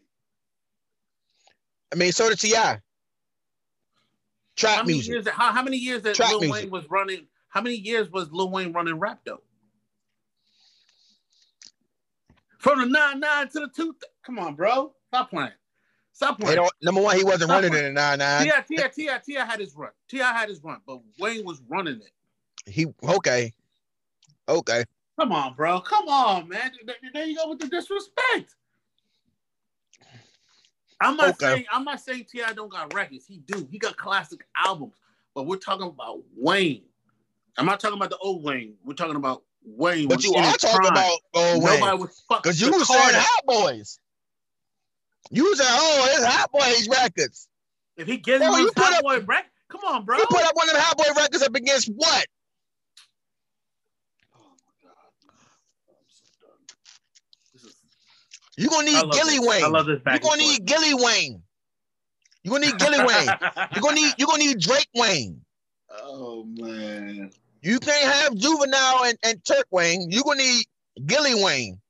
[1.93, 2.59] I mean, so did T.I.
[2.61, 2.79] How
[4.57, 5.13] Trap many music.
[5.13, 5.27] years?
[5.29, 6.63] How, how many years that Trap Lil music.
[6.63, 7.27] Wayne was running?
[7.47, 9.41] How many years was Lil Wayne running rap though?
[12.59, 13.95] From the nine nine to the two.
[14.25, 14.93] Come on, bro.
[15.07, 15.51] Stop playing.
[16.17, 16.67] Stop playing.
[16.81, 17.85] number one, he wasn't Stop running playing.
[17.89, 18.45] in the nine nine.
[18.45, 18.61] T.I.
[18.61, 18.87] T.I.
[18.87, 19.17] T.I.
[19.23, 19.45] T.I.
[19.45, 19.91] had his run.
[20.09, 20.33] T.I.
[20.33, 22.11] had his run, but Wayne was running it.
[22.71, 23.53] He okay,
[24.49, 24.83] okay.
[25.19, 25.79] Come on, bro.
[25.79, 26.71] Come on, man.
[27.13, 28.55] There- you go with the disrespect.
[30.99, 31.45] I'm not Okay.
[31.53, 33.27] saying I'm not saying Ti don't got records.
[33.27, 33.67] He do.
[33.69, 34.95] He got classic albums.
[35.35, 36.85] But we're talking about Wayne.
[37.59, 38.73] I'm not talking about the old Wayne.
[38.83, 40.07] We're talking about Wayne.
[40.07, 43.45] But you are talking about oh Wayne nobody was fuck because you were saying Hot
[43.45, 43.99] Boys.
[45.31, 47.47] You was saying oh it's Hot Boys records.
[47.97, 50.17] If he gets Bro, him you his put Hot up- Boy rec, come on, bro.
[50.17, 52.25] You put up one of the Hot Boy records up against what?
[54.35, 54.93] Oh my god.
[55.89, 56.57] I'm so done.
[57.53, 57.75] This is-
[58.57, 59.47] You gonna need Gilly this.
[59.47, 59.63] Wayne.
[59.63, 61.43] I love this You back gonna need Gilly Wayne.
[62.43, 63.29] You gonna need Gilly Wayne.
[63.75, 65.41] You gonna need you gonna need Drake Wayne.
[65.91, 67.31] oh man.
[67.61, 70.09] You can't have Juvenile and, and Turk Wayne.
[70.09, 70.65] You're gonna need
[71.05, 71.81] Gilly Wayne.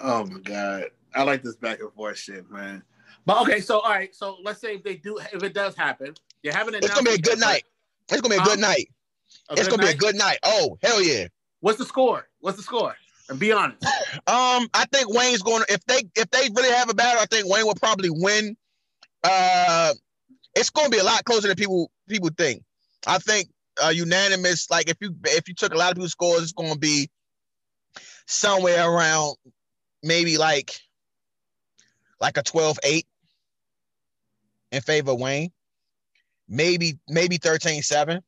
[0.00, 2.82] Oh my god, I like this back and forth shit, man.
[3.24, 6.14] But okay, so all right, so let's say if they do, if it does happen,
[6.44, 7.64] they haven't It's gonna be a good night.
[8.10, 8.88] It's gonna be a good night.
[9.50, 10.38] a It's gonna be a good night.
[10.44, 11.26] Oh hell yeah.
[11.60, 12.28] What's the score?
[12.40, 12.94] What's the score?
[13.28, 13.84] And be honest.
[14.28, 17.26] Um, I think Wayne's going to if they if they really have a battle, I
[17.26, 18.56] think Wayne will probably win.
[19.22, 19.92] Uh,
[20.54, 22.64] it's going to be a lot closer than people people think.
[23.06, 23.48] I think
[23.84, 24.70] uh, unanimous.
[24.70, 27.10] Like if you if you took a lot of people's scores, it's going to be
[28.26, 29.36] somewhere around
[30.02, 30.80] maybe like
[32.20, 33.04] like a 12-8
[34.72, 35.50] in favor of Wayne.
[36.48, 38.20] maybe maybe 13.7.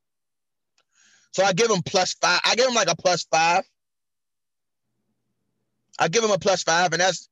[1.33, 2.41] So I give him plus five.
[2.45, 3.65] I give him like a plus five.
[5.99, 7.29] I give him a plus five, and that's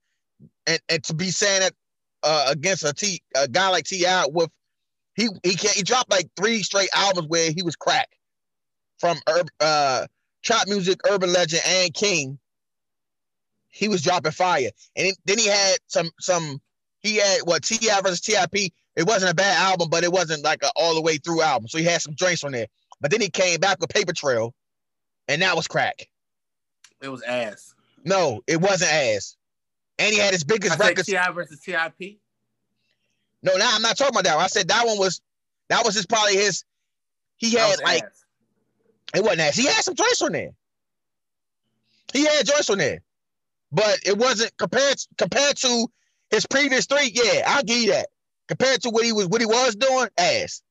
[0.67, 1.75] and, and to be saying it
[2.23, 4.27] uh, against a T a guy like T.I.
[4.33, 4.51] with
[5.15, 8.09] he he can't he dropped like three straight albums where he was crack
[8.99, 9.19] from
[9.61, 10.07] uh
[10.43, 12.39] trap music, urban legend, and King.
[13.77, 16.63] He was dropping fire, and then he had some some
[17.01, 18.01] he had what T.I.
[18.01, 18.51] versus Tip.
[18.55, 21.69] It wasn't a bad album, but it wasn't like an all the way through album.
[21.69, 22.69] So he had some joints on there.
[23.03, 24.55] But then he came back with Paper Trail,
[25.29, 26.09] and that was crack.
[27.03, 27.75] It was ass.
[28.03, 29.37] No, it wasn't ass.
[29.99, 31.05] And he had his biggest I record.
[31.05, 31.93] Ti versus Tip.
[33.43, 34.45] No, now I'm not talking about that one.
[34.45, 35.21] I said that one was
[35.69, 36.65] that was his probably his.
[37.37, 38.25] He had like ass.
[39.15, 39.57] it wasn't ass.
[39.57, 40.53] He had some joints on there.
[42.15, 43.03] He had joints on there,
[43.77, 45.87] but it wasn't compared compared to
[46.31, 47.13] his previous three.
[47.13, 48.09] Yeah, I'll give you that.
[48.49, 50.63] Compared to what he was what he was doing, ass.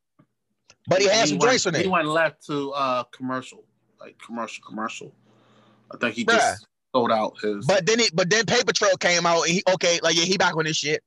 [0.88, 3.64] But he had some went, joints on He went left to uh commercial,
[3.99, 5.14] like commercial, commercial.
[5.91, 6.34] I think he Bruh.
[6.34, 7.68] just sold out his.
[7.68, 10.38] But then it but then Paper Trail came out and he okay like yeah he
[10.38, 11.03] back on this shit.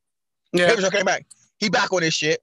[0.53, 1.25] yeah, Paper Trail came back.
[1.57, 2.41] He back on this shit.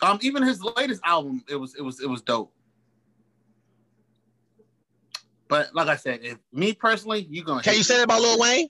[0.00, 2.50] um, even his latest album, it was it was it was dope.
[5.52, 8.38] But like I said, if me personally, you gonna Can you say that about Lil
[8.38, 8.68] Wayne?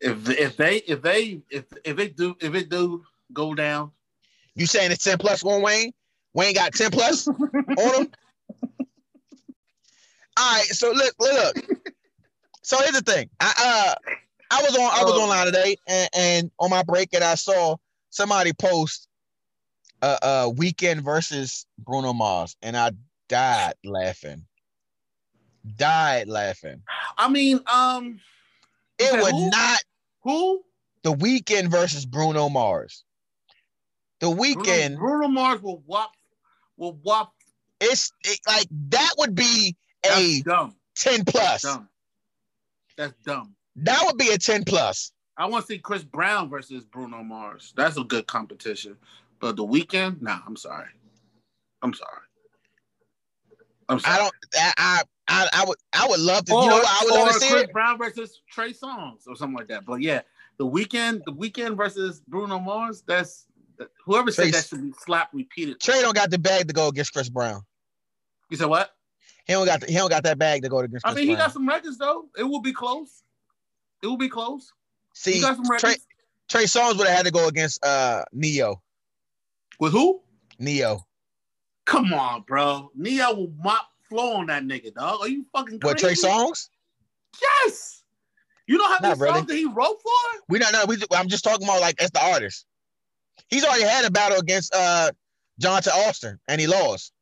[0.00, 3.02] if if they if they if if it do if it do
[3.32, 3.90] go down,
[4.54, 5.92] You saying it's 10 plus on Wayne?
[6.32, 7.34] Wayne got 10 plus on
[7.76, 8.12] him?
[10.36, 11.78] All right, so look, look, look.
[12.62, 13.28] So here's the thing.
[13.40, 14.12] I uh
[14.52, 15.22] I was on I was Oh.
[15.22, 17.74] online today and, and on my break and I saw
[18.10, 19.08] somebody post
[20.02, 22.92] uh uh Weeknd versus Bruno Mars and I
[23.28, 24.46] died laughing.
[25.76, 26.82] Died laughing.
[27.16, 28.20] I mean, um,
[28.98, 29.50] It would who?
[29.50, 29.78] not
[30.22, 30.64] who
[31.02, 33.04] the Weeknd versus Bruno Mars.
[34.20, 36.12] The Weeknd Bruno, Bruno Mars will whop
[36.76, 37.32] will whop.
[37.80, 40.74] it's it, like that would be a dumb.
[40.96, 41.62] 10 plus.
[41.62, 41.88] That's Dumb.
[42.96, 43.54] That's dumb.
[43.76, 45.12] That would be a 10 plus.
[45.36, 47.72] I want to see Chris Brown versus Bruno Mars.
[47.76, 48.96] That's a good competition.
[49.40, 50.88] But the Weeknd, nah, I'm sorry.
[51.82, 52.20] I'm sorry.
[53.88, 54.14] I'm sorry.
[54.14, 57.00] I don't I I I, I would I would love to Or, you know I
[57.04, 57.72] would love or to see Chris it.
[57.72, 59.84] Brown versus Trey Songz or something like that.
[59.86, 60.22] But yeah,
[60.58, 63.02] the Weeknd, the Weeknd versus Bruno Mars.
[63.06, 63.46] That's
[64.04, 65.80] whoever said that should be slapped repeated.
[65.80, 67.62] Trey don't got the bag to go against Chris Brown.
[68.50, 68.94] You said what?
[69.46, 71.30] He don't got the, he don't got that bag to go against I Chris mean,
[71.30, 72.26] he got some records though.
[72.38, 73.22] It will be close.
[74.02, 74.72] It will be close.
[75.14, 75.82] See, he got some records.
[76.48, 78.80] Trey Trey Songz would have had to go against uh Ne-Yo.
[79.80, 80.20] With who?
[80.58, 81.00] Ne-Yo.
[81.84, 82.90] Come on, bro.
[82.94, 85.20] Ne-Yo will mop floor on that nigga, dog.
[85.20, 85.92] Are you fucking crazy?
[85.92, 86.68] What Trey Songz?
[87.42, 88.02] Yes.
[88.66, 89.34] You know how many Not really.
[89.34, 90.40] songs that he wrote for?
[90.48, 92.66] We not no, we I'm just talking about like as the artist.
[93.48, 95.10] He's already had a battle against uh
[95.60, 97.12] Johnta Austin and he lost.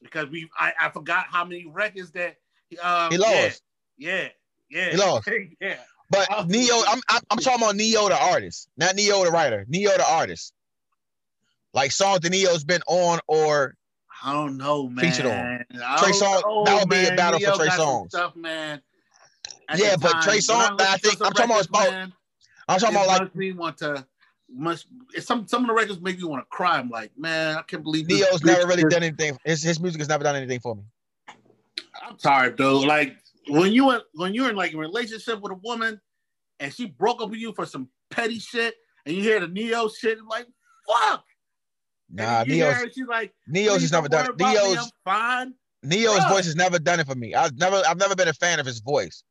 [0.00, 2.36] Because we, I, I forgot how many records that
[2.82, 3.62] um, He lost.
[3.98, 4.28] Yeah, yeah,
[4.70, 4.90] yeah.
[4.90, 5.28] He lost.
[5.60, 5.76] yeah.
[6.10, 6.48] But.
[6.48, 9.64] Ne-Yo, I'm, I'm I'm talking about Ne-Yo the artist, not Ne-Yo the writer.
[9.68, 10.52] Ne-Yo the artist.
[11.74, 13.74] Like Saul that Ne-Yo's been on or
[14.24, 15.04] I don't know, man.
[15.04, 15.64] Featured on.
[15.84, 18.08] I Trey know, that would be a battle for Ne-Yo Trey got Songz.
[18.10, 18.80] Stuff, man.
[19.68, 22.12] At Yeah, but time, Trey when Songz- I think- I'm talking about records, about- man,
[22.68, 24.06] I'm talking about like me want to.
[24.54, 24.86] Must
[25.20, 26.76] some some of the records make you want to cry.
[26.78, 29.38] I'm like, man, I can't believe Ne-Yo's never really done anything.
[29.44, 30.82] His, his music has never done anything for me.
[32.06, 32.78] I'm tired though.
[32.80, 33.16] Like
[33.48, 35.98] when you when you're in like a relationship with a woman
[36.60, 38.74] and she broke up with you for some petty shit,
[39.06, 40.46] and you hear the Ne-Yo shit, I'm like
[40.86, 41.24] fuck.
[42.12, 44.38] Nah, Ne-Yo's her, she's like, Ne-Yo's "Please has never done it.
[44.38, 45.54] Ne-Yo's fine.
[45.82, 46.28] Ne-Yo's Bruh.
[46.28, 47.34] voice has never done it for me.
[47.34, 49.24] I've never I've never been a fan of his voice.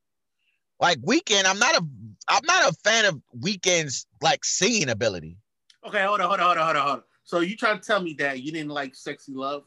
[0.80, 1.86] Like Weeknd, I'm not a
[2.28, 5.38] I'm not a fan of Weeknd's like singing ability.
[5.86, 7.04] Okay, hold on, hold on, hold on, hold on, hold on.
[7.24, 9.64] So you trying to tell me that you didn't like "Sexy Love"?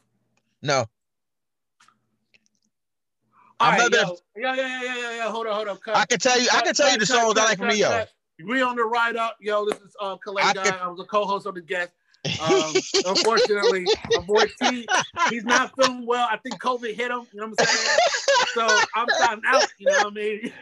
[0.61, 0.85] No,
[3.59, 5.29] All I've right, never yo, yeah, yeah, yeah, yeah, yeah.
[5.31, 5.77] Hold on, hold on.
[5.77, 5.95] Cut.
[5.95, 7.67] I can tell you I can tell you the Cut, songs cut, I like from
[7.69, 7.87] Ne-Yo.
[7.87, 8.09] cut.
[8.45, 9.65] We on the ride up, yo.
[9.65, 10.53] This is uh, Calais guy.
[10.53, 11.93] could- I was a co-host of the guest.
[12.41, 12.73] Um,
[13.05, 14.87] unfortunately, my boy T,
[15.29, 16.27] he's not feeling well.
[16.29, 17.27] I think COVID hit him.
[17.33, 17.99] You know what I'm saying?
[18.53, 19.65] So I'm signing out.
[19.77, 20.53] You know what I mean?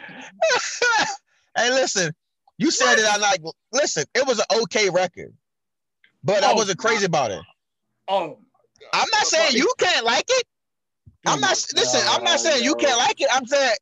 [1.57, 2.13] hey, listen,
[2.57, 3.41] you said that I like.
[3.71, 5.33] Listen, it was an okay record,
[6.23, 7.41] but I Oh, wasn't crazy about it.
[8.07, 8.39] Oh,
[8.93, 10.47] I'm not saying you can't like it.
[11.25, 12.01] I'm not listen.
[12.09, 13.29] I'm not saying you can't like it.
[13.31, 13.75] I'm saying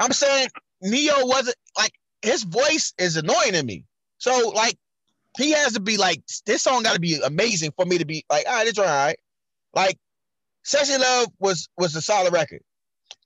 [0.00, 0.48] I'm saying
[0.82, 1.92] Ne-Yo wasn't like
[2.22, 3.84] his voice is annoying to me.
[4.18, 4.78] So like
[5.36, 8.24] he has to be like this song got to be amazing for me to be
[8.30, 9.16] like, all right, it's all right.
[9.74, 9.98] Like
[10.64, 12.60] Sexy Love was was a solid record.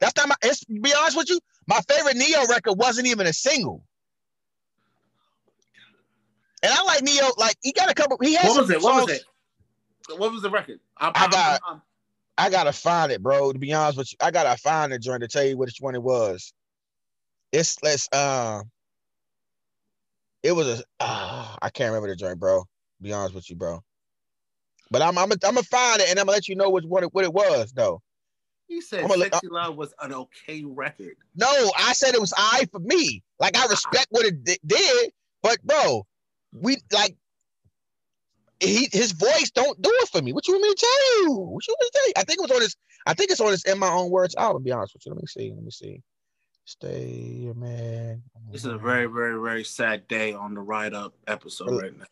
[0.01, 0.35] That's not my.
[0.43, 3.85] It's, be honest with you, my favorite Ne-Yo record wasn't even a single.
[6.63, 7.29] And I like Ne-Yo.
[7.39, 8.19] Like he got a couple.
[8.21, 8.83] He has What was it?
[8.83, 9.23] What was it?
[10.19, 10.81] What was the record?
[10.97, 11.83] I'm, I I'm- got- I'm-
[12.39, 13.53] I gotta find it, bro.
[13.53, 15.95] To be honest with you, I gotta find it joint to tell you which one
[15.95, 16.55] it was.
[17.53, 18.63] It's let's uh
[20.43, 22.65] it was a ah, I can't remember the joint, bro.
[23.01, 23.83] Be honest with you, bro.
[24.91, 27.03] But I'm I'm I'm gonna find it and I'm gonna let you know which what
[27.03, 28.03] it, what it was though.
[28.67, 31.17] he said gonna let- "Sexy Love" was an okay record.
[31.37, 33.23] No, I said it was I for me.
[33.39, 35.13] Like I respect what it di- did,
[35.43, 36.07] but bro,
[36.53, 37.17] we like
[38.61, 40.33] he his voice don't do it for me.
[40.33, 41.31] What you want me to tell you?
[41.33, 42.13] What you want me to tell you?
[42.17, 42.77] I think it was on his.
[43.07, 44.63] I think it's on his in my own words album.
[44.63, 45.53] To be honest with you, let me see.
[45.55, 46.03] Let me see.
[46.71, 48.23] Stay man.
[48.53, 52.05] This is a very, very, very sad day on the Ride Up episode right now.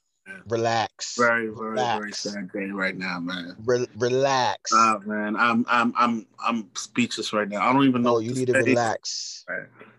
[0.49, 1.17] relax.
[1.17, 3.55] Very, very, very sad day right now, man.
[3.65, 4.73] Re- relax.
[4.75, 7.69] Ah, man, I'm, I'm, I'm, I'm speechless right now.
[7.69, 8.09] I don't even know.
[8.09, 9.47] no, what you to need to relax.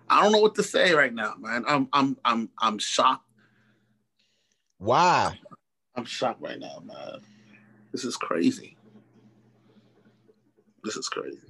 [0.09, 1.63] I don't know what to say right now, man.
[1.65, 3.31] I'm, I'm, I'm, I'm shocked.
[4.77, 5.39] Why?
[5.95, 7.21] I'm shocked right now, man.
[7.93, 8.75] This is crazy.
[10.83, 11.48] This is crazy.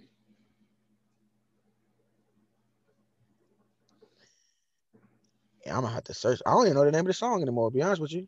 [5.69, 6.41] Yeah, I'm gonna have to search.
[6.47, 7.69] I don't even know the name of the song anymore.
[7.69, 8.27] To be honest with you.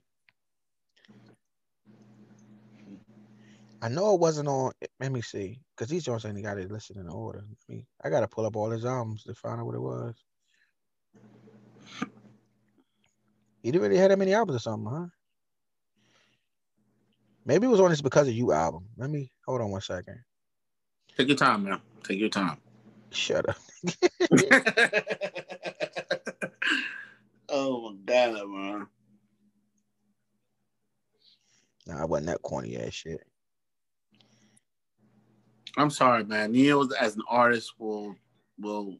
[3.81, 4.73] I know it wasn't on.
[4.99, 7.39] Let me see, because these joints ain't got it listed in order.
[7.39, 10.13] I mean, I gotta pull up all his albums to find out what it was.
[13.63, 15.07] He didn't really have that many albums or something, huh?
[17.43, 18.85] Maybe it was on this because of you album.
[18.97, 20.19] Let me hold on one second.
[21.17, 21.81] Take your time, man.
[22.03, 22.57] Take your time.
[23.11, 23.57] Shut up.
[27.51, 28.87] oh my god, man.
[31.87, 33.23] Nah, I wasn't that corny ass shit.
[35.77, 36.51] I'm sorry, man.
[36.51, 38.15] Ne-Yo as an artist will
[38.59, 38.97] will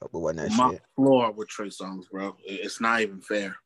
[0.00, 0.82] But wasn't that mop shit.
[0.96, 2.36] floor with Trey Songz, bro.
[2.44, 3.56] It's not even fair.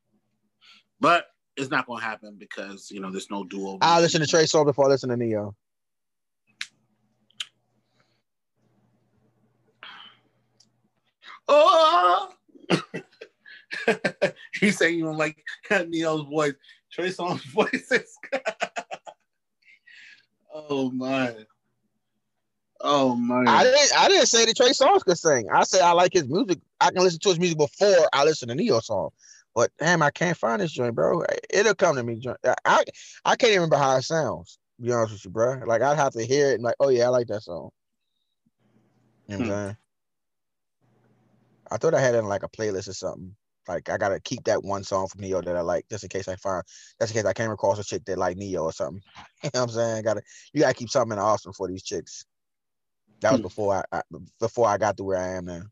[1.01, 1.27] But
[1.57, 3.79] it's not gonna happen because you know there's no duo.
[3.81, 5.55] I listen to Trey song before I listen to Ne-Yo.
[11.51, 12.31] Oh,
[14.61, 16.55] he's saying you don't like Ne-Yo's voice.
[16.93, 18.19] Trey Songz's voice is.
[20.53, 21.35] oh my.
[22.81, 23.45] Oh my.
[23.47, 23.99] I didn't.
[23.99, 25.49] I didn't say that Trey Songz could sing.
[25.53, 26.59] I said I like his music.
[26.81, 29.11] I can listen to his music before I listen to Ne-Yo song.
[29.55, 31.24] But damn, I can't find this joint, bro.
[31.51, 32.16] It'll come to me.
[32.16, 32.39] joint.
[32.45, 32.85] I I,
[33.24, 34.59] I can't even remember how it sounds.
[34.77, 35.62] To be honest with you, bro.
[35.66, 37.70] Like I'd have to hear it and like, oh yeah, I like that song.
[39.27, 39.65] You know what I'm hmm.
[39.65, 39.77] saying?
[41.70, 43.35] I thought I had it in like a playlist or something.
[43.69, 46.28] Like I gotta keep that one song from Ne-Yo that I like, just in case
[46.28, 46.65] I find,
[47.01, 49.03] just in case I came across a chick that like Ne-Yo or something.
[49.45, 50.05] You know what I'm saying?
[50.05, 50.23] Gotta
[50.55, 52.24] you gotta keep something arsenal for these chicks.
[53.23, 53.43] That was Hmm.
[53.43, 54.03] before I, I
[54.40, 55.62] before I got to where I am now.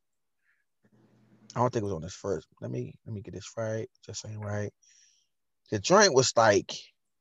[1.56, 2.48] I don't think it was on this first.
[2.60, 3.88] Let me let me get this right.
[4.06, 4.72] Just ain't right.
[5.70, 6.72] The joint was like,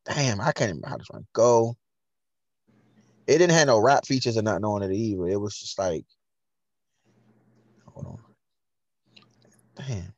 [0.05, 1.75] damn, I can't remember how this one go.
[3.27, 5.27] It didn't have no rap features or nothing on it either.
[5.27, 6.05] It was just like,
[7.87, 8.19] hold on.
[9.87, 10.14] Damn.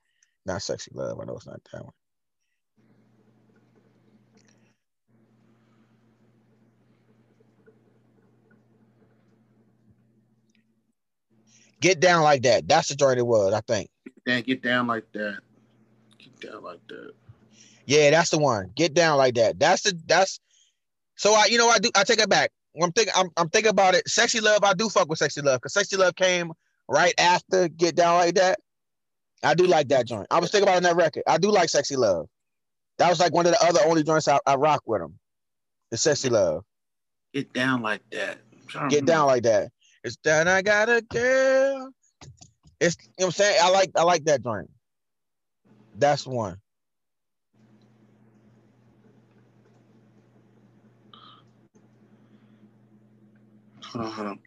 [0.48, 1.20] Not sexy love.
[1.20, 1.94] I know it's not that one.
[11.82, 12.68] Get down like that.
[12.68, 13.90] That's the joint it was, I think.
[14.26, 15.40] Damn, get down like that.
[16.18, 17.12] Get down like that.
[17.86, 18.72] Yeah, that's the one.
[18.76, 19.60] Get down like that.
[19.60, 20.40] That's the that's
[21.18, 22.52] so I you know I do I take it back.
[22.82, 24.08] I'm thinking I'm I'm thinking about it.
[24.08, 26.54] Sexy love, I do fuck with sexy love because sexy love came
[26.88, 28.60] right after get down like that.
[29.44, 30.28] I do like that joint.
[30.32, 31.24] I was thinking about it on that record.
[31.28, 32.28] I do like sexy love.
[32.98, 35.20] That was like one of the other only joints I, I rock with him.
[35.92, 36.64] The sexy love.
[37.34, 38.40] Get down like that.
[38.52, 39.72] I'm trying to Get down like that.
[40.04, 40.48] It's done.
[40.48, 41.92] I got a girl.
[42.80, 43.60] It's you know what I'm saying.
[43.62, 44.70] I like I like that joint.
[45.96, 46.58] That's one.
[53.84, 54.40] Hold on, hold on.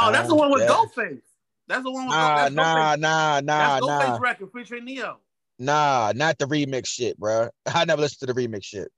[0.00, 0.66] Oh, that's the one with.
[0.68, 1.22] Ghostface.
[1.68, 2.96] That's the one with Nah, that's nah, Ghostface.
[2.96, 4.16] nah, nah, That's nah.
[4.18, 5.16] Ghostface record featuring Ne-Yo.
[5.58, 7.50] Nah, not the remix shit, bro.
[7.66, 8.88] I never listened to the remix shit.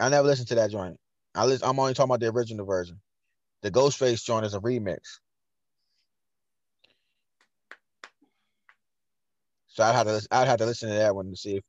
[0.00, 0.98] I never listened to that joint.
[1.34, 3.00] I listen, I'm only talking about the original version.
[3.62, 4.98] The Ghostface joint is a remix.
[9.68, 11.64] So I'd have to I'd have to listen to that one to see if.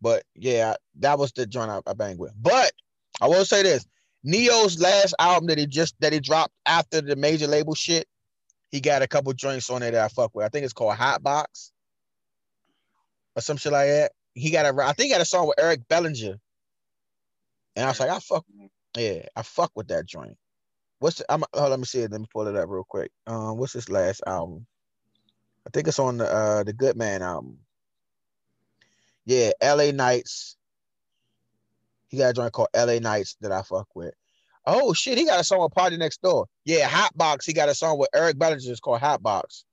[0.00, 2.32] But yeah, that was the joint I, I banged with.
[2.40, 2.72] But
[3.20, 3.86] I will say this:
[4.26, 8.08] Ne-Yo's last album that he just that he dropped after the major label shit,
[8.72, 10.44] he got a couple joints on there that I fuck with.
[10.44, 11.70] I think it's called Hot Box
[13.36, 14.12] or some shit like that.
[14.34, 16.34] He got a I think he got a song with Eric Bellinger.
[17.76, 18.44] And I was like, I fuck
[18.96, 20.36] yeah, I fuck with that joint.
[20.98, 22.10] What's the, I'm oh, let me see it.
[22.10, 23.12] Let me pull it up real quick.
[23.28, 24.66] Um, what's his last album?
[25.66, 27.58] I think it's on the uh the Good Man album.
[29.24, 30.56] Yeah, LA Nights.
[32.16, 34.14] He got a joint called LA Nights that I fuck with.
[34.64, 36.46] Oh shit, he got a song with Party Next Door.
[36.64, 37.44] Yeah, Hotbox.
[37.44, 38.70] He got a song with Eric Bellinger.
[38.72, 39.64] It's called Hotbox.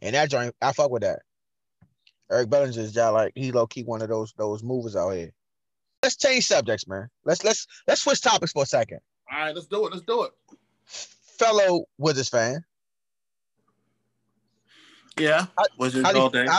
[0.00, 1.22] And that joint, I fuck with that.
[2.30, 5.32] Eric Bellinger is just like he low key one of those those movers out here.
[6.00, 7.08] Let's change subjects, man.
[7.24, 9.00] Let's let's let's switch topics for a second.
[9.32, 9.92] All right, let's do it.
[9.92, 10.32] Let's do it.
[10.84, 12.64] Fellow Wizards fan,
[15.18, 15.46] Yeah,
[15.76, 16.46] Wizards all day.
[16.46, 16.58] how,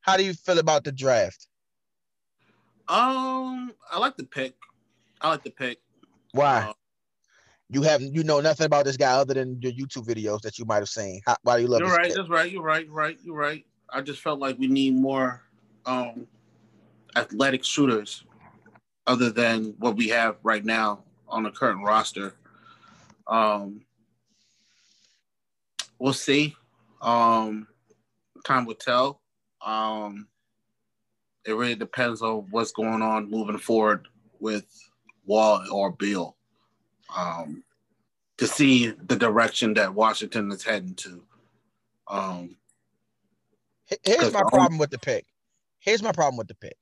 [0.00, 1.46] how do you feel about the draft?
[2.90, 4.54] um, I like the pick.
[5.20, 5.78] I like the pick.
[6.32, 6.58] Why?
[6.68, 6.72] Uh,
[7.68, 10.64] you have you know nothing about this guy other than your YouTube videos that you
[10.64, 11.20] might have seen.
[11.24, 12.08] How, why do you love You're this right.
[12.08, 12.16] kid?
[12.16, 12.50] That's right.
[12.50, 12.90] You're right.
[12.90, 13.16] Right.
[13.22, 13.64] You're right.
[13.88, 15.42] I just felt like we need more
[15.86, 16.26] um,
[17.14, 18.24] athletic shooters,
[19.06, 22.34] other than what we have right now on the current roster.
[23.28, 23.82] Um,
[26.00, 26.56] we'll see.
[27.00, 27.68] Um,
[28.44, 29.20] time will tell.
[29.64, 30.28] Um,
[31.44, 34.08] it really depends on what's going on moving forward
[34.38, 34.64] with
[35.26, 36.36] Wall or Beal.
[37.16, 37.64] Um,
[38.38, 41.22] to see the direction that Washington is heading to.
[42.08, 42.56] Um,
[44.04, 45.26] Here's my problem with the pick.
[45.80, 46.76] Here's my problem with the pick.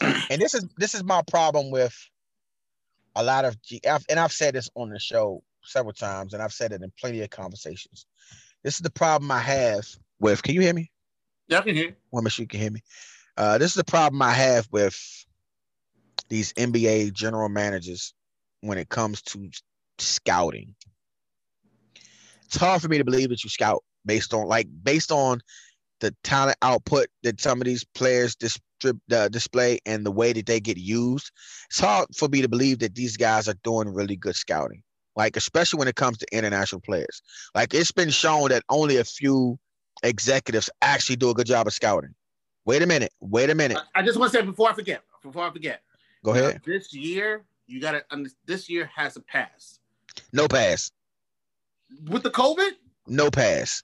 [0.30, 1.96] and this is this is my problem with
[3.14, 6.42] a lot of G I've, and I've said this on the show several times, and
[6.42, 8.06] I've said it in plenty of conversations.
[8.62, 9.86] This is the problem I have
[10.20, 10.42] with.
[10.42, 10.90] Can you hear me?
[11.48, 11.96] Yeah, I can hear.
[12.10, 12.80] want to make sure you can hear me.
[13.36, 14.98] Uh, this is the problem I have with
[16.28, 18.14] these NBA general managers
[18.62, 19.50] when it comes to
[19.98, 20.74] scouting.
[22.46, 25.40] It's hard for me to believe that you scout based on like based on
[26.00, 28.36] the talent output that some of these players
[28.84, 31.30] uh, display and the way that they get used.
[31.70, 34.82] It's hard for me to believe that these guys are doing really good scouting.
[35.16, 37.22] Like especially when it comes to international players.
[37.54, 39.58] Like it's been shown that only a few
[40.02, 42.14] executives actually do a good job of scouting.
[42.64, 43.12] Wait a minute.
[43.20, 43.78] Wait a minute.
[43.94, 45.82] I, I just want to say before I forget, before I forget,
[46.24, 46.60] Go ahead.
[46.64, 48.26] this year you got to.
[48.44, 49.78] This year has a pass
[50.32, 50.90] No pass.
[52.08, 52.70] with the COVID.
[53.06, 53.82] No pass.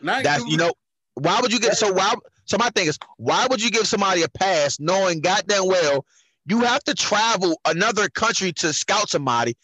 [0.00, 0.72] Not That's you know.
[1.14, 2.14] Why would you get so why?
[2.46, 6.04] So my thing is, why would you give somebody a pass knowing goddamn well
[6.46, 9.56] you have to travel another country to scout somebody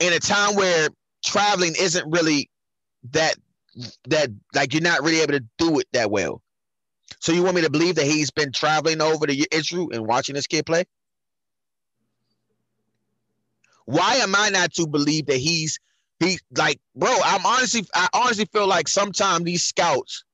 [0.00, 0.88] in a time where
[1.24, 2.48] traveling isn't really
[3.10, 3.34] that
[4.08, 6.42] that like you're not really able to do it that well.
[7.20, 10.34] So you want me to believe that he's been traveling over to Israel and watching
[10.34, 10.84] this kid play?
[13.84, 15.78] Why am I not to believe that he's
[16.18, 17.14] he like bro?
[17.24, 20.24] I'm honestly I honestly feel like sometimes these scouts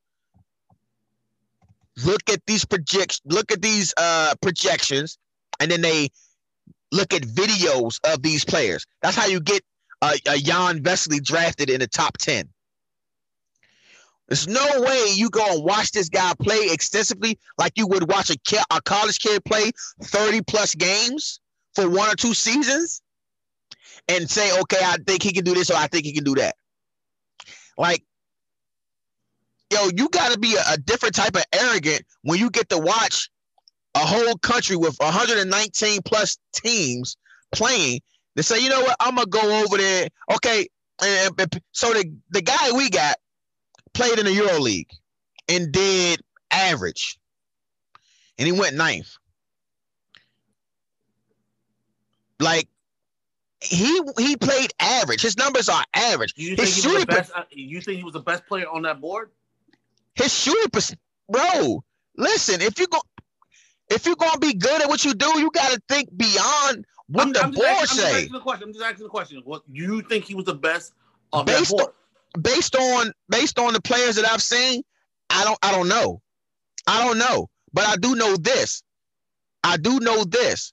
[2.05, 5.19] look at these projects look at these uh projections
[5.61, 6.09] and then they
[6.93, 8.87] look at videos of these players.
[9.03, 9.63] That's how you get
[10.03, 12.49] a, a Jan Vesely drafted in the top 10.
[14.29, 18.31] There's no way you go and watch this guy play extensively like you would watch
[18.31, 19.71] a, ki- a college kid play
[20.03, 21.41] 30 plus games
[21.75, 23.03] for one or two seasons
[24.09, 26.35] and say, okay, I think he can do this or I think he can do
[26.37, 26.55] that.
[27.77, 28.03] Like,
[29.71, 32.79] yo, you got to be a, a different type of arrogant when you get to
[32.79, 33.31] watch
[33.95, 37.17] a whole country with 119 plus teams
[37.53, 38.01] playing
[38.37, 40.09] to say, you know what, I'm gonna go over there.
[40.35, 40.69] Okay,
[41.03, 43.17] and, and- so the the guy we got
[43.95, 44.91] played in the Euro League
[45.49, 46.21] and did
[46.51, 47.19] average,
[48.39, 49.17] and he went ninth.
[52.41, 52.69] Like
[53.61, 55.23] he he played average.
[55.23, 56.35] His numbers are average.
[56.37, 57.33] You His think he was the best?
[57.35, 59.31] uh, You think he was the best player on that board?
[60.15, 61.83] his shooting percent, bro.
[62.17, 63.01] Listen, if you go,
[63.89, 67.33] if you're gonna be good at what you do, you gotta think beyond what I'm,
[67.33, 68.65] the I'm board asking, I'm just asking the question.
[68.69, 69.43] I'm just asking the question.
[69.45, 70.93] What you think he was the best
[71.33, 71.95] on Based that board?
[72.41, 74.83] Based on based on the players that I've seen,
[75.31, 76.21] I don't I don't know,
[76.87, 78.83] I don't know, but I do know this.
[79.65, 80.73] I do know this.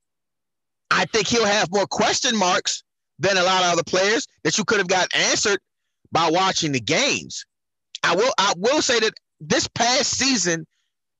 [0.91, 2.83] I think he'll have more question marks
[3.19, 5.59] than a lot of other players that you could have got answered
[6.11, 7.45] by watching the games.
[8.03, 10.65] I will I will say that this past season,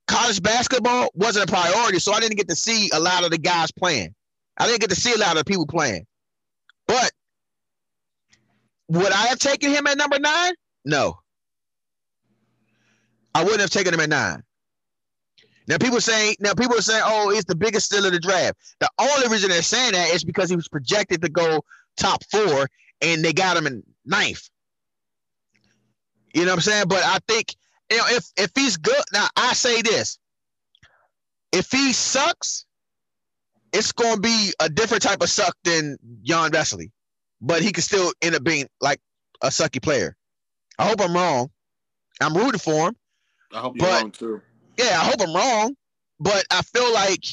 [0.08, 3.38] college basketball wasn't a priority, so I didn't get to see a lot of the
[3.38, 4.16] guys playing.
[4.58, 6.06] I didn't get to see a lot of people playing.
[6.88, 7.12] But
[8.90, 10.54] would I have taken him at number nine?
[10.84, 11.20] No.
[13.34, 14.44] I wouldn't have taken him at nine.
[15.68, 18.58] Now people saying now people are saying, oh, it's the biggest steal of the draft.
[18.80, 21.64] The only reason they're saying that is because he was projected to go
[21.96, 22.68] top four
[23.02, 24.50] and they got him in ninth.
[26.34, 26.86] You know what I'm saying?
[26.88, 27.56] But I think
[27.92, 30.18] you know if if he's good, now I say this:
[31.52, 32.66] if he sucks,
[33.72, 36.90] it's gonna be a different type of suck than Jan Vesely.
[37.42, 39.00] But he could still end up being like
[39.42, 40.16] a sucky player.
[40.78, 41.50] I hope I'm wrong.
[42.22, 42.96] I'm rooting for him.
[43.54, 44.42] I hope you're But- wrong too.
[44.78, 45.76] Yeah, I hope I'm wrong,
[46.20, 47.26] but I feel like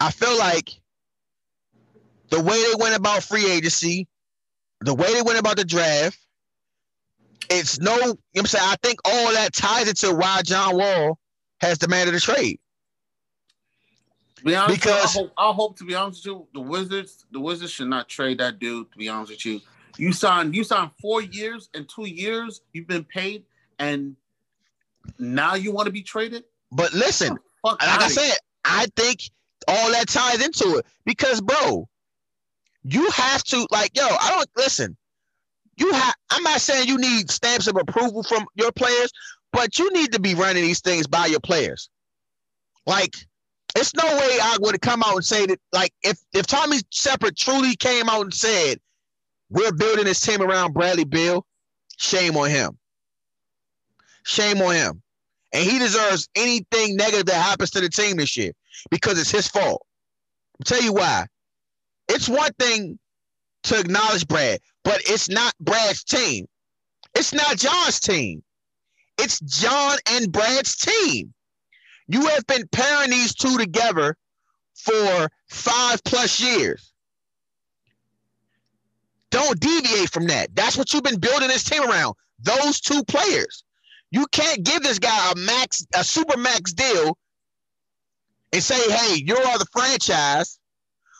[0.00, 0.80] I feel like
[2.30, 4.08] the way they went about free agency,
[4.80, 6.18] the way they went about the draft,
[7.50, 8.64] it's no, you know what I'm saying?
[8.66, 11.18] I think all that ties into why John Wall
[11.60, 12.58] has demanded a trade.
[14.44, 17.40] Be honest, Because- I hope, I hope to be honest with you, the Wizards, the
[17.40, 18.90] Wizards should not trade that dude.
[18.92, 19.60] To be honest with you,
[19.98, 22.62] you signed you signed four years and two years.
[22.72, 23.44] You've been paid,
[23.78, 24.16] and
[25.18, 26.44] now you want to be traded?
[26.72, 29.22] But listen, like I said, I think
[29.68, 31.88] all that ties into it because, bro,
[32.84, 34.96] you have to like, yo, I don't listen.
[35.76, 36.14] You have.
[36.30, 39.12] I'm not saying you need stamps of approval from your players,
[39.52, 41.90] but you need to be running these things by your players.
[42.86, 43.14] Like,
[43.76, 45.60] it's no way I would have come out and say that.
[45.72, 48.78] Like, if if Tommy Sheppard truly came out and said,
[49.50, 51.46] "We're building this team around Bradley Beal,"
[51.96, 52.78] shame on him.
[54.24, 55.02] Shame on him
[55.52, 58.52] and he deserves anything negative that happens to the team this year
[58.90, 59.84] because it's his fault.
[60.60, 61.26] I'll tell you why.
[62.08, 62.98] It's one thing
[63.64, 66.46] to acknowledge Brad, but it's not Brad's team.
[67.14, 68.42] It's not John's team.
[69.18, 71.34] It's John and Brad's team.
[72.10, 74.16] You have been pairing these two together
[74.74, 76.92] for five plus years.
[79.30, 80.48] Don't deviate from that.
[80.56, 82.16] That's what you've been building this team around.
[82.40, 83.62] Those two players.
[84.10, 87.16] You can't give this guy a max, a super max deal
[88.52, 90.58] and say, hey, you are the franchise.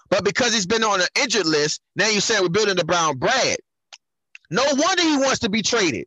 [0.09, 3.17] But because he's been on an injured list, now you're saying we're building the Brown
[3.17, 3.59] Brad.
[4.51, 6.07] No wonder he wants to be traded.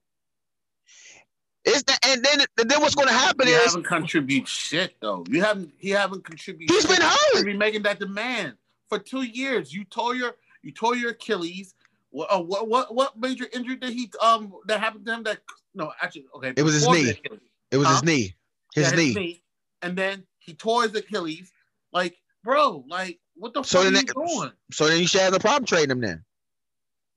[1.65, 4.95] Is that and then and then what's going to happen You is haven't contributed shit
[5.02, 5.23] though.
[5.30, 5.72] You haven't.
[5.77, 6.69] He haven't contributed.
[6.73, 6.99] he's shit.
[6.99, 7.45] been hurt.
[7.45, 8.56] be making that demand
[8.90, 9.73] for two years.
[9.73, 11.73] You tore your you tore your Achilles.
[12.10, 15.23] What uh, what what what major injury did he um that happened to him?
[15.23, 15.40] That
[15.73, 16.53] no, actually okay.
[16.56, 17.14] It was his knee.
[17.72, 17.94] It was Huh?
[17.94, 18.35] his knee.
[18.76, 19.44] His Yeah, knee.
[19.81, 21.52] and then he tore his Achilles.
[21.94, 24.03] Like, bro, like what the So fuck are you
[24.38, 24.52] doing?
[24.72, 26.26] So then you should have no problem trading him then.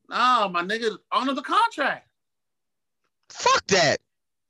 [0.09, 2.09] Nah, my nigga, honor the contract.
[3.31, 3.99] Fuck that.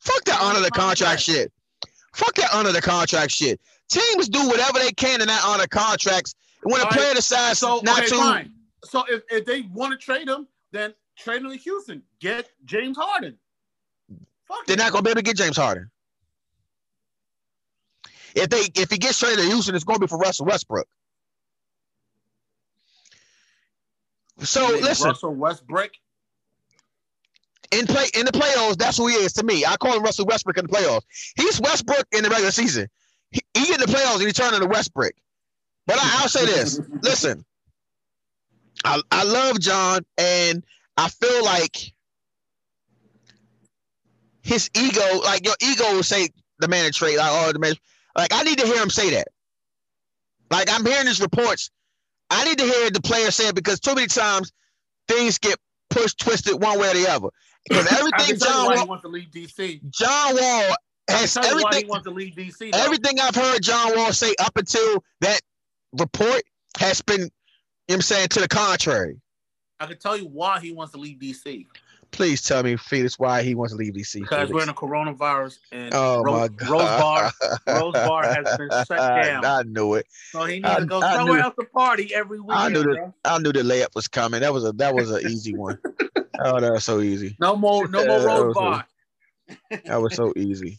[0.06, 1.52] Fuck that honor the contract shit.
[2.14, 3.60] Fuck that honor the contract shit.
[3.90, 6.34] Teams do whatever they can in that honor contracts.
[6.62, 6.98] And when a All right.
[6.98, 8.52] player decides So not okay, to, fine.
[8.84, 12.02] So if, if they want to trade him, then trade him to Houston.
[12.20, 13.36] Get James Harden.
[14.46, 14.78] Fuck they're it.
[14.78, 15.90] not gonna be able to get James Harden.
[18.36, 20.86] If they if he gets traded to Houston, it's gonna be for Russell Westbrook.
[24.40, 25.90] So listen, Russell Westbrook.
[27.72, 29.64] In play in the playoffs, that's who he is to me.
[29.64, 31.02] I call him Russell Westbrook in the playoffs.
[31.36, 32.88] He's Westbrook in the regular season.
[33.30, 35.12] He, he in the playoffs and he turned into Westbrook.
[35.86, 37.44] But I, I'll say this: listen,
[38.84, 40.64] I, I love John, and
[40.96, 41.92] I feel like
[44.42, 46.28] his ego, like your ego, will say
[46.58, 47.74] the man trade, like oh the man,
[48.16, 49.28] like I need to hear him say that.
[50.50, 51.70] Like I'm hearing these reports,
[52.30, 54.52] I need to hear the player say it because too many times
[55.08, 55.58] things get
[55.90, 57.28] pushed, twisted one way or the other.
[57.68, 59.80] Because everything can tell you John Wall, wants to leave DC.
[59.90, 60.76] John Wall
[61.08, 61.88] has tell why he everything.
[61.88, 62.72] wants to leave DC.
[62.72, 62.78] though.
[62.78, 65.40] Everything I've heard John Wall say up until that
[65.98, 66.42] report
[66.78, 67.28] has been, you
[67.88, 69.20] know I'm saying, to the contrary.
[69.78, 71.66] I can tell you why he wants to leave DC.
[72.16, 74.20] Please tell me, Felix, why he wants to leave DC.
[74.20, 76.70] Because we're in a coronavirus and Oh Rose, my God.
[76.70, 77.32] Rose Bar,
[77.80, 79.44] Rose Bar has been shut down.
[79.44, 80.06] I knew it.
[80.32, 82.58] so he needs I- to go I somewhere else to party every weekend.
[82.58, 83.14] I knew that- bro.
[83.24, 84.40] I knew the layup was coming.
[84.40, 85.78] That was a that was an easy one.
[86.38, 87.34] Oh, that was so easy.
[87.40, 88.86] No more, no more Rose Bar.
[89.86, 90.78] That was so easy.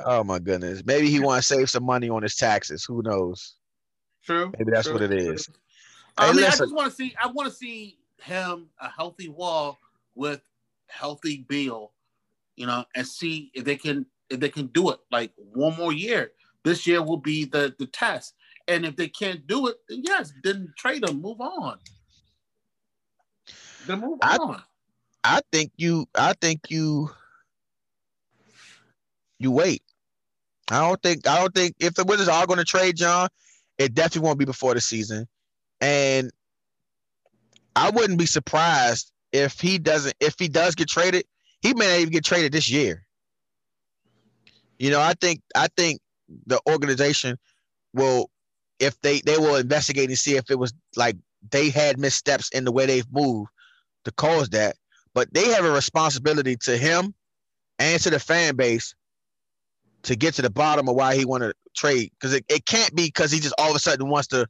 [0.00, 0.82] Oh my goodness.
[0.86, 2.82] Maybe he wants to save some money on his taxes.
[2.84, 3.56] Who knows?
[4.24, 4.50] True.
[4.58, 5.32] Maybe that's true, what it true.
[5.32, 5.48] is.
[6.16, 7.14] I Hey, mean, I just want to see.
[7.22, 9.78] I want to see him a healthy Wall
[10.14, 10.42] with
[10.88, 11.92] healthy Beal,
[12.56, 14.98] you know, and see if they can if they can do it.
[15.10, 16.32] Like one more year.
[16.64, 18.34] This year will be the the test.
[18.68, 21.20] And if they can't do it, then yes, then trade them.
[21.20, 21.78] Move on.
[23.86, 24.62] Then move I- on.
[25.24, 26.06] I think you.
[26.14, 27.10] I think you.
[29.38, 29.82] You wait.
[30.70, 31.28] I don't think.
[31.28, 33.28] I don't think if the Wizards are going to trade John,
[33.78, 35.28] it definitely won't be before the season,
[35.80, 36.30] and
[37.76, 40.14] I wouldn't be surprised if he doesn't.
[40.20, 41.24] If he does get traded,
[41.60, 43.06] he may not even get traded this year.
[44.78, 45.40] You know, I think.
[45.54, 46.00] I think
[46.46, 47.38] the organization
[47.92, 48.30] will,
[48.78, 51.16] if they they will investigate and see if it was like
[51.50, 53.50] they had missteps in the way they've moved
[54.04, 54.76] to cause that
[55.14, 57.14] but they have a responsibility to him
[57.78, 58.94] and to the fan base
[60.02, 62.94] to get to the bottom of why he want to trade because it, it can't
[62.94, 64.46] be because he just all of a sudden wants to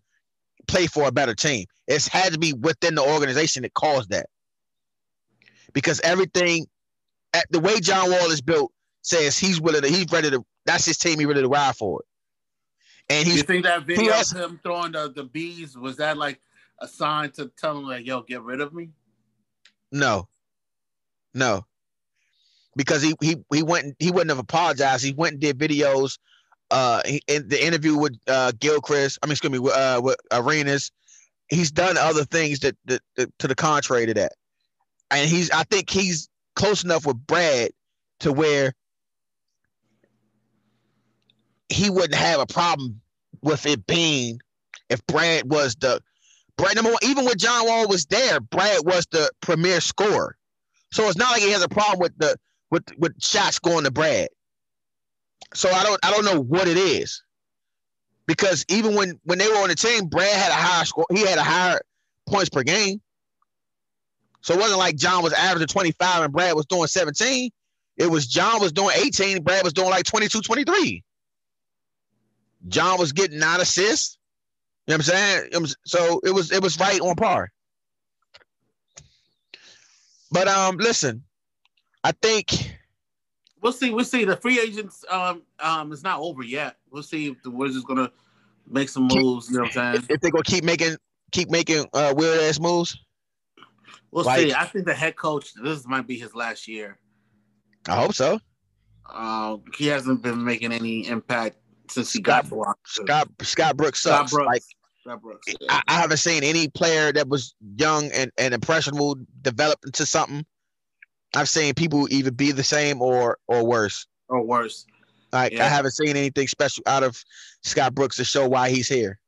[0.67, 1.67] play for a better team.
[1.87, 4.27] It's had to be within the organization that caused that.
[5.73, 6.67] Because everything,
[7.35, 8.73] at the way John Wall is built,
[9.03, 10.45] says he's willing to, he's ready to.
[10.67, 11.19] That's his team.
[11.19, 12.07] He's ready to ride for it.
[13.13, 16.17] And You he's think that video has- of him throwing the, the bees was that
[16.17, 16.41] like
[16.81, 18.91] a sign to tell him like, yo, get rid of me?
[19.91, 20.27] no,
[21.35, 21.67] no,
[22.77, 25.05] because he he he went he wouldn't have apologized.
[25.05, 26.19] He went and did videos.
[26.71, 30.17] Uh, he, in the interview with uh Gilchrist, I mean, excuse me, with, uh, with
[30.33, 30.91] Arenas,
[31.49, 34.33] he's done other things that, that, that to the contrary to that,
[35.13, 37.71] and he's I think he's close enough with Brad
[38.21, 38.75] to where
[41.69, 43.01] he wouldn't have a problem
[43.41, 44.41] with it being
[44.89, 46.01] if Brad was the
[46.57, 47.01] Brad number one.
[47.03, 50.37] Even when John Wall was there, Brad was the premier scorer.
[50.93, 52.37] So it's not like he has a problem with the
[52.71, 54.29] with with shots going to Brad.
[55.55, 57.23] So I don't I don't know what it is.
[58.27, 61.07] Because even when when they were on the team, Brad had a higher score.
[61.11, 61.81] He had a higher
[62.29, 63.01] points per game.
[64.43, 67.51] So it wasn't like John was averaging 25 and Brad was doing 17.
[67.97, 71.03] It was John was doing 18, Brad was doing like 22, 23.
[72.69, 74.19] John was getting nine assists.
[74.87, 75.67] You know what I'm saying?
[75.87, 77.53] So it was it was right on par.
[80.33, 81.23] But um, listen,
[82.03, 82.75] I think
[83.63, 83.91] We'll see.
[83.91, 84.25] We'll see.
[84.25, 86.77] The free agents um um is not over yet.
[86.91, 88.11] We'll see if the Wizards gonna
[88.69, 89.49] make some moves.
[89.49, 90.07] You know what I'm saying?
[90.11, 90.97] if they're gonna keep making
[91.31, 92.99] keep making uh, weird ass moves,
[94.13, 94.53] We'll Like- see.
[94.55, 95.53] I think the head coach.
[95.55, 96.99] This might be his last year.
[97.89, 98.39] I hope so.
[99.13, 101.57] Um, he hasn't been making any impact
[101.91, 102.89] since he got Scott- blocked.
[102.89, 104.33] Scott Scott Brooks Scott sucks.
[104.33, 104.47] Brooks.
[104.47, 104.63] Like
[105.03, 105.47] Scott Brooks.
[105.69, 110.47] I, I haven't seen any player that was young and, and impressionable develop into something.
[111.35, 114.07] I've seen people either be the same or or worse.
[114.29, 114.87] or worse.
[115.33, 117.23] Like I haven't seen anything special out of
[117.63, 119.19] Scott Brooks to show why he's here,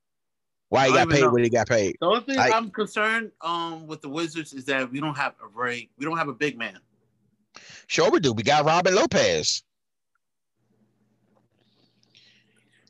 [0.75, 1.29] why he got paid know.
[1.31, 1.97] what he got paid.
[1.99, 5.47] The only thing I'm concerned um with the Wizards is that we don't have a
[5.57, 6.79] very we don't have a big man.
[7.87, 8.33] Sure we do.
[8.33, 9.63] We got Robin Lopez.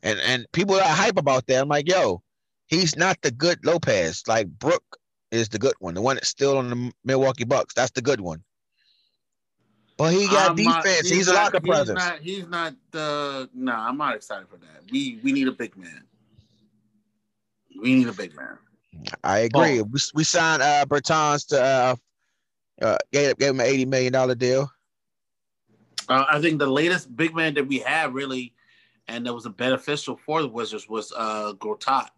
[0.04, 1.62] And and people are hype about that.
[1.62, 2.22] I'm like, yo,
[2.68, 4.24] he's not the good Lopez.
[4.28, 4.84] Like Brook
[5.32, 7.74] is the good one, the one that's still on the Milwaukee Bucks.
[7.74, 8.44] That's the good one.
[9.98, 11.10] But he got I'm not- defense.
[11.10, 12.00] he's, a locker he's presence.
[12.00, 13.74] Not, he's not the no.
[13.74, 14.92] I'm not excited for that.
[14.92, 16.04] We we need a big man.
[17.82, 18.58] We need a big man.
[19.24, 19.82] I agree.
[19.82, 21.96] We, we signed uh Bertans to uh,
[22.82, 24.72] uh gave, gave him an eighty million dollar deal.
[26.08, 28.54] Uh, I think the latest big man that we had really,
[29.08, 32.10] and that was a beneficial for the Wizards was uh Gortat.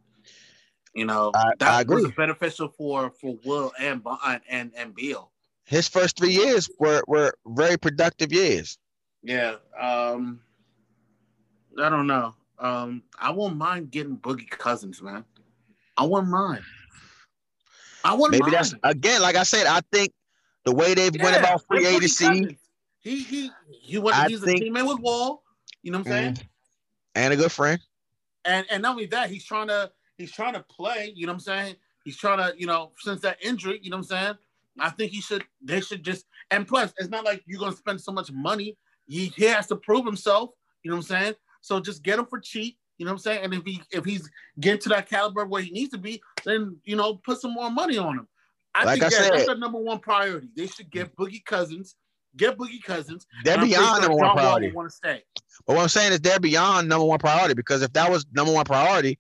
[0.94, 2.12] You know I- that I was agree.
[2.16, 5.32] beneficial for for Will and Bo- and and, and Beal.
[5.66, 8.78] His first three years were were very productive years.
[9.24, 9.56] Yeah.
[9.80, 10.42] Um
[11.80, 12.34] I don't know.
[12.60, 15.26] Um I won't mind getting Boogie Cousins, man.
[15.98, 16.62] I wouldn't mind.
[18.04, 18.54] I wouldn't Maybe mind.
[18.54, 20.14] that's again, like I said, I think
[20.66, 22.58] the way they've went about free agency.
[23.00, 23.52] He he
[23.82, 25.44] he was he's think- a teammate with Wall.
[25.84, 26.34] You know what I'm saying?
[26.36, 26.48] Mhm.
[27.16, 27.80] and a good friend.
[28.46, 31.14] And and not only that, he's trying to he's trying to play.
[31.16, 31.76] You know what I'm saying?
[32.04, 33.80] He's trying to you know since that injury.
[33.82, 34.38] You know what I'm saying?
[34.80, 35.44] I think he should.
[35.62, 38.78] They should just and plus, it's not like you're gonna spend so much money.
[39.08, 40.52] He, he has to prove himself.
[40.84, 41.34] You know what I'm saying?
[41.62, 42.78] So just get him for cheap.
[42.98, 43.44] You know what I'm saying?
[43.44, 44.30] And if he if he's
[44.60, 47.70] getting to that caliber where he needs to be, then you know put some more
[47.70, 48.28] money on him.
[48.74, 50.48] I Like think I that- said- that's the number one priority.
[50.56, 51.96] They should get Boogie Cousins.
[52.36, 53.26] Get Boogie Cousins.
[53.44, 54.72] They're and I'm pretty beyond number one priority.
[54.72, 55.24] Want to stay?
[55.66, 58.54] But what I'm saying is they're beyond number one priority because if that was number
[58.54, 59.18] one priority,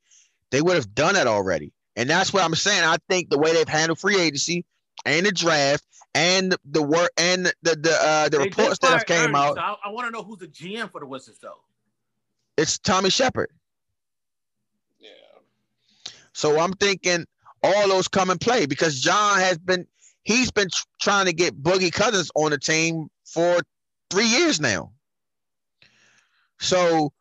[0.51, 1.73] they would have done it already.
[1.95, 2.83] And that's what I'm saying.
[2.83, 4.65] I think the way they've handled free agency
[5.05, 5.83] and the draft
[6.13, 9.55] and the work and the the uh, the They reports that have came Ernie, out,
[9.55, 11.61] so I, I want to know who's the GM for the Wizards, though.
[12.55, 13.49] it's Tommy Sheppard.
[16.43, 16.51] Yeah.
[16.55, 17.25] So I'm thinking
[17.63, 19.85] all those come and play because John has been
[20.23, 23.59] he's been tr- trying to get Boogie Cousins on the team for
[24.09, 24.91] three years now.
[26.59, 27.11] So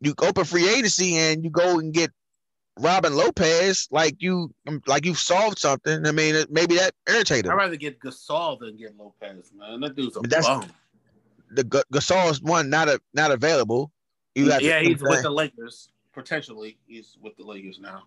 [0.00, 2.10] you open free agency and you go and get
[2.78, 4.52] Robin Lopez, like you
[4.86, 6.06] like you've solved something.
[6.06, 9.80] I mean, maybe that irritated I'd rather get Gasol than get Lopez, man.
[9.80, 10.70] That dude's a But that's- bum.
[11.48, 13.92] The G- Gasol's one not a not available.
[14.34, 15.90] You have to- yeah, he's with the Lakers.
[16.12, 18.02] Potentially, he's with the Lakers now.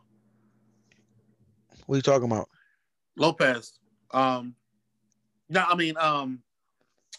[1.90, 2.48] What are you talking about?
[3.18, 3.74] Lopez.
[4.12, 4.54] Um,
[5.50, 6.44] no, I mean, um,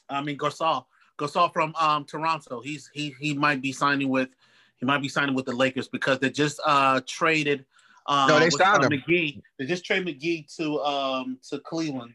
[0.09, 0.85] I mean Gasol.
[1.19, 2.61] Gasol from um Toronto.
[2.61, 4.29] He's he he might be signing with
[4.79, 7.65] he might be signing with the Lakers because they just uh traded.
[8.07, 9.03] Um, No, they with, signed uh, him.
[9.09, 9.43] McGee.
[9.59, 12.15] They just traded McGee to um to Cleveland.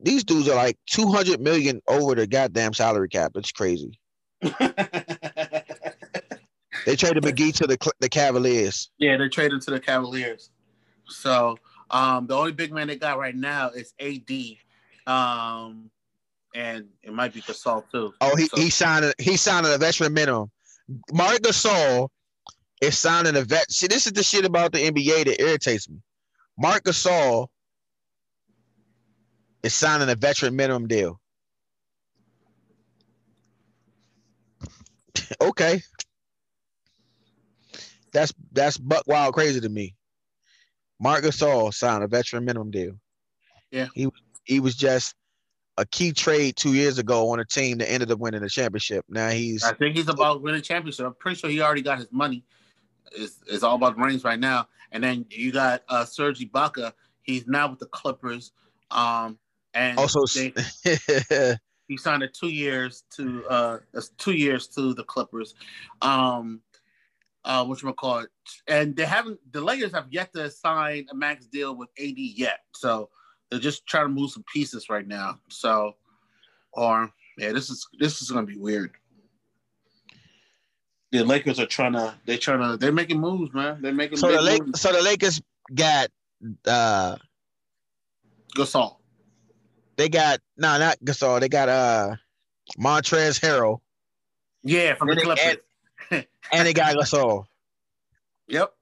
[0.00, 3.30] These dudes are like 200 million over the goddamn salary cap.
[3.36, 4.00] It's crazy.
[6.88, 8.88] They traded McGee to the the Cavaliers.
[8.96, 10.48] Yeah, they traded to the Cavaliers.
[11.06, 11.58] So
[11.90, 14.30] um, the only big man they got right now is AD,
[15.06, 15.90] um,
[16.54, 18.14] and it might be Gasol too.
[18.22, 20.50] Oh, he So- he signed a, he signed a veteran minimum.
[21.12, 22.08] Marc Gasol
[22.80, 23.70] is signing a vet.
[23.70, 25.98] See, this is the shit about the NBA that irritates me.
[26.56, 27.48] Marc Gasol
[29.62, 31.20] is signing a veteran minimum deal.
[35.42, 35.82] okay.
[38.18, 39.94] That's that's buck wild crazy to me.
[41.00, 42.98] Marc Gasol signed a veteran minimum deal.
[43.70, 43.86] Yeah.
[43.94, 44.08] He
[44.44, 45.14] he was just
[45.76, 49.04] a key trade two years ago on a team that ended up winning the championship.
[49.08, 51.06] Now he's I think he's about winning championship.
[51.06, 52.44] I'm pretty sure he already got his money.
[53.12, 54.66] It's, it's all about rings right now.
[54.90, 56.92] And then you got uh, Serge Ibaka.
[57.22, 58.52] He's now with the Clippers.
[58.90, 59.38] Um,
[59.74, 60.52] and also they,
[61.86, 63.78] he signed a two years to uh
[64.16, 65.54] two years to the Clippers.
[66.02, 66.62] Um
[67.48, 68.28] uh what you call it.
[68.68, 72.60] And they haven't the Lakers have yet to sign a max deal with AD yet.
[72.74, 73.08] So
[73.50, 75.40] they're just trying to move some pieces right now.
[75.48, 75.96] So
[76.74, 78.92] or yeah, this is this is gonna be weird.
[81.10, 83.80] The Lakers are trying to they're trying to they're making moves, man.
[83.80, 84.80] They're making so the Lake, moves.
[84.80, 85.40] so the Lakers
[85.74, 86.10] got
[86.66, 87.16] uh
[88.56, 88.96] Gasol.
[89.96, 92.14] they got no not Gasol they got uh
[92.78, 93.78] Montrezl Harrell
[94.62, 95.56] Yeah, from the Clippers.
[96.10, 96.26] And
[96.66, 97.44] they got Gasol.
[98.50, 98.72] Yep.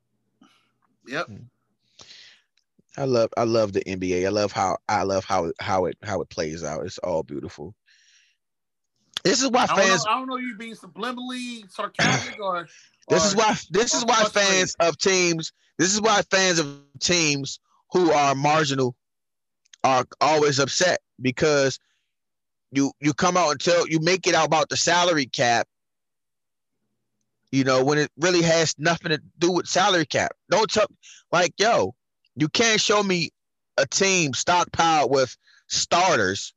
[1.09, 1.27] Yep.
[2.97, 4.25] I love I love the NBA.
[4.25, 6.87] I love how I love how how it how it plays out.
[6.87, 7.75] It's all beautiful.
[9.25, 12.69] This is why I don't, know, fans I don't know you being subliminally sarcastic or.
[13.09, 16.81] This or- is why this is why fans of teams this is why fans of
[17.01, 17.61] teams
[17.93, 18.97] who are marginal
[19.85, 21.79] are always upset because
[22.73, 25.69] you you come out and tell you make it out about the salary cap
[27.53, 30.87] you know when it really has nothing to do with salary cap don't tell
[31.33, 31.95] like yo
[32.37, 33.31] you can't show me
[33.79, 35.37] a team stockpiled with
[35.69, 36.53] starters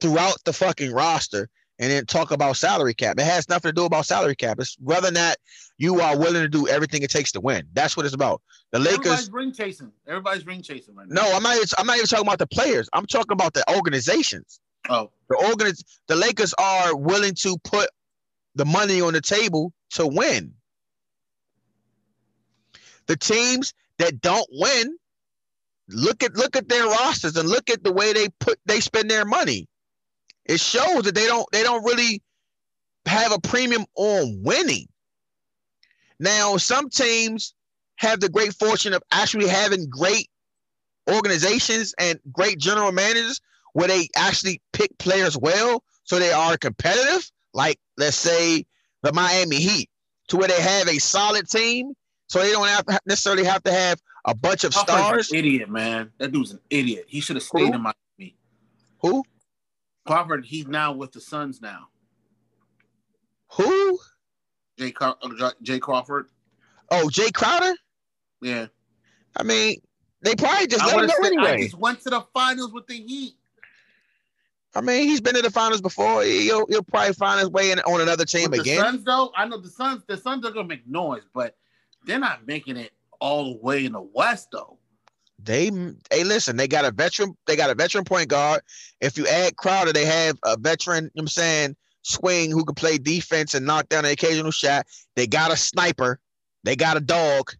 [0.00, 1.48] throughout the fucking roster
[1.78, 4.76] and then talk about salary cap it has nothing to do about salary cap it's
[4.80, 5.36] whether or not
[5.78, 8.40] you are willing to do everything it takes to win that's what it's about
[8.72, 9.92] the lakers Everybody's ring chasing.
[10.08, 11.22] Everybody's ring chasing right now.
[11.22, 11.56] no, I'm not.
[11.78, 12.88] I'm not even talking about the players.
[12.92, 14.58] I'm talking about the organizations.
[14.88, 17.88] Oh, The organiz- The Lakers are willing to put
[18.56, 20.54] the money on the table to win.
[23.06, 24.96] The teams that don't win,
[25.88, 29.10] look at look at their rosters and look at the way they put they spend
[29.10, 29.68] their money.
[30.44, 32.22] It shows that they don't they don't really
[33.06, 34.88] have a premium on winning.
[36.18, 37.54] Now, some teams
[37.96, 40.28] have the great fortune of actually having great
[41.08, 43.40] organizations and great general managers
[43.72, 48.64] where they actually pick players well so they are competitive like let's say
[49.06, 49.88] the miami heat
[50.28, 51.92] to where they have a solid team
[52.28, 56.10] so they don't have necessarily have to have a bunch of Crawford's stars idiot, man.
[56.18, 57.04] That dude's an idiot.
[57.06, 57.74] He should have stayed Who?
[57.74, 58.34] in Miami.
[58.98, 59.22] who
[60.04, 61.86] Crawford, he's now with the Suns now.
[63.52, 63.98] who
[64.78, 66.26] Jay, Car- uh, Jay Crawford.
[66.90, 67.74] oh Jae Crowder
[68.42, 68.66] Yeah.
[69.36, 69.76] i mean
[70.22, 72.72] they probably just I, let him go said- I anyway just went to the finals
[72.72, 73.34] with the Heat.
[74.76, 77.80] I mean he's been to the finals before he'll, he'll probably find his way in
[77.80, 80.02] on another team With the again Suns, though, I know the Suns.
[80.06, 81.56] The Suns are gonna make noise, but
[82.04, 84.78] they're not making it all the way in the West, though.
[85.42, 85.70] They
[86.10, 88.62] hey listen, they got a veteran, they got a veteran point guard.
[89.00, 92.64] If you add Crowder, they have a veteran, you know what I'm saying, swing who
[92.64, 94.86] can play defense and knock down an occasional shot.
[95.14, 96.20] They got a sniper,
[96.64, 97.52] they got a dog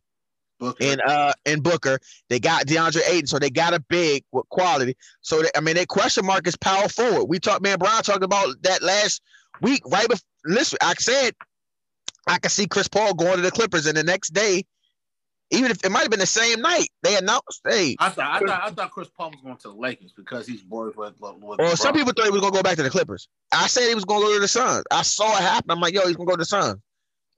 [0.58, 0.84] Booker.
[0.84, 1.98] in uh in Booker.
[2.28, 4.96] They got DeAndre Ayton, so they got a big with quality.
[5.20, 7.24] So they, I mean, their question mark is power forward.
[7.26, 7.78] We talked, man.
[7.78, 9.22] Brian talked about that last
[9.60, 10.22] week, right before.
[10.44, 11.34] Listen, I said
[12.26, 14.64] I could see Chris Paul going to the Clippers, and the next day,
[15.50, 18.46] even if it might have been the same night, they announced, hey, I thought I
[18.46, 21.14] thought I thought Chris Paul was going to the Lakers because he's bored with.
[21.20, 23.28] with Well, some people thought he was gonna go back to the Clippers.
[23.52, 24.84] I said he was gonna go to the Suns.
[24.90, 25.70] I saw it happen.
[25.70, 26.80] I'm like, yo, he's gonna go to the Suns.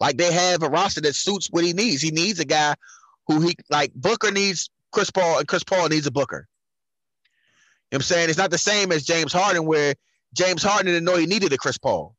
[0.01, 2.01] Like they have a roster that suits what he needs.
[2.01, 2.75] He needs a guy
[3.29, 6.49] who he like Booker needs Chris Paul, and Chris Paul needs a Booker.
[7.91, 8.29] You know what I'm saying?
[8.31, 9.95] It's not the same as James Harden, where
[10.35, 12.15] James Harden didn't know he needed a Chris Paul.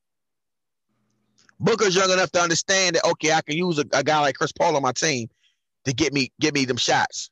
[1.60, 4.52] Booker's young enough to understand that okay, I can use a, a guy like Chris
[4.54, 5.30] Paul on my team
[5.86, 7.30] to get me get me them shots.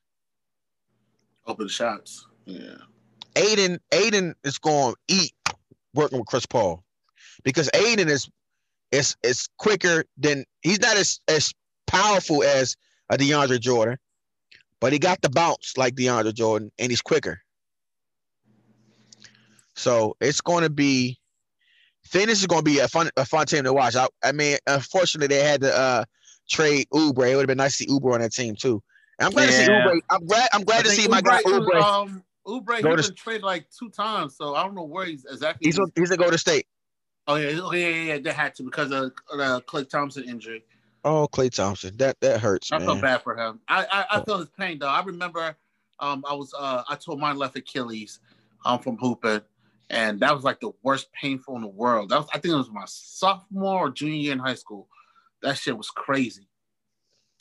[1.46, 2.26] open shots.
[2.44, 2.76] Yeah.
[3.36, 5.32] Ayton, Ayton is going to eat
[5.94, 6.82] working with Chris Paul
[7.44, 8.28] because Ayton is
[8.90, 11.52] is is quicker than he's not as as
[11.86, 12.76] powerful as
[13.10, 13.98] a DeAndre Jordan,
[14.80, 17.40] but he got the bounce like DeAndre Jordan, and he's quicker.
[19.76, 21.18] So it's going to be.
[22.04, 23.94] Phoenix is going to be a fun a fun team to watch.
[23.94, 26.04] I, I mean, unfortunately, they had to uh,
[26.48, 27.30] trade Oubre.
[27.30, 28.82] It would have been nice to see Oubre on that team too.
[29.18, 29.92] And I'm glad to see Yeah.
[30.10, 30.48] I'm glad.
[30.54, 31.82] I'm glad I to think see my guy Oubre- Oubre.
[31.82, 35.04] Um, Oubre, Go he's to- been traded like two times, so I don't know where
[35.04, 35.66] he's exactly.
[35.66, 36.66] He's a, he's a go to state.
[37.26, 40.64] oh yeah, oh yeah, yeah, yeah, they had to because of the Klay Thompson injury.
[41.04, 41.96] Oh, Klay Thompson.
[41.96, 42.86] That that hurts, I man.
[42.86, 43.60] felt bad for him.
[43.68, 44.88] I I, I feel his pain though.
[44.88, 45.56] I remember,
[46.00, 48.20] um, I was uh, I tore my left Achilles,
[48.64, 49.42] um, from hooping,
[49.90, 52.10] and that was like the worst painful in the world.
[52.10, 54.88] That was I think it was my sophomore or junior year in high school.
[55.42, 56.48] That shit was crazy.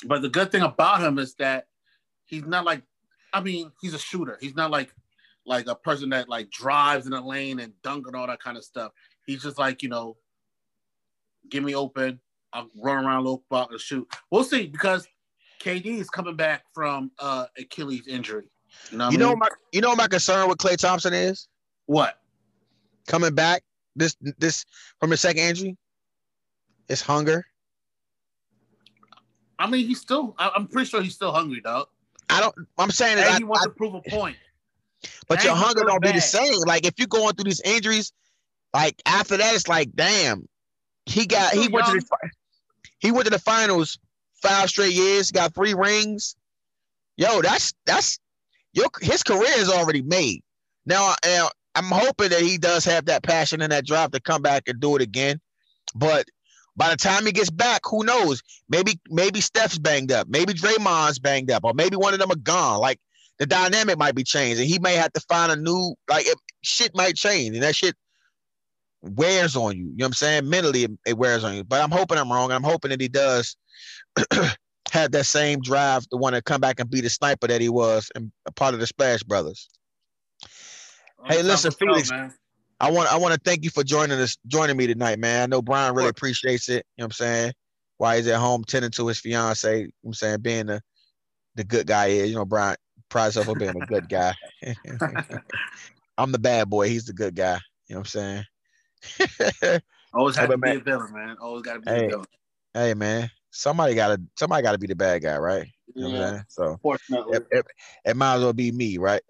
[0.05, 1.67] But the good thing about him is that
[2.25, 2.84] he's not like,
[3.34, 4.38] I mean, he's a shooter.
[4.39, 4.93] He's not like
[5.45, 8.57] like a person that like drives in the lane and dunk and all that kind
[8.57, 8.91] of stuff.
[9.25, 10.17] He's just like you know,
[11.49, 12.19] give me open.
[12.53, 14.07] I'll run around a little bit and shoot.
[14.32, 15.07] We'll see because
[15.61, 18.49] KD is coming back from uh Achilles injury.
[18.91, 21.48] You know, what You I know my you know my concern with Klay Thompson is
[21.86, 22.19] what?
[23.07, 23.64] coming back
[23.95, 24.65] this this
[24.99, 25.78] from his second injury.
[26.90, 27.45] It's hunger.
[29.60, 30.36] I mean, he's still.
[30.38, 31.88] I- I'm pretty sure he's still hungry, dog.
[32.30, 32.53] I don't.
[32.78, 34.38] I'm saying that I, he wants I- to prove a point.
[35.28, 36.53] but your hunger don't be the same.
[36.65, 38.11] Like if you're going through these injuries,
[38.74, 40.48] like after that, it's like damn.
[41.06, 42.02] He got he still went to young.
[42.99, 43.99] He went to the finals
[44.41, 46.36] five straight years, got three rings.
[47.15, 48.19] Yo, that's that's
[48.74, 50.44] your his career is already made.
[50.86, 54.41] Now, now I'm hoping that he does have that passion and that drive to come
[54.41, 55.40] back and do it again.
[55.95, 56.28] But
[56.76, 58.41] by the time he gets back, who knows?
[58.69, 62.36] Maybe maybe Steph's banged up, maybe Draymond's banged up, or maybe one of them are
[62.36, 62.80] gone.
[62.80, 62.99] Like
[63.40, 66.38] the dynamic might be changed, and he may have to find a new like it,
[66.61, 67.95] shit might change, and that shit
[69.15, 69.85] wears on you.
[69.85, 70.49] You know what I'm saying?
[70.49, 71.63] Mentally, it, wears on you.
[71.63, 72.51] But I'm hoping I'm wrong.
[72.51, 73.55] and I'm hoping that he does
[74.91, 77.69] have that same drive to want to come back and be the sniper that he
[77.69, 79.69] was and a part of the Splash Brothers.
[81.25, 82.11] Hey, listen, tell, Felix.
[82.79, 85.43] I want I want to thank you for joining us, joining me tonight, man.
[85.43, 86.85] I know Brian really appreciates it.
[86.95, 87.53] You know what I'm saying?
[87.97, 90.81] While he's at home tending to his fiance, you know what I'm saying, being the
[91.55, 92.29] the good guy is.
[92.29, 92.77] You know, Brian
[93.09, 94.35] prides himself on being a good guy.
[96.17, 96.88] I'm the bad boy.
[96.88, 97.59] He's the good guy.
[97.88, 98.43] You know what I'm saying?
[100.14, 101.38] Always Hey, have to be man- a villain, man.
[101.40, 102.26] Always got to be Hey, a villain.
[102.74, 105.68] hey man, somebody gotta somebody gotta be the bad guy, right?
[105.95, 106.44] You know Yeah, saying?
[106.49, 107.65] So unfortunately, it, it,
[108.06, 109.22] it might as well be me, right?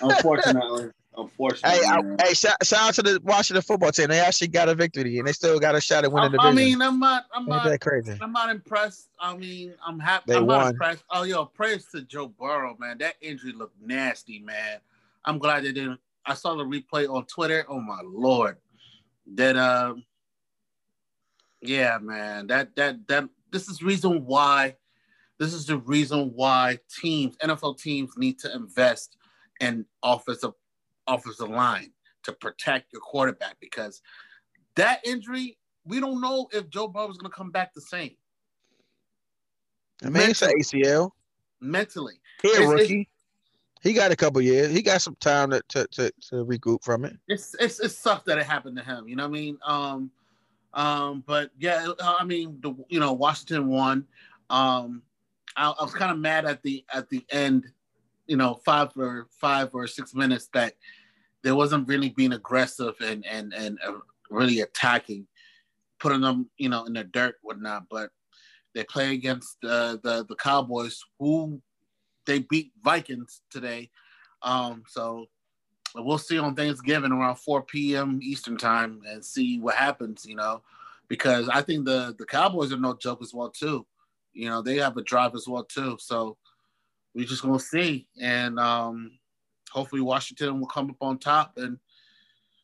[0.00, 1.78] unfortunately, unfortunately.
[1.78, 4.08] Hey, I, hey, shout, shout out to the Washington football team.
[4.08, 6.58] They actually got a victory, and they still got a shot at winning the division.
[6.58, 7.26] I mean, I'm not.
[7.34, 7.80] I'm Ain't not.
[7.80, 8.16] crazy?
[8.20, 9.08] I'm not impressed.
[9.18, 10.24] I mean, I'm happy.
[10.28, 10.70] They I'm not won.
[10.72, 11.04] impressed.
[11.10, 12.98] Oh, yo, praise to Joe Burrow, man.
[12.98, 14.78] That injury looked nasty, man.
[15.24, 16.00] I'm glad they didn't.
[16.24, 17.64] I saw the replay on Twitter.
[17.68, 18.58] Oh my lord,
[19.34, 20.04] that um,
[21.60, 22.46] yeah, man.
[22.46, 23.28] That that that.
[23.50, 24.76] This is reason why.
[25.38, 29.16] This is the reason why teams, NFL teams, need to invest
[29.60, 30.52] in offensive
[31.06, 31.92] offensive line
[32.24, 34.02] to protect your quarterback because
[34.76, 38.14] that injury, we don't know if Joe Burrow is going to come back the same
[40.04, 41.10] I mean, it's an ACL.
[41.60, 42.20] mentally.
[42.42, 43.09] He a It's- it's- rookie.
[43.82, 44.70] He got a couple years.
[44.70, 47.16] He got some time to to, to, to regroup from it.
[47.28, 49.08] It's it's it sucks that it happened to him.
[49.08, 49.58] You know what I mean?
[49.64, 50.10] Um,
[50.74, 54.06] um, but yeah, uh, I mean, the you know Washington won.
[54.50, 55.02] Um,
[55.56, 57.66] I, I was kind of mad at the at the end.
[58.26, 60.74] You know, five or five or six minutes that
[61.42, 63.94] there wasn't really being aggressive and and and uh,
[64.30, 65.26] really attacking,
[65.98, 67.84] putting them you know in the dirt whatnot.
[67.90, 68.10] But
[68.74, 71.60] they play against uh, the the Cowboys, who
[72.26, 73.90] they beat Vikings today.
[74.42, 75.26] Um, so
[75.94, 78.20] we'll see on Thanksgiving around 4 p.m.
[78.22, 80.62] Eastern time and see what happens, you know,
[81.08, 83.86] because I think the the Cowboys are no joke as well too.
[84.32, 85.96] You know, they have a drive as well too.
[86.00, 86.36] So
[87.14, 89.18] we're just gonna see, and um,
[89.72, 91.78] hopefully Washington will come up on top and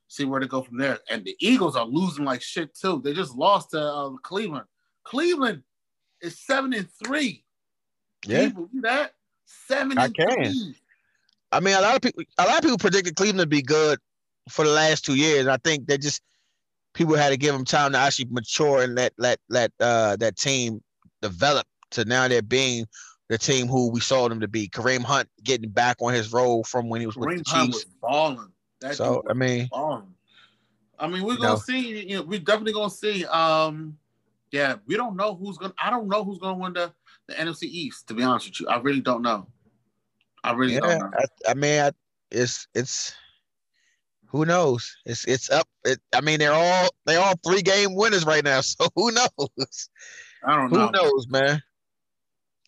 [0.08, 1.00] see where to go from there.
[1.10, 3.00] And the Eagles are losing like shit too.
[3.02, 4.66] They just lost to uh, Cleveland.
[5.02, 5.62] Cleveland
[6.22, 7.44] is seven and three.
[8.22, 8.42] Can Yeah.
[8.42, 9.15] you believe that?
[9.46, 10.26] Seven I and can.
[10.44, 10.74] three.
[11.52, 13.98] I mean, a lot of people a lot of people predicted Cleveland to be good
[14.50, 15.46] for the last two years.
[15.46, 16.20] I think they just
[16.92, 20.36] people had to give them time to actually mature and let let let uh that
[20.36, 20.82] team
[21.22, 22.86] develop to now they're being
[23.28, 24.68] the team who we saw them to be.
[24.68, 27.72] Kareem Hunt getting back on his role from when he was with Kareem the Hunt
[27.72, 27.84] Chiefs.
[27.86, 28.52] was balling.
[28.80, 30.14] That So dude I mean, balling.
[30.98, 31.56] I mean, we're gonna know.
[31.56, 32.08] see.
[32.08, 33.24] You know, we're definitely gonna see.
[33.26, 33.98] Um,
[34.50, 35.74] yeah, we don't know who's gonna.
[35.82, 36.92] I don't know who's gonna win the,
[37.28, 38.08] the NFC East.
[38.08, 39.46] To be honest with you, I really don't know.
[40.44, 41.10] I really yeah, don't know.
[41.18, 41.90] I, I mean, I,
[42.30, 43.14] it's it's
[44.26, 44.96] who knows?
[45.04, 45.68] It's it's up.
[45.84, 48.60] It, I mean, they're all they all three game winners right now.
[48.62, 49.88] So who knows?
[50.44, 50.86] I don't know.
[50.86, 51.62] Who knows, man?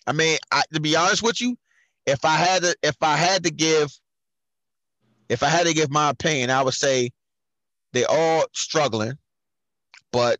[0.06, 1.56] I mean, I, to be honest with you,
[2.06, 3.92] if I had to, if I had to give,
[5.28, 7.10] if I had to give my opinion, I would say
[7.92, 9.18] they're all struggling,
[10.10, 10.38] but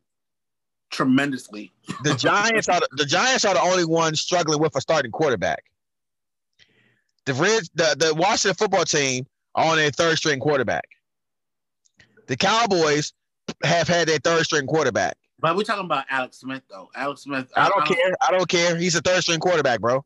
[0.90, 5.10] Tremendously the Giants are the, the Giants are the only ones struggling with a starting
[5.10, 5.65] quarterback.
[7.27, 10.85] The Reds, the, the Washington football team are on their third string quarterback.
[12.27, 13.12] The Cowboys
[13.62, 15.16] have had their third string quarterback.
[15.40, 16.90] But we're talking about Alex Smith though.
[16.94, 17.51] Alex Smith.
[17.56, 18.16] I don't care.
[18.27, 18.77] I don't care.
[18.77, 20.05] He's a third string quarterback, bro.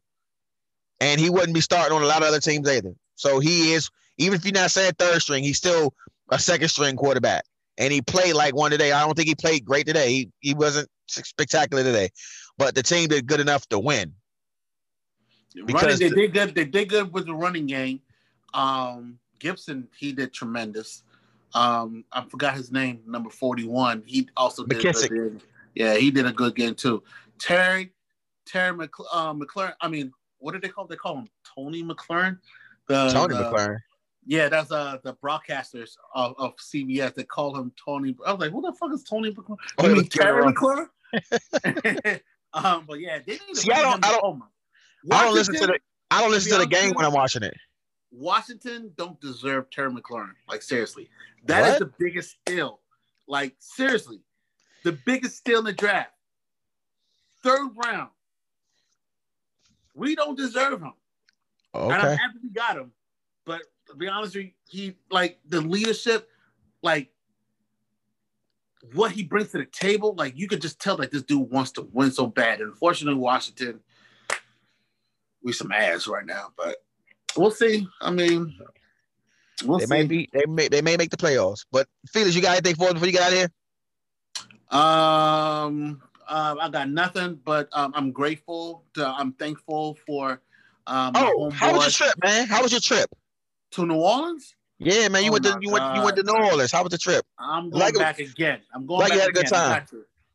[1.01, 2.95] And he wouldn't be starting on a lot of other teams either.
[3.15, 3.89] So he is,
[4.19, 5.95] even if you're not saying third string, he's still
[6.29, 7.45] a second string quarterback.
[7.79, 8.93] And he played like one today.
[8.93, 10.11] I don't think he played great today.
[10.11, 12.11] He he wasn't spectacular today.
[12.59, 14.13] But the team did good enough to win.
[15.57, 16.55] Running, they did good.
[16.55, 18.01] They did good with the running game.
[18.55, 21.03] Um, Gibson, he did tremendous.
[21.55, 24.03] Um, I forgot his name, number forty-one.
[24.07, 25.09] He also did McKissic.
[25.11, 25.43] good.
[25.75, 27.03] Yeah, he did a good game too.
[27.39, 27.93] Terry,
[28.47, 29.75] Terry Mc, uh, McLaurin.
[29.81, 30.87] I mean, what did they call?
[30.87, 32.39] They call him Tony McLaurin.
[32.89, 33.79] The, Tony the- McLaurin.
[34.25, 37.15] Yeah, that's uh the broadcasters of, of CBS.
[37.15, 38.15] They call him Tony.
[38.25, 39.57] I was like, who the fuck is Tony McLaurin?
[39.79, 40.45] Oh, You mean Terry.
[40.45, 40.87] McLaurin?
[42.55, 44.43] um, but yeah, they need See, I don't- I don't-
[45.11, 45.79] I don't listen to the
[46.13, 47.55] I don't listen to the game when I'm watching it.
[48.13, 50.35] Washington don't deserve Terry McLaurin.
[50.49, 51.09] Like seriously,
[51.47, 51.79] that is What?
[51.81, 52.81] the biggest steal.
[53.27, 54.21] Like seriously,
[54.85, 56.11] the biggest steal in the draft.
[57.43, 58.11] Third round.
[59.95, 60.93] We don't deserve him.
[61.75, 62.11] And I'm Okay.
[62.17, 62.93] happy we got him.
[63.93, 66.31] To be honest with you, he like the leadership,
[66.83, 67.11] like
[68.95, 71.73] what he brings to the table, like you could just tell that this dude wants
[71.73, 72.61] to win so bad.
[72.61, 73.81] And unfortunately, Washington,
[75.43, 76.77] we some ass right now, but
[77.37, 77.87] we'll see.
[78.01, 78.57] I mean,
[79.67, 79.91] we'll They see.
[79.91, 81.67] may be they may they may make the playoffs.
[81.71, 83.49] But Felix, you got anything for us before you get out of here?
[84.71, 88.87] Um, uh, I got nothing, but um, I'm grateful.
[88.95, 90.41] To, I'm thankful for
[90.87, 92.47] um, Oh, how was your trip, man?
[92.47, 93.11] How was your trip?
[93.73, 94.55] To New Orleans.
[94.79, 95.23] Yeah, man.
[95.25, 96.73] You Oh went to you went you went to New Orleans.
[96.73, 97.25] How was the trip?
[97.39, 98.61] I'm going Like back again.
[98.75, 99.53] I'm going like back you had a good again.
[99.53, 99.87] Time.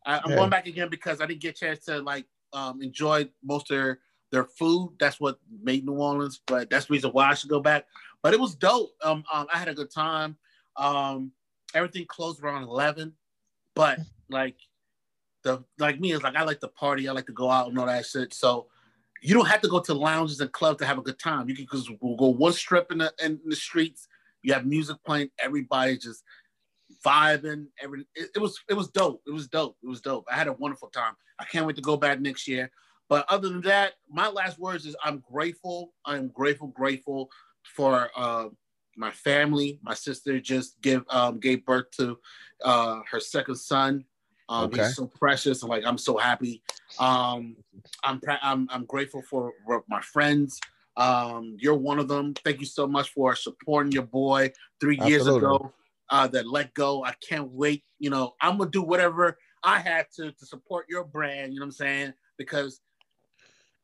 [0.05, 0.35] I, I'm Yeah.
[0.35, 3.77] going back again because I didn't get a chance to like um, enjoy most of
[3.77, 3.99] their,
[4.31, 4.95] their food.
[4.99, 7.85] That's what made New Orleans, but that's the reason why I should go back.
[8.23, 8.91] But it was dope.
[9.03, 10.37] Um, um I had a good time.
[10.77, 11.31] Um,
[11.73, 13.13] everything closed around eleven,
[13.75, 13.99] but
[14.29, 14.55] like
[15.43, 17.07] the like me is like I like to party.
[17.07, 18.33] I like to go out and all that shit.
[18.33, 18.67] So
[19.21, 21.49] you don't have to go to lounges and clubs to have a good time.
[21.49, 24.07] You can just go one strip in the in the streets.
[24.43, 25.29] You have music playing.
[25.39, 26.23] Everybody just
[27.05, 27.67] vibing.
[27.81, 29.21] Every it, it was it was dope.
[29.27, 29.77] It was dope.
[29.83, 30.25] It was dope.
[30.31, 31.13] I had a wonderful time.
[31.39, 32.71] I can't wait to go back next year.
[33.09, 35.93] But other than that, my last words is I'm grateful.
[36.05, 37.29] I'm grateful, grateful
[37.75, 38.49] for uh,
[38.97, 39.79] my family.
[39.81, 42.17] My sister just give um, gave birth to
[42.63, 44.03] uh, her second son.
[44.49, 44.83] Um, Okay.
[44.83, 46.61] He's so precious, and like I'm so happy.
[46.99, 47.57] Um,
[48.03, 49.53] I'm I'm I'm grateful for
[49.87, 50.59] my friends.
[50.95, 52.33] Um, you're one of them.
[52.43, 55.47] Thank you so much for supporting your boy three years Absolutely.
[55.47, 55.73] ago.
[56.09, 57.03] Uh, that let go.
[57.03, 57.83] I can't wait.
[57.99, 61.53] You know, I'm gonna do whatever I have to to support your brand.
[61.53, 62.13] You know what I'm saying?
[62.37, 62.79] Because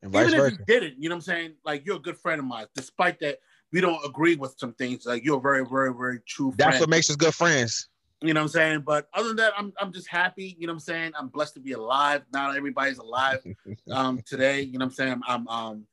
[0.06, 0.52] even if versa.
[0.52, 1.54] you didn't, you know what I'm saying?
[1.66, 3.40] Like you're a good friend of mine, despite that
[3.74, 5.06] we don't agree with some things.
[5.06, 6.60] Like you're a very, very, very true friend.
[6.60, 7.90] That's what makes us good friends.
[8.24, 8.82] You know what I'm saying?
[8.82, 10.56] But other than that, I'm I'm just happy.
[10.58, 11.12] You know what I'm saying?
[11.20, 12.22] I'm blessed to be alive.
[12.32, 13.44] Not everybody's alive
[13.92, 14.62] um today.
[14.62, 15.22] You know what I'm saying?
[15.28, 15.88] I'm um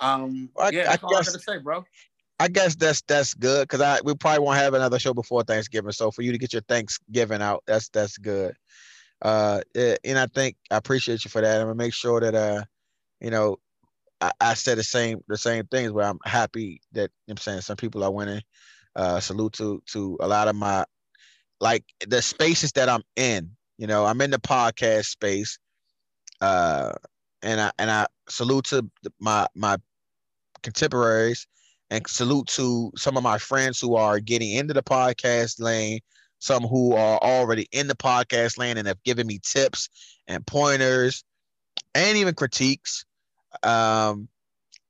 [0.00, 1.84] um I- yeah, I that's all I guess- gotta say, bro.
[2.40, 5.92] I guess that's that's good because I we probably won't have another show before Thanksgiving.
[5.92, 8.56] So for you to get your Thanksgiving out, that's that's good.
[9.22, 11.60] Uh, eh, and I think I appreciate you for that.
[11.60, 12.64] I'm gonna make sure that uh,
[13.20, 13.58] you know,
[14.22, 17.32] I, I said the same the same things where I'm happy that you know what
[17.34, 18.42] I'm saying some people are winning.
[18.96, 20.84] Uh, salute to to a lot of my
[21.60, 23.50] like the spaces that I'm in.
[23.78, 25.58] You know, I'm in the podcast space.
[26.40, 26.92] Uh,
[27.42, 28.88] and I and I salute to
[29.18, 29.76] my my
[30.62, 31.46] contemporaries
[31.90, 36.00] and salute to some of my friends who are getting into the podcast lane,
[36.38, 39.88] some who are already in the podcast lane and have given me tips
[40.28, 41.24] and pointers
[41.94, 43.04] and even critiques.
[43.62, 44.28] Um,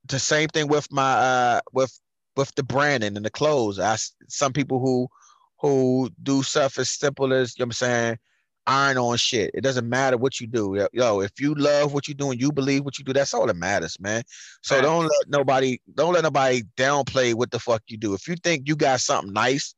[0.05, 1.97] the same thing with my uh with
[2.35, 3.79] with the branding and the clothes.
[3.79, 5.07] I some people who
[5.61, 8.17] who do stuff as simple as you know what I'm saying
[8.67, 9.51] iron on shit.
[9.53, 10.87] It doesn't matter what you do.
[10.93, 13.47] Yo, if you love what you do and you believe what you do, that's all
[13.47, 14.23] that matters, man.
[14.61, 14.85] So Facts.
[14.85, 18.13] don't let nobody don't let nobody downplay what the fuck you do.
[18.13, 19.73] If you think you got something nice,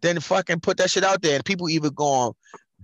[0.00, 2.32] then fucking put that shit out there and people either go on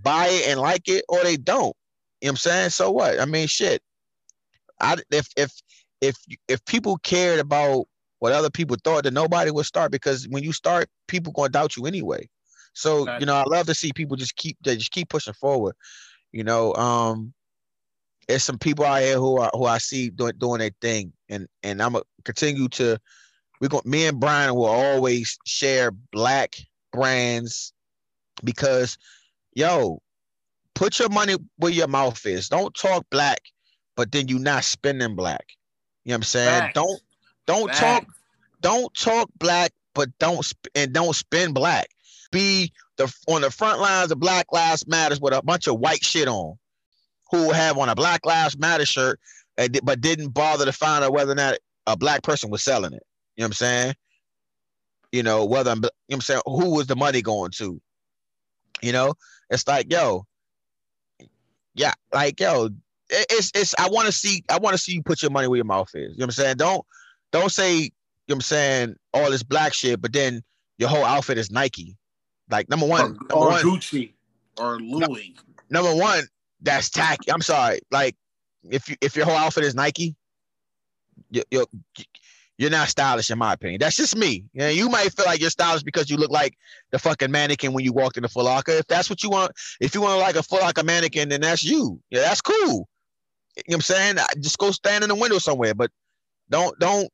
[0.01, 1.75] buy it and like it or they don't.
[2.21, 2.69] You know what I'm saying?
[2.71, 3.19] So what?
[3.19, 3.81] I mean shit.
[4.79, 5.51] I if if
[6.01, 6.15] if
[6.47, 7.87] if people cared about
[8.19, 11.75] what other people thought, that nobody would start because when you start, people gonna doubt
[11.75, 12.27] you anyway.
[12.73, 15.75] So you know, I love to see people just keep they just keep pushing forward.
[16.31, 17.33] You know, um,
[18.27, 21.47] there's some people out here who are who I see doing doing their thing, and
[21.63, 22.99] and I'm gonna continue to.
[23.61, 26.55] We going me and Brian will always share black
[26.91, 27.71] brands
[28.43, 28.97] because,
[29.53, 30.01] yo,
[30.73, 32.49] put your money where your mouth is.
[32.49, 33.39] Don't talk black,
[33.95, 35.45] but then you not spending black.
[36.03, 36.61] You know what I'm saying?
[36.61, 36.73] Facts.
[36.73, 37.01] Don't
[37.47, 37.79] don't Facts.
[37.79, 38.05] talk
[38.61, 41.87] don't talk black, but don't sp- and don't spend black.
[42.31, 46.03] Be the on the front lines of Black Lives Matters with a bunch of white
[46.03, 46.55] shit on,
[47.31, 49.19] who have on a Black Lives Matter shirt,
[49.57, 51.57] and but didn't bother to find out whether or not
[51.87, 53.03] a black person was selling it.
[53.35, 53.93] You know what I'm saying?
[55.11, 57.79] You know whether I'm, you know what I'm saying who was the money going to?
[58.81, 59.13] You know,
[59.49, 60.25] it's like yo,
[61.75, 62.65] yeah, like yo,
[63.09, 63.75] it- it's it's.
[63.77, 65.89] I want to see I want to see you put your money where your mouth
[65.93, 66.13] is.
[66.13, 66.57] You know what I'm saying?
[66.57, 66.85] Don't
[67.39, 67.89] don't say you
[68.33, 70.41] know what I'm saying all this black shit, but then
[70.77, 71.95] your whole outfit is Nike.
[72.49, 74.13] Like number one, or, number or one, Gucci
[74.59, 75.35] or Louis.
[75.69, 76.23] number one,
[76.61, 77.31] that's tacky.
[77.31, 77.79] I'm sorry.
[77.91, 78.15] Like
[78.69, 80.15] if you if your whole outfit is Nike,
[81.31, 81.65] you, you're
[82.57, 83.79] you're not stylish in my opinion.
[83.79, 84.45] That's just me.
[84.53, 86.55] Yeah, you might feel like you're stylish because you look like
[86.91, 88.71] the fucking mannequin when you walked in the Foot Locker.
[88.71, 89.51] If that's what you want,
[89.81, 91.99] if you want to like a Foot Locker mannequin, then that's you.
[92.09, 92.55] Yeah, that's cool.
[92.57, 94.17] You know what I'm saying?
[94.39, 95.91] Just go stand in the window somewhere, but
[96.49, 97.09] don't don't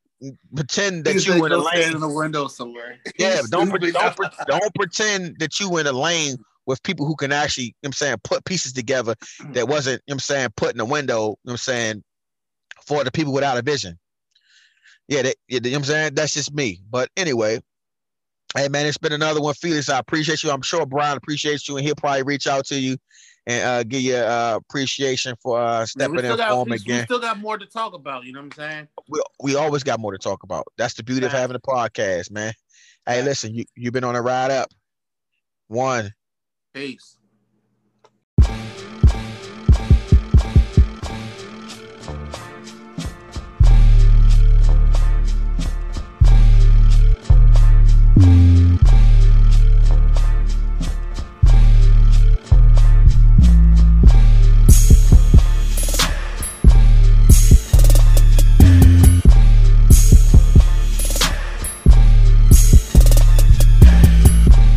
[0.56, 1.94] pretend that you in a lane.
[1.94, 2.98] in the window somewhere.
[3.18, 7.66] Yeah, don't don't don't pretend that you in a lane with people who can actually,
[7.66, 9.54] you know what I'm saying, put pieces together mm.
[9.54, 11.58] that wasn't, you know what I'm saying, put in the window, you know what I'm
[11.58, 12.04] saying,
[12.86, 13.98] for the people without a vision.
[15.08, 16.16] Yeah, that, you know what I'm saying?
[16.16, 16.82] That's just me.
[16.90, 17.60] But anyway,
[18.56, 19.54] hey man, it's been another one.
[19.56, 20.52] Felix, I appreciate you.
[20.52, 22.98] I'm sure Brian appreciates you and he'll probably reach out to you
[23.48, 26.78] and uh, give you uh, appreciation for uh, stepping we, in got, form we, we
[26.78, 27.06] again.
[27.06, 28.24] still got more to talk about.
[28.24, 28.88] You know what I'm saying?
[29.10, 30.66] We, we always got more to talk about.
[30.78, 32.54] That's the beauty of having a podcast, man.
[33.06, 33.26] Hey, Facts.
[33.26, 34.70] listen, you, you've been on a ride up.
[35.68, 36.14] One.
[36.74, 37.18] Peace.